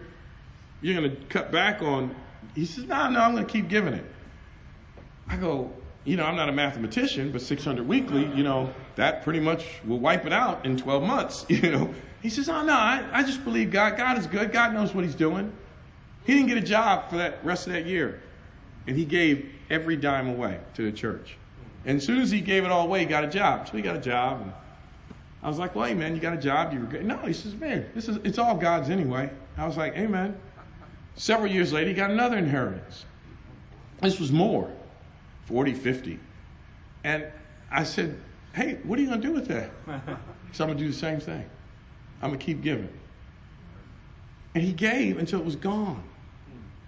you're 0.82 1.00
going 1.00 1.10
to 1.10 1.16
cut 1.28 1.52
back 1.52 1.82
on. 1.82 2.16
He 2.54 2.66
says, 2.66 2.86
no, 2.86 3.10
no, 3.10 3.22
I'm 3.22 3.34
going 3.34 3.46
to 3.46 3.52
keep 3.52 3.70
giving 3.70 3.94
it. 3.94 4.06
I 5.28 5.38
go, 5.38 5.72
you 6.04 6.18
know, 6.18 6.26
I'm 6.26 6.36
not 6.36 6.50
a 6.50 6.52
mathematician, 6.52 7.32
but 7.32 7.42
600 7.42 7.88
weekly, 7.88 8.26
you 8.36 8.44
know, 8.44 8.74
that 8.96 9.24
pretty 9.24 9.40
much 9.40 9.66
will 9.86 10.00
wipe 10.00 10.26
it 10.26 10.34
out 10.34 10.66
in 10.66 10.78
12 10.78 11.04
months, 11.04 11.46
you 11.50 11.72
know. 11.72 11.94
He 12.22 12.30
says, 12.30 12.50
oh, 12.50 12.64
no, 12.64 12.74
I, 12.74 13.04
I 13.12 13.24
just 13.24 13.44
believe 13.44 13.72
God. 13.72 13.98
God 13.98 14.18
is 14.18 14.28
good. 14.28 14.52
God 14.52 14.74
knows 14.74 14.94
what 14.94 15.04
he's 15.04 15.16
doing. 15.16 15.52
He 16.24 16.34
didn't 16.34 16.50
get 16.50 16.58
a 16.58 16.62
job 16.62 17.10
for 17.10 17.18
that 17.18 17.44
rest 17.44 17.66
of 17.66 17.74
that 17.74 17.88
year. 17.88 18.22
And 18.86 18.96
he 18.96 19.06
gave 19.06 19.52
every 19.70 19.96
dime 19.96 20.28
away 20.28 20.60
to 20.76 20.84
the 20.84 20.92
church. 20.92 21.38
And 21.86 21.98
as 21.98 22.06
soon 22.06 22.22
as 22.22 22.30
he 22.30 22.42
gave 22.42 22.64
it 22.64 22.72
all 22.72 22.86
away, 22.86 23.00
he 23.00 23.06
got 23.06 23.24
a 23.24 23.28
job. 23.28 23.68
So 23.68 23.76
he 23.76 23.82
got 23.82 23.96
a 23.96 24.02
job. 24.02 24.42
And 24.42 24.54
I 25.42 25.48
was 25.48 25.58
like, 25.58 25.76
well, 25.76 25.86
hey, 25.86 25.96
man, 25.96 26.14
you 26.14 26.22
got 26.22 26.34
a 26.34 26.42
job? 26.42 26.74
You 26.74 26.80
regret? 26.80 27.04
No, 27.04 27.18
he 27.18 27.34
says, 27.34 27.56
man, 27.56 27.90
this 27.96 28.08
is, 28.08 28.18
it's 28.24 28.38
all 28.38 28.56
God's 28.56 28.92
anyway. 28.92 29.32
I 29.58 29.66
was 29.66 29.78
like, 29.78 29.94
amen. 29.96 30.38
Several 31.16 31.52
years 31.52 31.74
later, 31.74 31.90
he 31.90 31.96
got 31.96 32.12
another 32.12 32.38
inheritance. 32.38 33.06
This 34.02 34.20
was 34.20 34.32
more 34.32 34.72
40, 35.46 35.74
50. 35.74 36.20
And 37.04 37.26
I 37.70 37.84
said, 37.84 38.20
hey, 38.54 38.80
what 38.84 39.00
are 39.00 39.02
you 39.02 39.08
going 39.08 39.22
to 39.22 39.28
do 39.28 39.34
with 39.34 39.48
that? 39.48 39.72
So 40.54 40.66
I'm 40.66 40.72
going 40.72 40.80
to 40.80 40.84
do 40.84 40.92
the 40.92 40.98
same 40.98 41.22
thing. 41.22 41.50
I'm 42.22 42.32
going 42.32 42.40
to 42.40 42.46
keep 42.46 42.62
giving. 42.62 42.90
And 44.54 44.62
he 44.62 44.74
gave 44.74 45.18
until 45.18 45.40
it 45.40 45.46
was 45.46 45.56
gone. 45.56 46.04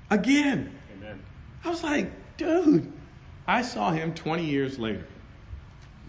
Again. 0.10 0.78
Amen. 0.98 1.24
I 1.64 1.70
was 1.70 1.82
like, 1.82 2.12
dude, 2.36 2.92
I 3.48 3.62
saw 3.62 3.92
him 3.92 4.14
20 4.14 4.44
years 4.44 4.78
later. 4.80 5.08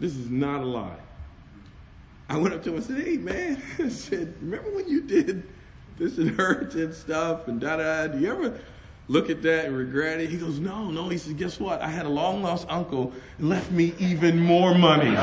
This 0.01 0.17
is 0.17 0.31
not 0.31 0.63
a 0.63 0.65
lie. 0.65 0.99
I 2.29 2.39
went 2.39 2.55
up 2.55 2.63
to 2.65 2.71
him 2.71 2.77
and 2.77 2.85
said, 2.85 3.05
hey, 3.05 3.19
man, 3.19 3.63
I 3.79 3.89
said, 3.89 4.35
remember 4.41 4.71
when 4.75 4.89
you 4.89 5.03
did 5.03 5.49
this 5.97 6.19
inheritance 6.19 6.99
stuff 6.99 7.47
and 7.47 7.61
da 7.61 7.77
da? 7.77 8.09
Do 8.09 8.19
you 8.19 8.33
ever 8.33 8.59
look 9.09 9.31
at 9.31 9.43
that 9.43 9.67
and 9.67 9.77
regret 9.77 10.21
it? 10.21 10.31
He 10.31 10.37
goes, 10.37 10.59
no, 10.59 10.91
no. 10.91 11.09
He 11.09 11.19
says, 11.19 11.35
guess 11.35 11.61
what? 11.61 11.83
I 11.83 11.89
had 11.89 12.07
a 12.07 12.11
long 12.11 12.43
lost 12.43 12.67
uncle 12.71 13.13
and 13.39 13.49
left 13.49 13.71
me 13.71 13.95
even 13.99 14.39
more 14.39 14.75
money. 14.75 15.15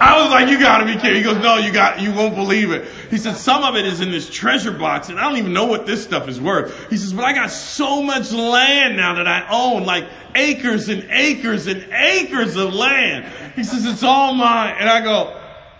I 0.00 0.22
was 0.22 0.30
like, 0.30 0.48
you 0.48 0.60
gotta 0.60 0.84
be 0.84 0.94
kidding. 0.94 1.16
He 1.16 1.22
goes, 1.22 1.38
no, 1.42 1.56
you 1.56 1.72
got, 1.72 2.00
you 2.00 2.12
won't 2.12 2.36
believe 2.36 2.70
it. 2.70 2.88
He 3.10 3.18
said, 3.18 3.36
some 3.36 3.64
of 3.64 3.74
it 3.74 3.84
is 3.84 4.00
in 4.00 4.12
this 4.12 4.30
treasure 4.30 4.70
box 4.70 5.08
and 5.08 5.18
I 5.18 5.24
don't 5.28 5.38
even 5.38 5.52
know 5.52 5.66
what 5.66 5.86
this 5.86 6.04
stuff 6.04 6.28
is 6.28 6.40
worth. 6.40 6.88
He 6.88 6.96
says, 6.96 7.12
but 7.12 7.24
I 7.24 7.32
got 7.32 7.50
so 7.50 8.00
much 8.02 8.30
land 8.32 8.96
now 8.96 9.14
that 9.14 9.26
I 9.26 9.48
own, 9.50 9.84
like 9.84 10.08
acres 10.36 10.88
and 10.88 11.04
acres 11.10 11.66
and 11.66 11.84
acres 11.92 12.54
of 12.56 12.72
land. 12.74 13.32
He 13.56 13.64
says, 13.64 13.84
it's 13.84 14.04
all 14.04 14.34
mine. 14.34 14.76
And 14.78 14.88
I 14.88 15.00
go, 15.00 15.34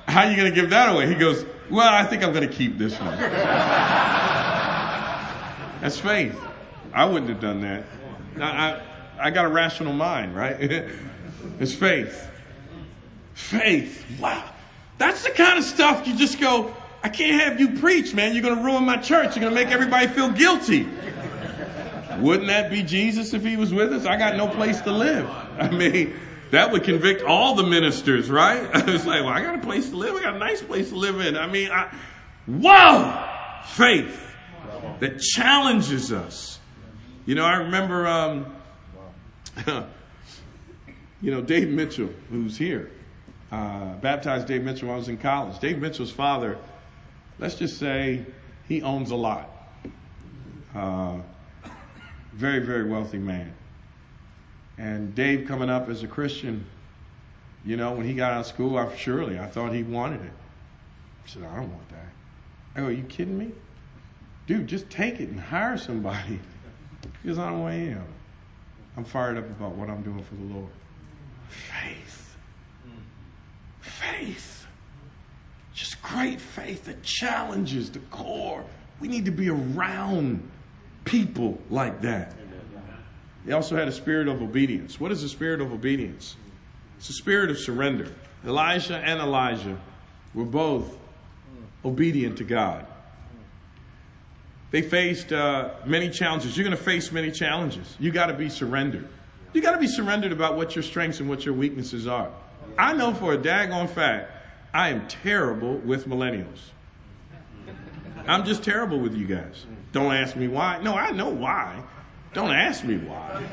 how 0.09 0.25
are 0.25 0.33
you 0.33 0.43
to 0.45 0.51
give 0.51 0.71
that 0.71 0.89
away? 0.93 1.07
He 1.07 1.15
goes, 1.15 1.45
well, 1.71 1.93
I 1.93 2.05
think 2.05 2.23
I'm 2.23 2.33
going 2.33 2.49
to 2.49 2.55
keep 2.55 2.79
this 2.79 2.99
one. 2.99 3.17
That's 5.81 5.99
faith. 5.99 6.39
I 6.93 7.05
wouldn't 7.05 7.31
have 7.31 7.41
done 7.41 7.61
that. 7.61 7.85
I, 8.41 8.43
I, 8.43 8.83
I 9.21 9.31
got 9.31 9.45
a 9.45 9.49
rational 9.49 9.93
mind, 9.93 10.35
right? 10.35 10.57
it's 11.61 11.75
faith. 11.75 12.31
Faith. 13.35 14.05
Wow. 14.19 14.45
That's 14.99 15.23
the 15.23 15.31
kind 15.31 15.59
of 15.59 15.65
stuff 15.65 16.07
you 16.07 16.17
just 16.17 16.41
go, 16.41 16.75
I 17.03 17.09
can't 17.09 17.41
have 17.41 17.61
you 17.61 17.79
preach, 17.79 18.15
man. 18.15 18.35
You're 18.35 18.43
going 18.43 18.57
to 18.57 18.63
ruin 18.63 18.85
my 18.85 18.97
church. 18.97 19.37
You're 19.37 19.43
going 19.49 19.55
to 19.55 19.65
make 19.65 19.73
everybody 19.73 20.09
feel 20.09 20.31
guilty. 20.31 20.89
Wouldn't 22.19 22.49
that 22.49 22.71
be 22.71 22.83
Jesus 22.83 23.33
if 23.33 23.45
he 23.45 23.57
was 23.57 23.73
with 23.73 23.93
us? 23.93 24.05
I 24.05 24.17
got 24.17 24.37
no 24.37 24.49
place 24.49 24.81
to 24.81 24.91
live. 24.91 25.31
I 25.59 25.71
mean, 25.71 26.15
that 26.51 26.73
would 26.73 26.85
convict 26.85 27.23
all 27.23 27.55
the 27.55 27.63
ministers, 27.63 28.31
right? 28.31 28.63
it's 28.89 29.07
like, 29.07 29.23
well, 29.23 29.29
I 29.29 29.43
got 29.43 29.57
a 29.57 29.59
place 29.59 29.91
to 29.91 29.97
live. 29.97 30.15
I 30.15 30.23
got 30.23 30.37
a 30.37 30.39
nice 30.39 30.63
place 30.63 30.91
to 30.91 30.97
live 30.97 31.21
in. 31.21 31.37
I 31.37 31.47
mean, 31.47 31.71
I, 31.71 31.95
wow, 32.47 33.63
faith 33.67 34.25
that 35.01 35.21
challenges 35.21 36.13
us. 36.13 36.59
You 37.27 37.35
know, 37.35 37.45
I 37.45 37.57
remember, 37.57 38.07
um, 38.07 38.57
you 41.21 41.31
know, 41.31 41.43
Dave 41.43 41.69
Mitchell, 41.69 42.11
who's 42.31 42.57
here, 42.57 42.91
uh, 43.53 43.95
baptized 43.97 44.47
Dave 44.47 44.63
Mitchell 44.63 44.89
when 44.89 44.95
I 44.95 44.99
was 44.99 45.09
in 45.09 45.19
college. 45.19 45.59
Dave 45.59 45.79
Mitchell's 45.79 46.11
father, 46.11 46.59
let's 47.39 47.55
just 47.55 47.79
say, 47.79 48.25
he 48.67 48.83
owns 48.83 49.11
a 49.11 49.17
lot. 49.17 49.51
Uh, 50.75 51.19
very, 52.33 52.61
very 52.61 52.89
wealthy 52.89 53.19
man. 53.19 53.53
And 54.79 55.15
Dave 55.15 55.47
coming 55.49 55.69
up 55.69 55.89
as 55.89 56.03
a 56.03 56.07
Christian, 56.07 56.65
you 57.65 57.77
know, 57.77 57.93
when 57.93 58.07
he 58.07 58.15
got 58.15 58.33
out 58.33 58.41
of 58.41 58.47
school, 58.47 58.79
I, 58.79 58.95
surely 58.97 59.39
I 59.39 59.47
thought 59.47 59.73
he 59.73 59.83
wanted 59.83 60.25
it. 60.25 60.33
I 61.25 61.29
said, 61.29 61.43
I 61.43 61.57
don't 61.57 61.71
want 61.71 61.89
that. 61.91 62.07
I 62.77 62.81
go, 62.81 62.87
are 62.87 62.93
you 62.93 63.03
kidding 63.03 63.37
me? 63.37 63.51
Dude, 64.47 64.67
just 64.67 64.89
take 64.89 65.21
it 65.21 65.29
and 65.29 65.41
hire 65.41 65.77
somebody. 65.77 66.41
Because 67.23 67.39
I 67.39 67.51
don't 67.51 67.61
want 67.61 67.75
any 67.75 67.93
of. 67.93 68.03
I'm 68.97 69.05
fired 69.05 69.39
up 69.39 69.45
about 69.45 69.73
what 69.73 69.89
I'm 69.89 70.03
doing 70.03 70.23
for 70.23 70.35
the 70.35 70.55
Lord. 70.55 70.71
Faith. 71.49 72.37
Faith. 73.81 74.67
Just 75.75 76.01
great 76.03 76.41
faith 76.41 76.85
that 76.85 77.03
challenges 77.03 77.91
the 77.91 78.01
core. 78.11 78.65
We 79.01 79.09
need 79.09 79.25
to 79.27 79.31
be 79.31 79.49
around 79.49 80.49
people 81.05 81.59
like 81.71 82.01
that. 82.03 82.35
He 83.45 83.53
also 83.53 83.77
had 83.77 83.89
a 83.89 83.93
spirit 83.93 84.29
of 84.29 84.43
obedience. 84.43 85.01
What 85.01 85.13
is 85.13 85.23
a 85.23 85.29
spirit 85.29 85.61
of 85.61 85.73
obedience? 85.73 86.37
It's 86.99 87.09
a 87.09 87.15
spirit 87.15 87.51
of 87.51 87.59
surrender. 87.59 88.13
Elijah 88.45 88.97
and 88.97 89.21
Elisha 89.21 89.79
were 90.35 90.45
both 90.45 90.97
obedient 91.85 92.39
to 92.39 92.45
God. 92.45 92.87
They 94.71 94.83
faced 94.83 95.33
uh, 95.33 95.71
many 95.87 96.11
challenges. 96.11 96.57
You're 96.57 96.65
going 96.65 96.77
to 96.77 96.83
face 96.83 97.11
many 97.11 97.31
challenges. 97.31 97.97
You 97.99 98.11
got 98.11 98.27
to 98.27 98.35
be 98.35 98.49
surrendered. 98.49 99.09
You 99.55 99.63
got 99.63 99.73
to 99.73 99.79
be 99.79 99.87
surrendered 99.87 100.33
about 100.33 100.57
what 100.57 100.77
your 100.77 100.83
strengths 100.83 101.21
and 101.21 101.29
what 101.29 101.45
your 101.47 101.55
weaknesses 101.55 102.07
are. 102.07 102.31
I 102.77 102.93
know 102.93 103.15
for 103.15 103.33
a 103.33 103.39
daggone 103.39 103.89
fact, 103.89 104.31
I 104.75 104.91
am 104.91 105.09
terrible 105.09 105.79
with 105.79 106.07
millennials. 106.07 106.59
I'm 108.27 108.45
just 108.45 108.63
terrible 108.63 108.99
with 108.99 109.15
you 109.15 109.27
guys. 109.27 109.65
Don't 109.93 110.13
ask 110.13 110.37
me 110.37 110.49
why. 110.49 110.83
No, 110.83 110.95
I 110.95 111.13
know 111.13 111.31
why. 111.31 111.83
Don't 112.35 112.51
ask 112.51 112.85
me 112.85 112.99
why. 112.99 113.45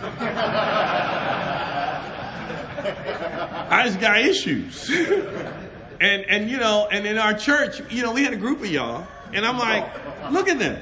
I 3.70 3.84
just 3.86 4.00
got 4.00 4.20
issues. 4.20 4.90
and 4.90 6.26
and 6.26 6.50
you 6.50 6.58
know, 6.58 6.88
and 6.92 7.06
in 7.06 7.18
our 7.18 7.34
church, 7.34 7.82
you 7.92 8.04
know, 8.04 8.12
we 8.12 8.24
had 8.24 8.34
a 8.34 8.38
group 8.38 8.60
of 8.60 8.68
y'all, 8.68 9.08
and 9.34 9.46
I'm 9.46 9.58
like, 9.58 10.32
look 10.32 10.48
at 10.48 10.60
them. 10.60 10.82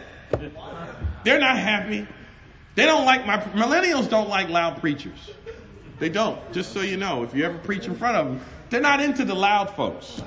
They're 1.24 1.40
not 1.40 1.58
happy. 1.58 2.08
They 2.76 2.86
don't 2.86 3.06
like 3.06 3.26
my 3.26 3.38
millennials 3.38 4.10
don't 4.10 4.30
like 4.30 4.50
loud 4.50 4.80
preachers. 4.82 5.32
They 6.00 6.10
don't. 6.10 6.40
Just 6.52 6.74
so 6.74 6.82
you 6.82 6.98
know, 6.98 7.24
if 7.24 7.36
you 7.36 7.46
ever 7.46 7.58
preach 7.60 7.86
in 7.86 7.96
front 7.96 8.18
of 8.18 8.26
them, 8.26 8.42
they're 8.70 8.82
not 8.82 9.00
into 9.00 9.24
the 9.24 9.36
loud 9.36 9.70
folks. 9.76 10.22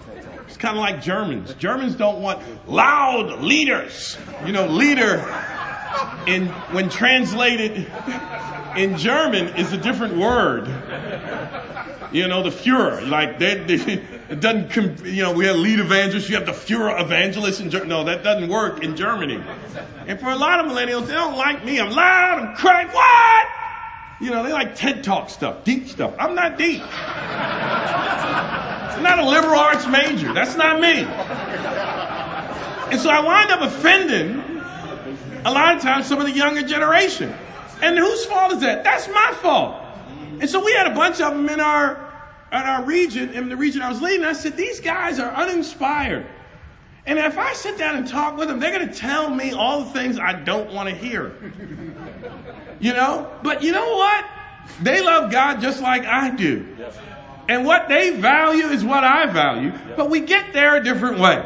It's 0.46 0.56
kind 0.56 0.76
of 0.76 0.80
like 0.80 1.02
Germans. 1.02 1.54
Germans 1.54 1.96
don't 1.96 2.22
want 2.22 2.40
loud 2.68 3.42
leaders. 3.42 4.16
You 4.46 4.52
know, 4.52 4.66
leader 4.68 5.18
in 6.26 6.49
when 6.72 6.88
translated 6.88 7.86
in 8.76 8.97
German 8.99 9.49
is 9.57 9.72
a 9.72 9.78
different 9.78 10.16
word. 10.16 10.68
You 12.12 12.28
know, 12.28 12.42
the 12.42 12.51
Führer. 12.51 13.09
Like 13.09 13.38
that, 13.40 13.66
doesn't. 14.40 15.05
You 15.05 15.22
know, 15.22 15.32
we 15.32 15.47
have 15.47 15.57
lead 15.57 15.80
evangelists. 15.80 16.28
You 16.28 16.36
have 16.36 16.47
the 16.47 16.53
Führer 16.53 17.01
evangelist 17.01 17.61
in 17.61 17.70
Germany. 17.70 17.88
No, 17.90 18.05
that 18.05 18.22
doesn't 18.22 18.49
work 18.49 18.82
in 18.82 18.97
Germany. 18.97 19.42
And 20.07 20.20
for 20.20 20.30
a 20.30 20.36
lot 20.36 20.61
of 20.64 20.70
millennials, 20.70 21.07
they 21.07 21.14
don't 21.14 21.36
like 21.36 21.64
me. 21.64 21.80
I'm 21.80 21.90
loud. 21.90 22.38
I'm 22.38 22.55
crying. 22.57 22.88
What? 22.88 23.47
You 24.18 24.30
know, 24.30 24.42
they 24.42 24.53
like 24.53 24.74
TED 24.76 25.05
Talk 25.05 25.28
stuff, 25.28 25.62
deep 25.64 25.88
stuff. 25.88 26.14
I'm 26.18 26.34
not 26.34 26.57
deep. 26.57 26.80
I'm 28.97 29.03
not 29.03 29.18
a 29.18 29.28
liberal 29.28 29.59
arts 29.59 29.86
major. 29.86 30.32
That's 30.32 30.57
not 30.57 30.80
me. 30.80 31.05
And 32.90 33.01
so 33.01 33.11
I 33.11 33.20
wind 33.20 33.51
up 33.51 33.61
offending 33.61 34.42
a 35.47 35.51
lot 35.51 35.76
of 35.76 35.82
times 35.82 36.07
some 36.07 36.18
of 36.18 36.26
the 36.26 36.32
younger 36.32 36.62
generation. 36.62 37.32
And 37.80 37.97
whose 37.97 38.24
fault 38.26 38.53
is 38.55 38.61
that? 38.61 38.82
That's 38.82 39.07
my 39.09 39.32
fault. 39.40 39.80
And 40.40 40.51
so 40.51 40.62
we 40.62 40.72
had 40.72 40.88
a 40.88 40.94
bunch 40.94 41.20
of 41.20 41.34
them 41.34 41.49
in 41.49 41.61
our 41.61 42.05
in 42.53 42.59
our 42.59 42.84
region, 42.84 43.30
in 43.30 43.49
the 43.49 43.57
region 43.57 43.82
I 43.82 43.88
was 43.88 44.01
leading. 44.01 44.24
I 44.24 44.32
said, 44.32 44.57
these 44.57 44.80
guys 44.80 45.18
are 45.18 45.30
uninspired. 45.30 46.26
And 47.05 47.18
if 47.18 47.38
I 47.38 47.53
sit 47.55 47.76
down 47.76 47.97
and 47.97 48.07
talk 48.07 48.36
with 48.36 48.49
them, 48.49 48.61
they're 48.61 48.76
going 48.76 48.88
to 48.88 48.94
tell 48.94 49.30
me 49.30 49.53
all 49.53 49.84
the 49.84 49.90
things 49.90 50.18
I 50.18 50.32
don't 50.32 50.72
want 50.72 50.88
to 50.88 50.94
hear. 50.94 51.32
You 52.78 52.92
know? 52.92 53.30
But 53.42 53.62
you 53.62 53.72
know 53.72 53.97
what? 53.97 54.24
They 54.80 55.03
love 55.03 55.30
God 55.30 55.61
just 55.61 55.80
like 55.80 56.05
I 56.05 56.30
do. 56.30 56.76
And 57.49 57.64
what 57.64 57.88
they 57.88 58.11
value 58.11 58.66
is 58.66 58.84
what 58.84 59.05
I 59.05 59.26
value. 59.26 59.72
But 59.97 60.11
we 60.11 60.20
get 60.20 60.53
there 60.53 60.76
a 60.76 60.82
different 60.82 61.18
way. 61.18 61.44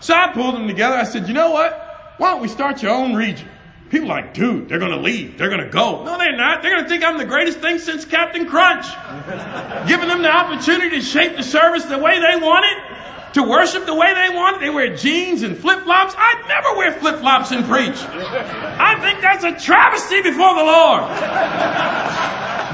So 0.00 0.14
I 0.14 0.32
pulled 0.32 0.54
them 0.54 0.66
together. 0.66 0.96
I 0.96 1.04
said, 1.04 1.28
you 1.28 1.34
know 1.34 1.50
what? 1.50 1.85
Why 2.18 2.30
don't 2.30 2.40
we 2.40 2.48
start 2.48 2.82
your 2.82 2.92
own 2.92 3.14
region? 3.14 3.48
People 3.90 4.10
are 4.10 4.20
like, 4.20 4.34
dude, 4.34 4.68
they're 4.68 4.80
going 4.80 4.90
to 4.90 5.00
leave. 5.00 5.38
They're 5.38 5.48
going 5.48 5.62
to 5.62 5.68
go. 5.68 6.02
No, 6.02 6.18
they're 6.18 6.36
not. 6.36 6.62
They're 6.62 6.72
going 6.72 6.82
to 6.84 6.88
think 6.88 7.04
I'm 7.04 7.18
the 7.18 7.24
greatest 7.24 7.60
thing 7.60 7.78
since 7.78 8.04
Captain 8.04 8.46
Crunch. 8.46 8.86
Giving 9.88 10.08
them 10.08 10.22
the 10.22 10.30
opportunity 10.30 10.96
to 10.96 11.02
shape 11.02 11.36
the 11.36 11.42
service 11.42 11.84
the 11.84 11.98
way 11.98 12.18
they 12.18 12.36
want 12.36 12.64
it, 12.66 13.34
to 13.34 13.42
worship 13.44 13.86
the 13.86 13.94
way 13.94 14.12
they 14.12 14.34
want. 14.34 14.56
It. 14.56 14.60
They 14.60 14.70
wear 14.70 14.96
jeans 14.96 15.42
and 15.42 15.56
flip 15.56 15.84
flops. 15.84 16.14
I'd 16.16 16.44
never 16.48 16.76
wear 16.76 16.92
flip 16.94 17.20
flops 17.20 17.52
and 17.52 17.64
preach. 17.64 17.96
I 17.96 18.98
think 19.00 19.20
that's 19.20 19.44
a 19.44 19.52
travesty 19.64 20.22
before 20.22 20.54
the 20.56 20.64
Lord. 20.64 21.04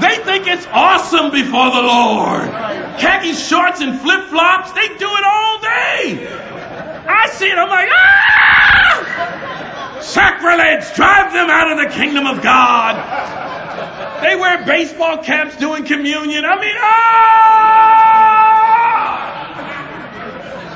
They 0.01 0.17
think 0.23 0.47
it's 0.47 0.65
awesome 0.71 1.29
before 1.29 1.69
the 1.69 1.81
Lord. 1.83 2.49
Khaki 2.97 3.33
shorts 3.33 3.81
and 3.81 3.99
flip 3.99 4.25
flops, 4.29 4.71
they 4.71 4.87
do 4.87 5.07
it 5.07 5.23
all 5.23 5.59
day. 5.61 6.27
I 7.07 7.29
see 7.33 7.49
it, 7.49 7.57
I'm 7.57 7.69
like, 7.69 7.89
ah! 7.91 8.72
Sacrilege, 10.03 10.93
drive 10.95 11.31
them 11.31 11.49
out 11.49 11.71
of 11.71 11.77
the 11.77 11.87
kingdom 11.95 12.27
of 12.27 12.43
God. 12.43 12.95
They 14.21 14.35
wear 14.35 14.65
baseball 14.65 15.23
caps 15.23 15.55
doing 15.57 15.85
communion. 15.85 16.43
I 16.45 16.59
mean, 16.59 16.75
ah! 16.77 17.63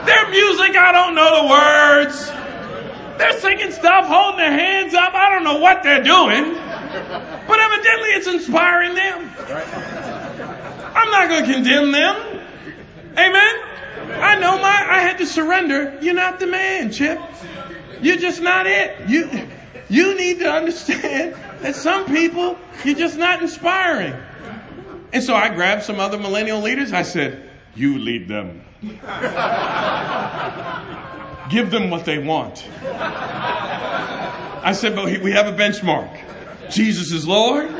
Their 0.06 0.30
music, 0.30 0.78
I 0.78 0.92
don't 0.94 1.14
know 1.14 1.44
the 1.44 1.48
words. 1.50 2.32
They're 3.18 3.38
singing 3.40 3.72
stuff, 3.72 4.06
holding 4.06 4.38
their 4.38 4.52
hands 4.52 4.94
up. 4.94 5.14
I 5.14 5.30
don't 5.30 5.44
know 5.44 5.60
what 5.60 5.84
they're 5.84 6.04
doing. 6.04 6.54
But 6.54 7.60
evidently 7.60 8.10
it's 8.16 8.28
inspiring 8.28 8.96
them. 8.96 9.30
I'm 10.96 11.12
not 11.12 11.28
going 11.28 11.44
to 11.46 11.54
condemn 11.54 11.92
them. 11.92 12.16
Amen. 13.18 13.56
I 14.22 14.38
know 14.40 14.58
my, 14.58 14.88
I 14.90 15.00
had 15.00 15.18
to 15.18 15.26
surrender. 15.26 15.98
You're 16.02 16.14
not 16.14 16.40
the 16.40 16.48
man, 16.48 16.92
Chip. 16.92 17.20
You're 18.02 18.18
just 18.18 18.42
not 18.42 18.68
it. 18.68 19.08
You, 19.08 19.30
you 19.90 20.16
need 20.18 20.40
to 20.40 20.52
understand 20.52 21.36
that 21.62 21.76
some 21.76 22.06
people, 22.06 22.58
you're 22.84 22.96
just 22.96 23.18
not 23.18 23.42
inspiring. 23.42 24.14
And 25.14 25.24
so 25.24 25.36
I 25.36 25.50
grabbed 25.50 25.84
some 25.84 26.00
other 26.00 26.18
millennial 26.18 26.62
leaders. 26.62 26.94
I 26.94 27.04
said, 27.04 27.50
you 27.76 27.98
lead 27.98 28.28
them. 28.28 28.64
Give 31.50 31.72
them 31.72 31.90
what 31.90 32.06
they 32.06 32.20
want. 32.20 32.68
I 32.84 34.74
said, 34.74 34.96
but 34.96 35.06
we 35.22 35.32
have 35.32 35.48
a 35.48 35.54
benchmark. 35.54 36.26
Jesus 36.70 37.12
is 37.14 37.26
Lord. 37.26 37.72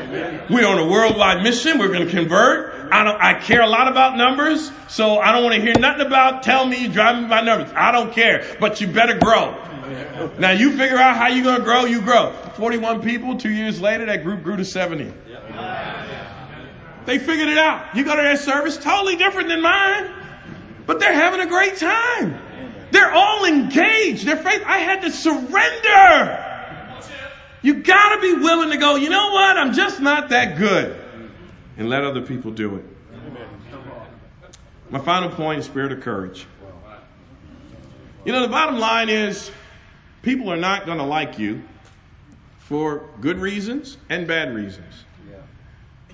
We're 0.48 0.66
on 0.66 0.78
a 0.78 0.86
worldwide 0.86 1.42
mission. 1.42 1.78
We're 1.78 1.92
going 1.92 2.06
to 2.06 2.10
convert. 2.10 2.90
I 2.90 3.04
don't, 3.04 3.20
I 3.20 3.34
care 3.38 3.60
a 3.60 3.66
lot 3.66 3.88
about 3.88 4.16
numbers, 4.16 4.72
so 4.88 5.18
I 5.18 5.32
don't 5.32 5.44
want 5.44 5.56
to 5.56 5.60
hear 5.60 5.74
nothing 5.78 6.06
about 6.06 6.42
tell 6.42 6.64
me 6.64 6.84
you 6.84 6.88
driving 6.88 7.28
by 7.28 7.42
numbers. 7.42 7.70
I 7.76 7.92
don't 7.92 8.12
care, 8.14 8.56
but 8.58 8.80
you 8.80 8.86
better 8.86 9.18
grow. 9.18 9.62
Now 10.38 10.50
you 10.50 10.76
figure 10.76 10.98
out 10.98 11.16
how 11.16 11.28
you're 11.28 11.44
going 11.44 11.58
to 11.58 11.64
grow, 11.64 11.84
you 11.84 12.00
grow. 12.00 12.32
41 12.54 13.02
people, 13.02 13.36
two 13.36 13.50
years 13.50 13.80
later, 13.80 14.06
that 14.06 14.22
group 14.24 14.42
grew 14.42 14.56
to 14.56 14.64
70. 14.64 15.12
They 17.06 17.18
figured 17.18 17.48
it 17.48 17.58
out. 17.58 17.96
You 17.96 18.04
go 18.04 18.14
to 18.14 18.22
their 18.22 18.36
service, 18.36 18.76
totally 18.76 19.16
different 19.16 19.48
than 19.48 19.62
mine, 19.62 20.12
but 20.86 21.00
they're 21.00 21.14
having 21.14 21.40
a 21.40 21.46
great 21.46 21.76
time. 21.76 22.38
They're 22.90 23.12
all 23.12 23.44
engaged. 23.44 24.26
Their 24.26 24.36
faith, 24.36 24.62
I 24.66 24.78
had 24.78 25.02
to 25.02 25.10
surrender. 25.10 26.44
You 27.62 27.82
gotta 27.82 28.20
be 28.20 28.34
willing 28.34 28.70
to 28.70 28.76
go, 28.76 28.96
you 28.96 29.08
know 29.08 29.32
what? 29.32 29.56
I'm 29.56 29.72
just 29.72 30.00
not 30.00 30.28
that 30.30 30.58
good. 30.58 31.00
And 31.76 31.88
let 31.88 32.04
other 32.04 32.22
people 32.22 32.50
do 32.50 32.76
it. 32.76 32.84
My 34.90 34.98
final 34.98 35.28
point 35.28 35.60
is 35.60 35.66
spirit 35.66 35.92
of 35.92 36.00
courage. 36.00 36.46
You 38.24 38.32
know, 38.32 38.42
the 38.42 38.48
bottom 38.48 38.78
line 38.78 39.08
is 39.08 39.50
people 40.22 40.52
are 40.52 40.56
not 40.56 40.86
going 40.86 40.98
to 40.98 41.04
like 41.04 41.38
you 41.38 41.62
for 42.58 43.08
good 43.20 43.38
reasons 43.38 43.96
and 44.08 44.26
bad 44.26 44.54
reasons. 44.54 45.04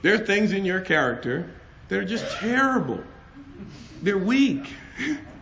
There 0.02 0.14
are 0.14 0.18
things 0.18 0.52
in 0.52 0.66
your 0.66 0.80
character 0.80 1.50
that 1.88 1.98
are 1.98 2.04
just 2.04 2.30
terrible. 2.36 3.02
They're 4.02 4.18
weak, 4.18 4.68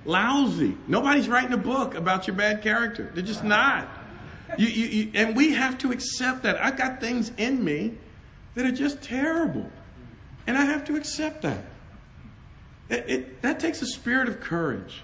lousy. 0.05 0.77
Nobody's 0.87 1.29
writing 1.29 1.53
a 1.53 1.57
book 1.57 1.97
about 1.97 2.29
your 2.29 2.37
bad 2.37 2.63
character. 2.63 3.11
They're 3.13 3.25
just 3.25 3.43
not. 3.43 3.89
You, 4.57 4.69
you, 4.69 4.87
you, 4.87 5.11
and 5.15 5.35
we 5.35 5.53
have 5.55 5.79
to 5.79 5.91
accept 5.91 6.45
that. 6.45 6.63
I've 6.63 6.77
got 6.77 7.01
things 7.01 7.33
in 7.39 7.65
me 7.65 7.95
that 8.55 8.65
are 8.65 8.73
just 8.73 9.03
terrible. 9.03 9.69
And 10.47 10.57
I 10.57 10.65
have 10.65 10.85
to 10.85 10.97
accept 10.97 11.43
that. 11.43 11.65
It, 12.89 13.05
it, 13.09 13.43
that 13.43 13.59
takes 13.59 13.83
a 13.83 13.87
spirit 13.87 14.29
of 14.29 14.41
courage. 14.41 15.03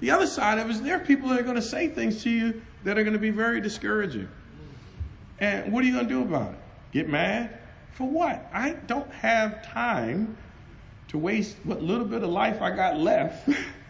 The 0.00 0.10
other 0.10 0.26
side 0.26 0.58
of 0.58 0.68
it 0.68 0.70
is 0.70 0.82
there 0.82 0.96
are 0.96 1.04
people 1.04 1.28
that 1.30 1.40
are 1.40 1.44
going 1.44 1.56
to 1.56 1.62
say 1.62 1.88
things 1.88 2.22
to 2.24 2.30
you 2.30 2.60
that 2.84 2.98
are 2.98 3.02
going 3.02 3.14
to 3.14 3.18
be 3.18 3.30
very 3.30 3.60
discouraging. 3.60 4.28
And 5.38 5.72
what 5.72 5.82
are 5.82 5.86
you 5.86 5.92
going 5.92 6.08
to 6.08 6.12
do 6.12 6.22
about 6.22 6.52
it? 6.52 6.58
Get 6.92 7.08
mad? 7.08 7.58
For 7.92 8.08
what? 8.08 8.48
I 8.52 8.72
don't 8.86 9.10
have 9.12 9.64
time 9.66 10.36
to 11.08 11.18
waste 11.18 11.56
what 11.64 11.82
little 11.82 12.06
bit 12.06 12.22
of 12.22 12.30
life 12.30 12.62
I 12.62 12.70
got 12.70 12.98
left 12.98 13.48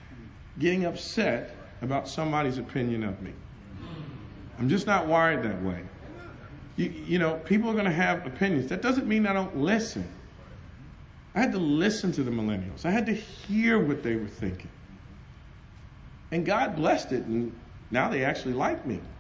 getting 0.59 0.85
upset 0.85 1.55
about 1.83 2.09
somebody's 2.09 2.59
opinion 2.59 3.05
of 3.05 3.21
me. 3.23 3.33
I'm 4.59 4.69
just 4.69 4.87
not 4.87 5.07
wired 5.07 5.43
that 5.43 5.63
way. 5.63 5.83
You, 6.77 6.91
you 7.07 7.19
know, 7.19 7.35
people 7.45 7.69
are 7.71 7.75
going 7.75 7.85
to 7.85 7.91
have 7.91 8.27
opinions. 8.27 8.69
That 8.71 8.83
doesn't 8.83 9.07
mean 9.07 9.27
I 9.27 9.33
don't 9.33 9.57
listen. 9.59 10.09
I 11.35 11.41
had 11.41 11.53
to 11.53 11.59
listen 11.59 12.13
to 12.13 12.23
the 12.23 12.31
millennials. 12.31 12.85
I 12.85 12.91
had 12.91 13.07
to 13.07 13.15
hear 13.15 13.79
what 13.79 14.03
they 14.03 14.17
were 14.17 14.29
thinking. 14.29 14.71
And 16.31 16.47
God 16.47 16.77
blessed 16.77 17.13
it, 17.13 17.25
and 17.25 17.53
now 17.93 18.09
they 18.09 18.25
actually 18.25 18.55
like 18.55 18.85
me. 18.85 19.01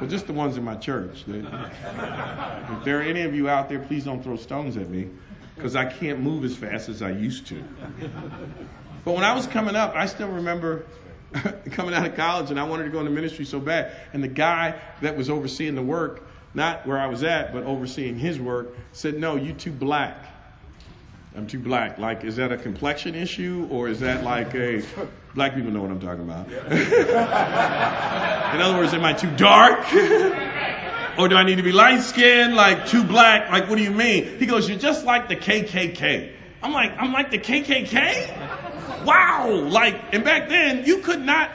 But 0.00 0.08
just 0.10 0.26
the 0.28 0.32
ones 0.32 0.56
in 0.56 0.64
my 0.64 0.76
church. 0.76 1.24
if 1.26 2.84
there 2.84 3.00
are 3.00 3.02
any 3.02 3.22
of 3.22 3.34
you 3.34 3.48
out 3.48 3.68
there, 3.68 3.80
please 3.80 4.04
don't 4.04 4.22
throw 4.22 4.36
stones 4.36 4.76
at 4.76 4.88
me 4.88 5.08
because 5.56 5.74
I 5.74 5.86
can't 5.86 6.20
move 6.20 6.44
as 6.44 6.54
fast 6.56 6.88
as 6.88 7.02
I 7.02 7.10
used 7.10 7.48
to. 7.48 7.62
But 9.04 9.14
when 9.14 9.24
I 9.24 9.34
was 9.34 9.46
coming 9.48 9.74
up, 9.74 9.94
I 9.96 10.06
still 10.06 10.28
remember 10.28 10.86
coming 11.72 11.94
out 11.94 12.06
of 12.06 12.14
college 12.14 12.50
and 12.50 12.60
I 12.60 12.64
wanted 12.64 12.84
to 12.84 12.90
go 12.90 13.00
into 13.00 13.10
ministry 13.10 13.44
so 13.44 13.58
bad. 13.58 13.92
And 14.12 14.22
the 14.22 14.28
guy 14.28 14.80
that 15.02 15.16
was 15.16 15.28
overseeing 15.28 15.74
the 15.74 15.82
work, 15.82 16.28
not 16.54 16.86
where 16.86 16.98
I 16.98 17.08
was 17.08 17.24
at, 17.24 17.52
but 17.52 17.64
overseeing 17.64 18.18
his 18.18 18.38
work, 18.38 18.76
said, 18.92 19.18
No, 19.18 19.36
you 19.36 19.52
too 19.52 19.72
black. 19.72 20.16
I'm 21.36 21.46
too 21.46 21.58
black. 21.58 21.98
Like, 21.98 22.24
is 22.24 22.36
that 22.36 22.52
a 22.52 22.56
complexion 22.56 23.14
issue 23.14 23.68
or 23.70 23.88
is 23.88 24.00
that 24.00 24.24
like 24.24 24.54
a. 24.54 24.82
Black 25.34 25.54
people 25.54 25.70
know 25.70 25.82
what 25.82 25.90
I'm 25.90 26.00
talking 26.00 26.22
about. 26.22 26.48
In 28.54 28.60
other 28.60 28.78
words, 28.78 28.94
am 28.94 29.04
I 29.04 29.12
too 29.12 29.30
dark? 29.36 29.80
or 31.18 31.28
do 31.28 31.36
I 31.36 31.44
need 31.44 31.56
to 31.56 31.62
be 31.62 31.72
light 31.72 32.00
skinned? 32.00 32.54
Like, 32.54 32.86
too 32.86 33.04
black? 33.04 33.50
Like, 33.50 33.68
what 33.68 33.76
do 33.76 33.82
you 33.82 33.90
mean? 33.90 34.38
He 34.38 34.46
goes, 34.46 34.68
You're 34.68 34.78
just 34.78 35.04
like 35.04 35.28
the 35.28 35.36
KKK. 35.36 36.32
I'm 36.62 36.72
like, 36.72 36.92
I'm 36.98 37.12
like 37.12 37.30
the 37.30 37.38
KKK? 37.38 39.04
wow, 39.04 39.48
like, 39.48 39.96
and 40.12 40.24
back 40.24 40.48
then 40.48 40.84
you 40.84 40.98
could 40.98 41.20
not 41.20 41.50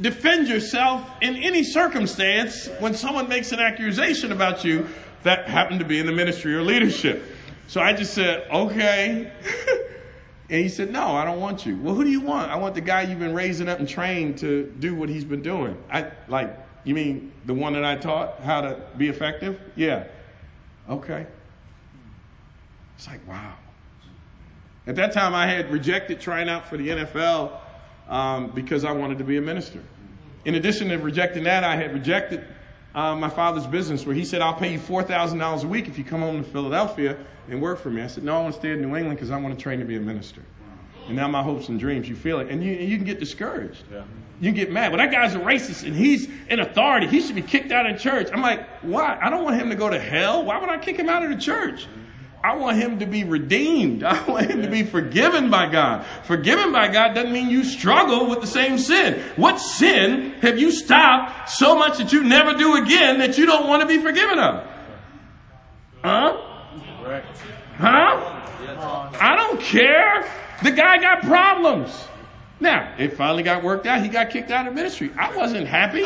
defend 0.00 0.48
yourself 0.48 1.08
in 1.20 1.36
any 1.36 1.62
circumstance 1.62 2.68
when 2.80 2.94
someone 2.94 3.28
makes 3.28 3.52
an 3.52 3.60
accusation 3.60 4.32
about 4.32 4.64
you 4.64 4.88
that 5.22 5.48
happened 5.48 5.78
to 5.78 5.86
be 5.86 5.98
in 5.98 6.06
the 6.06 6.12
ministry 6.12 6.54
or 6.54 6.62
leadership. 6.62 7.22
So 7.68 7.80
I 7.80 7.92
just 7.92 8.14
said, 8.14 8.48
okay. 8.50 9.30
and 10.52 10.60
he 10.60 10.68
said, 10.68 10.92
no, 10.92 11.16
I 11.16 11.24
don't 11.24 11.40
want 11.40 11.64
you. 11.64 11.78
Well, 11.78 11.94
who 11.94 12.04
do 12.04 12.10
you 12.10 12.20
want? 12.20 12.50
I 12.50 12.56
want 12.56 12.74
the 12.74 12.82
guy 12.82 13.00
you've 13.00 13.18
been 13.18 13.32
raising 13.32 13.70
up 13.70 13.78
and 13.78 13.88
trained 13.88 14.36
to 14.40 14.70
do 14.80 14.94
what 14.94 15.08
he's 15.08 15.24
been 15.24 15.40
doing. 15.40 15.82
I 15.90 16.10
like, 16.28 16.54
you 16.84 16.94
mean 16.94 17.32
the 17.46 17.54
one 17.54 17.72
that 17.72 17.86
I 17.86 17.96
taught 17.96 18.38
how 18.40 18.60
to 18.60 18.78
be 18.98 19.08
effective? 19.08 19.58
Yeah. 19.76 20.04
Okay. 20.90 21.26
It's 22.96 23.06
like, 23.06 23.26
wow. 23.26 23.54
At 24.86 24.96
that 24.96 25.14
time, 25.14 25.32
I 25.34 25.46
had 25.46 25.72
rejected 25.72 26.20
trying 26.20 26.50
out 26.50 26.68
for 26.68 26.76
the 26.76 26.86
NFL 26.86 27.58
um, 28.10 28.50
because 28.50 28.84
I 28.84 28.92
wanted 28.92 29.16
to 29.18 29.24
be 29.24 29.38
a 29.38 29.40
minister. 29.40 29.82
In 30.44 30.56
addition 30.56 30.90
to 30.90 30.96
rejecting 30.96 31.44
that, 31.44 31.64
I 31.64 31.76
had 31.76 31.94
rejected 31.94 32.44
uh, 32.94 33.16
my 33.16 33.28
father's 33.28 33.66
business 33.66 34.04
where 34.04 34.14
he 34.14 34.24
said, 34.24 34.42
I'll 34.42 34.54
pay 34.54 34.72
you 34.72 34.78
$4,000 34.78 35.64
a 35.64 35.66
week 35.66 35.88
if 35.88 35.96
you 35.96 36.04
come 36.04 36.20
home 36.20 36.42
to 36.42 36.50
Philadelphia 36.50 37.16
and 37.48 37.60
work 37.60 37.78
for 37.78 37.90
me. 37.90 38.02
I 38.02 38.06
said, 38.06 38.24
No, 38.24 38.38
I 38.38 38.42
want 38.42 38.54
to 38.54 38.60
stay 38.60 38.72
in 38.72 38.82
New 38.82 38.96
England 38.96 39.16
because 39.16 39.30
I 39.30 39.38
want 39.38 39.56
to 39.56 39.62
train 39.62 39.78
to 39.78 39.84
be 39.84 39.96
a 39.96 40.00
minister. 40.00 40.42
And 41.06 41.16
now 41.16 41.26
my 41.28 41.42
hopes 41.42 41.68
and 41.68 41.80
dreams, 41.80 42.08
you 42.08 42.14
feel 42.14 42.40
it. 42.40 42.48
And 42.48 42.62
you, 42.62 42.72
you 42.72 42.96
can 42.96 43.04
get 43.04 43.18
discouraged. 43.18 43.84
Yeah. 43.90 44.04
You 44.40 44.48
can 44.48 44.54
get 44.54 44.70
mad. 44.70 44.92
Well, 44.92 44.98
that 44.98 45.10
guy's 45.10 45.34
a 45.34 45.38
racist 45.38 45.84
and 45.84 45.94
he's 45.94 46.28
in 46.48 46.60
authority. 46.60 47.06
He 47.06 47.20
should 47.20 47.34
be 47.34 47.42
kicked 47.42 47.72
out 47.72 47.86
of 47.86 48.00
church. 48.00 48.28
I'm 48.32 48.42
like, 48.42 48.68
why? 48.82 49.18
I 49.20 49.30
don't 49.30 49.44
want 49.44 49.56
him 49.56 49.68
to 49.70 49.76
go 49.76 49.88
to 49.88 49.98
hell. 49.98 50.44
Why 50.44 50.58
would 50.58 50.68
I 50.68 50.78
kick 50.78 50.96
him 50.96 51.08
out 51.08 51.24
of 51.24 51.30
the 51.30 51.36
church? 51.36 51.86
I 52.44 52.56
want 52.56 52.76
him 52.76 52.98
to 52.98 53.06
be 53.06 53.24
redeemed. 53.24 54.02
I 54.04 54.22
want 54.28 54.50
him 54.50 54.62
to 54.62 54.68
be 54.68 54.82
forgiven 54.82 55.50
by 55.50 55.70
God. 55.70 56.04
Forgiven 56.24 56.72
by 56.72 56.88
God 56.88 57.14
doesn't 57.14 57.32
mean 57.32 57.50
you 57.50 57.64
struggle 57.64 58.28
with 58.28 58.40
the 58.40 58.46
same 58.46 58.78
sin. 58.78 59.22
What 59.36 59.58
sin 59.58 60.32
have 60.40 60.58
you 60.58 60.70
stopped 60.72 61.50
so 61.50 61.76
much 61.76 61.98
that 61.98 62.12
you 62.12 62.24
never 62.24 62.54
do 62.54 62.76
again 62.76 63.18
that 63.18 63.38
you 63.38 63.46
don't 63.46 63.68
want 63.68 63.82
to 63.82 63.86
be 63.86 63.98
forgiven 63.98 64.38
of? 64.38 64.66
Huh? 66.02 66.36
Huh? 67.76 68.38
I 69.20 69.36
don't 69.36 69.60
care. 69.60 70.28
The 70.62 70.70
guy 70.70 70.98
got 70.98 71.22
problems. 71.22 71.90
Now, 72.60 72.94
it 72.98 73.14
finally 73.14 73.42
got 73.42 73.62
worked 73.62 73.86
out. 73.86 74.02
He 74.02 74.08
got 74.08 74.30
kicked 74.30 74.50
out 74.50 74.66
of 74.66 74.74
ministry. 74.74 75.10
I 75.16 75.36
wasn't 75.36 75.66
happy. 75.66 76.04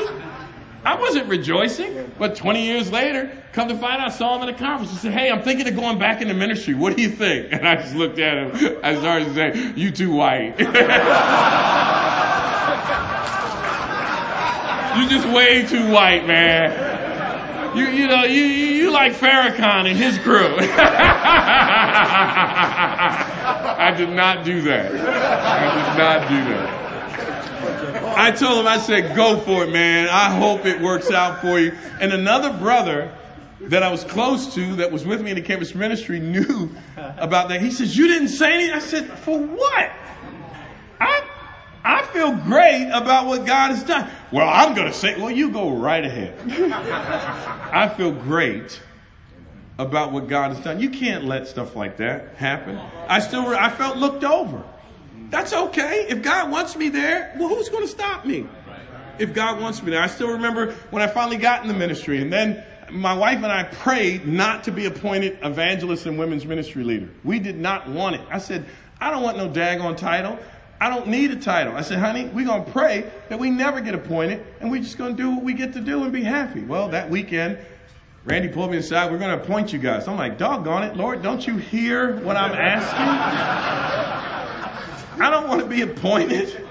I 0.87 0.95
wasn't 0.95 1.29
rejoicing. 1.29 2.13
But 2.17 2.37
20 2.37 2.65
years 2.65 2.93
later, 2.93 3.37
come 3.53 3.67
to 3.69 3.77
find 3.77 4.01
out, 4.01 4.07
I 4.07 4.11
saw 4.11 4.37
him 4.37 4.49
in 4.49 4.55
a 4.55 4.57
conference. 4.57 4.93
He 4.93 4.99
said, 4.99 5.13
Hey, 5.13 5.33
I'm 5.33 5.43
thinking 5.43 5.67
of 5.67 5.75
going 5.75 5.99
back 5.99 6.23
into 6.23 6.33
ministry. 6.33 6.75
What 6.75 6.97
do 6.97 7.03
you 7.03 7.09
think? 7.11 7.53
And 7.57 7.67
I 7.67 7.75
just 7.77 7.97
looked 7.97 8.19
at 8.21 8.39
him. 8.39 8.79
I 8.85 8.95
started 8.97 9.25
to 9.25 9.35
say, 9.35 9.73
You 9.75 9.91
too 9.91 10.13
white. 10.13 10.55
You're 14.97 15.09
just 15.09 15.27
way 15.29 15.67
too 15.67 15.91
white, 15.91 16.27
man. 16.27 17.77
You, 17.77 17.87
you 17.89 18.07
know, 18.07 18.25
you, 18.25 18.43
you 18.43 18.91
like 18.91 19.13
Farrakhan 19.13 19.87
and 19.91 19.99
his 19.99 20.19
crew. 20.19 20.57
I 23.79 23.93
did 23.97 24.11
not 24.11 24.45
do 24.45 24.63
that. 24.63 24.93
I 24.93 25.75
did 25.75 25.99
not 25.99 26.29
do 26.29 26.45
that. 26.55 26.86
I 28.17 28.31
told 28.31 28.61
him, 28.61 28.67
I 28.67 28.79
said, 28.79 29.17
go 29.17 29.39
for 29.41 29.65
it, 29.65 29.71
man. 29.71 30.09
I 30.09 30.35
hope 30.35 30.67
it 30.67 30.81
works 30.81 31.11
out 31.11 31.41
for 31.41 31.59
you. 31.61 31.73
And 32.01 32.13
another 32.13 32.57
brother 32.57 33.13
that 33.61 33.83
I 33.83 33.91
was 33.91 34.05
close 34.05 34.55
to 34.55 34.77
that 34.77 34.93
was 34.93 35.05
with 35.05 35.21
me 35.21 35.31
in 35.31 35.37
the 35.37 35.43
campus 35.43 35.75
ministry 35.75 36.21
knew 36.21 36.71
about 36.97 37.49
that. 37.49 37.61
He 37.61 37.71
says, 37.71 37.97
You 37.97 38.07
didn't 38.07 38.29
say 38.29 38.53
anything? 38.55 38.75
I 38.75 38.79
said, 38.81 39.07
For 39.19 39.39
what? 39.39 39.91
I 41.01 41.23
I 41.87 42.03
feel 42.07 42.33
great 42.33 42.91
about 42.93 43.27
what 43.27 43.47
God 43.47 43.71
has 43.71 43.85
done. 43.85 44.11
Well, 44.33 44.49
I'm 44.49 44.75
going 44.75 44.89
to 44.89 44.93
say, 44.93 45.21
well, 45.21 45.31
you 45.31 45.53
go 45.53 45.71
right 45.71 46.05
ahead. 46.05 46.37
I 47.73 47.89
feel 47.97 48.11
great 48.11 48.83
about 49.79 50.11
what 50.11 50.27
God 50.27 50.53
has 50.53 50.65
done. 50.65 50.81
You 50.81 50.91
can't 50.91 51.27
let 51.27 51.47
stuff 51.47 51.77
like 51.77 51.99
that 51.99 52.35
happen. 52.35 52.77
I 53.09 53.21
still, 53.21 53.47
I 53.47 53.71
felt 53.71 53.99
looked 53.99 54.25
over. 54.25 54.65
That's 55.31 55.53
okay. 55.53 56.07
If 56.09 56.23
God 56.23 56.51
wants 56.51 56.77
me 56.77 56.89
there, 56.89 57.35
well, 57.39 57.49
who's 57.49 57.69
going 57.69 57.85
to 57.85 57.91
stop 57.91 58.25
me? 58.25 58.47
If 59.19 59.35
God 59.35 59.61
wants 59.61 59.83
me 59.83 59.91
there. 59.91 60.03
I 60.03 60.09
still 60.09 60.33
remember 60.33 60.73
when 60.91 61.03
I 61.03 61.07
finally 61.07 61.39
got 61.39 61.63
in 61.63 61.69
the 61.69 61.75
ministry 61.75 62.21
and 62.21 62.33
then 62.33 62.63
my 62.91 63.15
wife 63.15 63.37
and 63.37 63.47
I 63.47 63.65
prayed 63.65 64.27
not 64.27 64.65
to 64.65 64.71
be 64.71 64.87
appointed 64.87 65.39
evangelist 65.43 66.07
and 66.07 66.19
women's 66.19 66.47
ministry 66.47 66.85
leader. 66.85 67.09
We 67.25 67.39
did 67.39 67.59
not 67.59 67.89
want 67.89 68.17
it. 68.17 68.23
I 68.31 68.39
said, 68.39 68.67
I 69.01 69.11
don't 69.11 69.23
want 69.23 69.37
no 69.37 69.49
daggone 69.49 69.97
title. 69.97 70.39
I 70.81 70.91
don't 70.91 71.09
need 71.09 71.31
a 71.31 71.37
title. 71.37 71.75
I 71.75 71.81
said, 71.81 71.99
honey, 71.99 72.27
we're 72.27 72.47
going 72.47 72.65
to 72.65 72.71
pray 72.71 73.11
that 73.29 73.39
we 73.39 73.51
never 73.51 73.81
get 73.81 73.95
appointed 73.95 74.47
and 74.61 74.71
we're 74.71 74.83
just 74.83 74.99
going 74.99 75.17
to 75.17 75.23
do 75.23 75.31
what 75.31 75.43
we 75.43 75.55
get 75.55 75.73
to 75.73 75.81
do 75.81 76.05
and 76.05 76.13
be 76.13 76.23
happy. 76.23 76.63
Well, 76.63 76.91
that 76.91 77.09
weekend, 77.09 77.59
Randy 78.25 78.49
pulled 78.49 78.71
me 78.71 78.77
aside. 78.77 79.11
We're 79.11 79.19
going 79.19 79.37
to 79.37 79.43
appoint 79.43 79.73
you 79.73 79.79
guys. 79.79 80.07
I'm 80.07 80.19
like, 80.19 80.37
doggone 80.37 80.83
it, 80.83 80.97
Lord, 80.97 81.23
don't 81.23 81.47
you 81.47 81.57
hear 81.57 82.21
what 82.21 82.37
I'm 82.37 82.53
asking? 82.53 84.16
I 85.19 85.31
don't 85.31 85.49
want 85.49 85.61
to 85.61 85.67
be 85.67 85.83
appointed. 85.83 86.67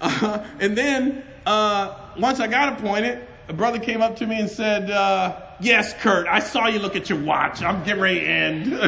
Uh, 0.00 0.44
and 0.60 0.76
then 0.76 1.24
uh, 1.46 1.94
once 2.18 2.40
I 2.40 2.46
got 2.46 2.78
appointed, 2.78 3.26
a 3.48 3.52
brother 3.52 3.78
came 3.78 4.02
up 4.02 4.16
to 4.16 4.26
me 4.26 4.40
and 4.40 4.50
said, 4.50 4.90
uh, 4.90 5.42
Yes, 5.60 5.92
Kurt, 5.94 6.28
I 6.28 6.38
saw 6.38 6.68
you 6.68 6.78
look 6.78 6.94
at 6.94 7.10
your 7.10 7.20
watch. 7.20 7.62
I'm 7.62 7.82
getting 7.82 8.02
ready 8.02 8.20
to 8.20 8.26
end. 8.26 8.72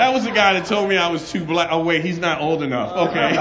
That 0.00 0.14
was 0.14 0.24
the 0.24 0.30
guy 0.30 0.54
that 0.54 0.64
told 0.66 0.88
me 0.88 0.96
I 0.96 1.08
was 1.08 1.30
too 1.30 1.44
black. 1.44 1.68
Oh, 1.70 1.84
wait, 1.84 2.02
he's 2.02 2.18
not 2.18 2.40
old 2.40 2.62
enough. 2.62 2.96
Okay. 3.08 3.32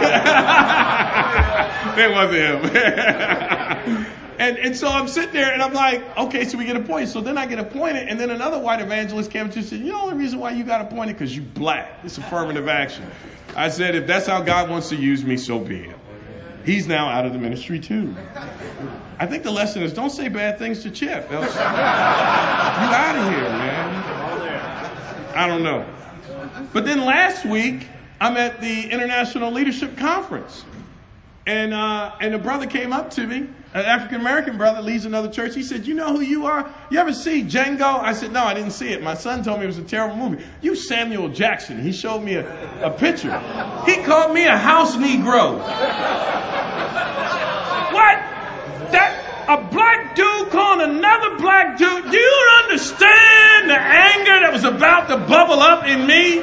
that 1.95 2.11
wasn't 2.11 2.65
him. 2.65 4.05
and, 4.39 4.57
and 4.57 4.75
so 4.75 4.87
I'm 4.87 5.07
sitting 5.07 5.33
there 5.33 5.51
and 5.51 5.61
I'm 5.61 5.73
like, 5.73 6.17
okay, 6.17 6.45
so 6.45 6.57
we 6.57 6.65
get 6.65 6.77
appointed. 6.77 7.09
So 7.09 7.21
then 7.21 7.37
I 7.37 7.45
get 7.45 7.59
appointed, 7.59 8.07
and 8.07 8.19
then 8.19 8.31
another 8.31 8.57
white 8.57 8.81
evangelist 8.81 9.29
came 9.29 9.49
to 9.49 9.55
me 9.55 9.61
and 9.61 9.69
said, 9.69 9.79
You 9.79 9.91
know 9.91 9.97
the 9.97 10.03
only 10.05 10.17
reason 10.17 10.39
why 10.39 10.51
you 10.51 10.63
got 10.63 10.81
appointed? 10.81 11.13
Because 11.13 11.35
you 11.35 11.41
black. 11.41 11.99
It's 12.03 12.17
affirmative 12.17 12.67
action. 12.67 13.05
I 13.55 13.69
said, 13.69 13.95
If 13.95 14.07
that's 14.07 14.25
how 14.27 14.41
God 14.41 14.69
wants 14.69 14.89
to 14.89 14.95
use 14.95 15.23
me, 15.25 15.37
so 15.37 15.59
be 15.59 15.81
it. 15.81 15.95
He's 16.65 16.87
now 16.87 17.09
out 17.09 17.25
of 17.25 17.33
the 17.33 17.39
ministry 17.39 17.79
too. 17.79 18.15
I 19.17 19.25
think 19.25 19.43
the 19.43 19.51
lesson 19.51 19.83
is 19.83 19.93
don't 19.93 20.09
say 20.09 20.29
bad 20.29 20.57
things 20.57 20.83
to 20.83 20.91
Chip. 20.91 21.31
Else 21.31 21.55
you 21.55 21.61
out 21.61 23.15
of 23.15 23.33
here, 23.33 23.49
man. 23.49 23.99
I 25.35 25.47
don't 25.47 25.63
know. 25.63 25.85
But 26.73 26.85
then 26.85 27.03
last 27.05 27.45
week, 27.45 27.87
I'm 28.21 28.37
at 28.37 28.61
the 28.61 28.89
International 28.89 29.51
Leadership 29.51 29.97
Conference. 29.97 30.65
And, 31.45 31.73
uh, 31.73 32.15
and 32.21 32.35
a 32.35 32.39
brother 32.39 32.67
came 32.67 32.93
up 32.93 33.09
to 33.11 33.25
me, 33.25 33.49
an 33.71 33.85
African 33.85 34.21
American 34.21 34.57
brother 34.57 34.81
leads 34.81 35.05
another 35.05 35.29
church. 35.29 35.53
He 35.53 35.61
said, 35.61 35.85
You 35.85 35.93
know 35.93 36.11
who 36.15 36.21
you 36.21 36.47
are? 36.47 36.73
You 36.89 36.97
ever 36.97 37.13
see 37.13 37.43
Django? 37.43 37.99
I 37.99 38.13
said, 38.13 38.31
No, 38.31 38.43
I 38.43 38.55
didn't 38.55 38.71
see 38.71 38.89
it. 38.89 39.03
My 39.03 39.13
son 39.13 39.43
told 39.43 39.59
me 39.59 39.65
it 39.65 39.67
was 39.67 39.77
a 39.77 39.83
terrible 39.83 40.15
movie. 40.15 40.43
You 40.61 40.75
Samuel 40.75 41.29
Jackson. 41.29 41.79
He 41.79 41.91
showed 41.91 42.21
me 42.21 42.35
a, 42.35 42.83
a 42.83 42.89
picture. 42.89 43.37
He 43.85 43.97
called 44.03 44.33
me 44.33 44.45
a 44.45 44.57
house 44.57 44.95
Negro. 44.95 45.59
what? 47.93 48.17
That 48.89 49.45
a 49.47 49.57
black 49.69 50.15
dude 50.15 50.49
calling 50.49 50.89
another 50.89 51.37
black 51.37 51.77
dude. 51.77 52.09
Do 52.09 52.17
you 52.17 52.49
understand 52.63 53.69
the 53.69 53.77
anger 53.77 54.39
that 54.41 54.51
was 54.51 54.63
about 54.63 55.09
to 55.09 55.17
bubble 55.17 55.59
up 55.59 55.85
in 55.85 56.07
me? 56.07 56.39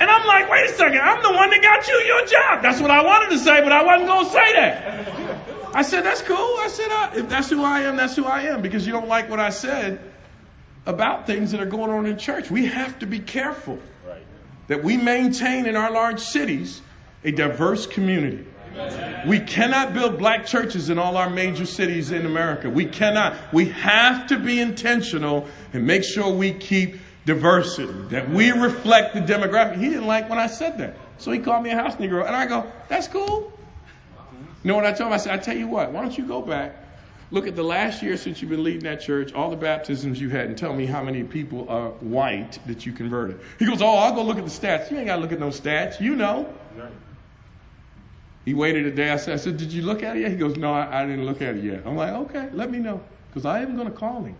And 0.00 0.10
I'm 0.10 0.26
like, 0.26 0.48
wait 0.50 0.70
a 0.70 0.72
second, 0.74 1.00
I'm 1.00 1.22
the 1.22 1.32
one 1.32 1.50
that 1.50 1.62
got 1.62 1.86
you 1.88 1.94
your 1.94 2.26
job. 2.26 2.62
That's 2.62 2.80
what 2.80 2.90
I 2.90 3.02
wanted 3.04 3.30
to 3.30 3.38
say, 3.38 3.60
but 3.62 3.72
I 3.72 3.82
wasn't 3.82 4.08
going 4.08 4.24
to 4.26 4.30
say 4.30 4.52
that. 4.54 5.74
I 5.74 5.82
said, 5.82 6.04
that's 6.04 6.22
cool. 6.22 6.36
I 6.36 6.68
said, 6.68 7.18
if 7.18 7.28
that's 7.28 7.50
who 7.50 7.62
I 7.62 7.80
am, 7.80 7.96
that's 7.96 8.16
who 8.16 8.24
I 8.24 8.42
am. 8.42 8.62
Because 8.62 8.86
you 8.86 8.92
don't 8.92 9.08
like 9.08 9.28
what 9.28 9.40
I 9.40 9.50
said 9.50 10.00
about 10.86 11.26
things 11.26 11.50
that 11.52 11.60
are 11.60 11.66
going 11.66 11.90
on 11.90 12.06
in 12.06 12.16
church. 12.16 12.50
We 12.50 12.66
have 12.66 12.98
to 13.00 13.06
be 13.06 13.18
careful 13.18 13.78
that 14.68 14.82
we 14.82 14.96
maintain 14.96 15.66
in 15.66 15.76
our 15.76 15.90
large 15.90 16.20
cities 16.20 16.80
a 17.24 17.30
diverse 17.32 17.86
community. 17.86 18.46
We 19.26 19.40
cannot 19.40 19.92
build 19.92 20.18
black 20.18 20.46
churches 20.46 20.88
in 20.88 20.98
all 20.98 21.16
our 21.16 21.28
major 21.28 21.66
cities 21.66 22.12
in 22.12 22.24
America. 22.24 22.70
We 22.70 22.86
cannot. 22.86 23.34
We 23.52 23.66
have 23.70 24.28
to 24.28 24.38
be 24.38 24.60
intentional 24.60 25.48
and 25.72 25.86
make 25.86 26.04
sure 26.04 26.32
we 26.32 26.52
keep 26.52 26.96
diversity, 27.28 27.92
that 28.08 28.30
we 28.30 28.52
reflect 28.52 29.14
the 29.14 29.20
demographic. 29.20 29.76
He 29.76 29.90
didn't 29.90 30.06
like 30.06 30.30
when 30.30 30.38
I 30.38 30.46
said 30.46 30.78
that. 30.78 30.96
So 31.18 31.30
he 31.30 31.38
called 31.38 31.62
me 31.62 31.70
a 31.70 31.74
house 31.74 31.96
Negro. 31.96 32.26
And 32.26 32.34
I 32.34 32.46
go, 32.46 32.72
that's 32.88 33.06
cool. 33.06 33.52
You 34.62 34.68
know 34.68 34.74
what 34.74 34.86
I 34.86 34.92
told 34.92 35.08
him? 35.08 35.12
I 35.12 35.18
said, 35.18 35.34
I 35.34 35.36
tell 35.36 35.56
you 35.56 35.68
what, 35.68 35.92
why 35.92 36.00
don't 36.00 36.16
you 36.16 36.26
go 36.26 36.40
back, 36.40 36.74
look 37.30 37.46
at 37.46 37.54
the 37.54 37.62
last 37.62 38.02
year 38.02 38.16
since 38.16 38.40
you've 38.40 38.50
been 38.50 38.64
leading 38.64 38.84
that 38.84 39.02
church, 39.02 39.34
all 39.34 39.50
the 39.50 39.56
baptisms 39.56 40.18
you 40.18 40.30
had, 40.30 40.46
and 40.46 40.56
tell 40.56 40.72
me 40.72 40.86
how 40.86 41.02
many 41.02 41.22
people 41.22 41.68
are 41.68 41.90
white 42.00 42.58
that 42.66 42.86
you 42.86 42.92
converted. 42.92 43.38
He 43.58 43.66
goes, 43.66 43.82
Oh, 43.82 43.94
I'll 43.96 44.14
go 44.14 44.22
look 44.22 44.38
at 44.38 44.44
the 44.44 44.50
stats. 44.50 44.90
You 44.90 44.96
ain't 44.96 45.06
got 45.06 45.16
to 45.16 45.22
look 45.22 45.32
at 45.32 45.38
no 45.38 45.48
stats. 45.48 46.00
You 46.00 46.16
know. 46.16 46.52
He 48.46 48.54
waited 48.54 48.86
a 48.86 48.90
day. 48.90 49.10
I 49.10 49.16
said, 49.16 49.34
I 49.34 49.36
said, 49.36 49.58
Did 49.58 49.70
you 49.70 49.82
look 49.82 50.02
at 50.02 50.16
it 50.16 50.20
yet? 50.20 50.30
He 50.30 50.36
goes, 50.38 50.56
No, 50.56 50.72
I, 50.72 51.02
I 51.02 51.06
didn't 51.06 51.26
look 51.26 51.42
at 51.42 51.56
it 51.56 51.64
yet. 51.64 51.82
I'm 51.84 51.94
like, 51.94 52.14
Okay, 52.14 52.48
let 52.54 52.70
me 52.70 52.78
know. 52.78 53.02
Because 53.28 53.44
I 53.44 53.60
am 53.60 53.76
going 53.76 53.90
to 53.90 53.94
call 53.94 54.22
him. 54.24 54.36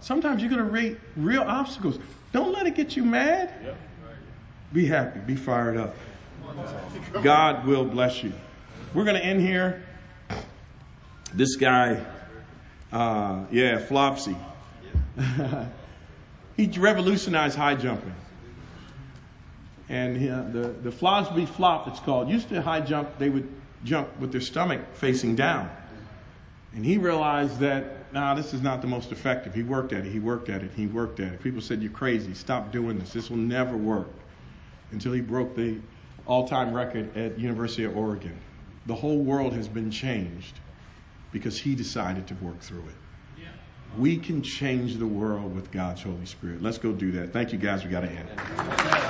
Sometimes 0.00 0.42
you're 0.42 0.50
going 0.50 0.64
to 0.64 0.70
rate 0.70 0.98
real 1.16 1.42
obstacles. 1.42 1.98
Don't 2.32 2.52
let 2.52 2.66
it 2.66 2.74
get 2.74 2.96
you 2.96 3.04
mad. 3.04 3.52
Be 4.72 4.86
happy. 4.86 5.20
Be 5.20 5.36
fired 5.36 5.76
up. 5.76 5.94
God 7.22 7.66
will 7.66 7.84
bless 7.84 8.22
you. 8.22 8.32
We're 8.94 9.04
going 9.04 9.16
to 9.16 9.24
end 9.24 9.40
here. 9.40 9.84
This 11.34 11.56
guy, 11.56 12.04
uh, 12.92 13.44
yeah, 13.50 13.80
Fosbury. 13.80 14.36
he 16.56 16.66
revolutionized 16.66 17.56
high 17.56 17.74
jumping. 17.74 18.14
And 19.88 20.16
uh, 20.16 20.42
the, 20.50 20.68
the 20.68 20.90
Fosbury 20.90 21.48
flop, 21.48 21.88
it's 21.88 22.00
called, 22.00 22.28
used 22.28 22.48
to 22.50 22.62
high 22.62 22.80
jump, 22.80 23.18
they 23.18 23.28
would 23.28 23.48
jump 23.84 24.08
with 24.18 24.32
their 24.32 24.40
stomach 24.40 24.80
facing 24.94 25.34
down. 25.36 25.68
And 26.74 26.84
he 26.84 26.96
realized 26.96 27.58
that, 27.58 27.99
nah, 28.12 28.34
this 28.34 28.52
is 28.54 28.60
not 28.60 28.80
the 28.80 28.88
most 28.88 29.12
effective. 29.12 29.54
He 29.54 29.62
worked 29.62 29.92
at 29.92 30.04
it, 30.04 30.12
he 30.12 30.18
worked 30.18 30.48
at 30.48 30.62
it, 30.62 30.70
he 30.74 30.86
worked 30.86 31.20
at 31.20 31.32
it. 31.32 31.42
People 31.42 31.60
said, 31.60 31.82
You're 31.82 31.92
crazy, 31.92 32.34
stop 32.34 32.72
doing 32.72 32.98
this. 32.98 33.12
This 33.12 33.30
will 33.30 33.36
never 33.36 33.76
work. 33.76 34.08
Until 34.92 35.12
he 35.12 35.20
broke 35.20 35.54
the 35.54 35.78
all 36.26 36.46
time 36.46 36.72
record 36.72 37.16
at 37.16 37.38
University 37.38 37.84
of 37.84 37.96
Oregon. 37.96 38.38
The 38.86 38.94
whole 38.94 39.18
world 39.18 39.52
has 39.52 39.68
been 39.68 39.90
changed 39.90 40.60
because 41.32 41.58
he 41.58 41.74
decided 41.74 42.26
to 42.28 42.34
work 42.36 42.60
through 42.60 42.80
it. 42.80 42.94
Yeah. 43.38 43.48
We 43.98 44.16
can 44.16 44.42
change 44.42 44.96
the 44.96 45.06
world 45.06 45.54
with 45.54 45.70
God's 45.70 46.02
Holy 46.02 46.26
Spirit. 46.26 46.62
Let's 46.62 46.78
go 46.78 46.92
do 46.92 47.12
that. 47.12 47.32
Thank 47.32 47.52
you, 47.52 47.58
guys. 47.58 47.84
We 47.84 47.90
got 47.90 48.00
to 48.00 48.10
end. 48.10 48.90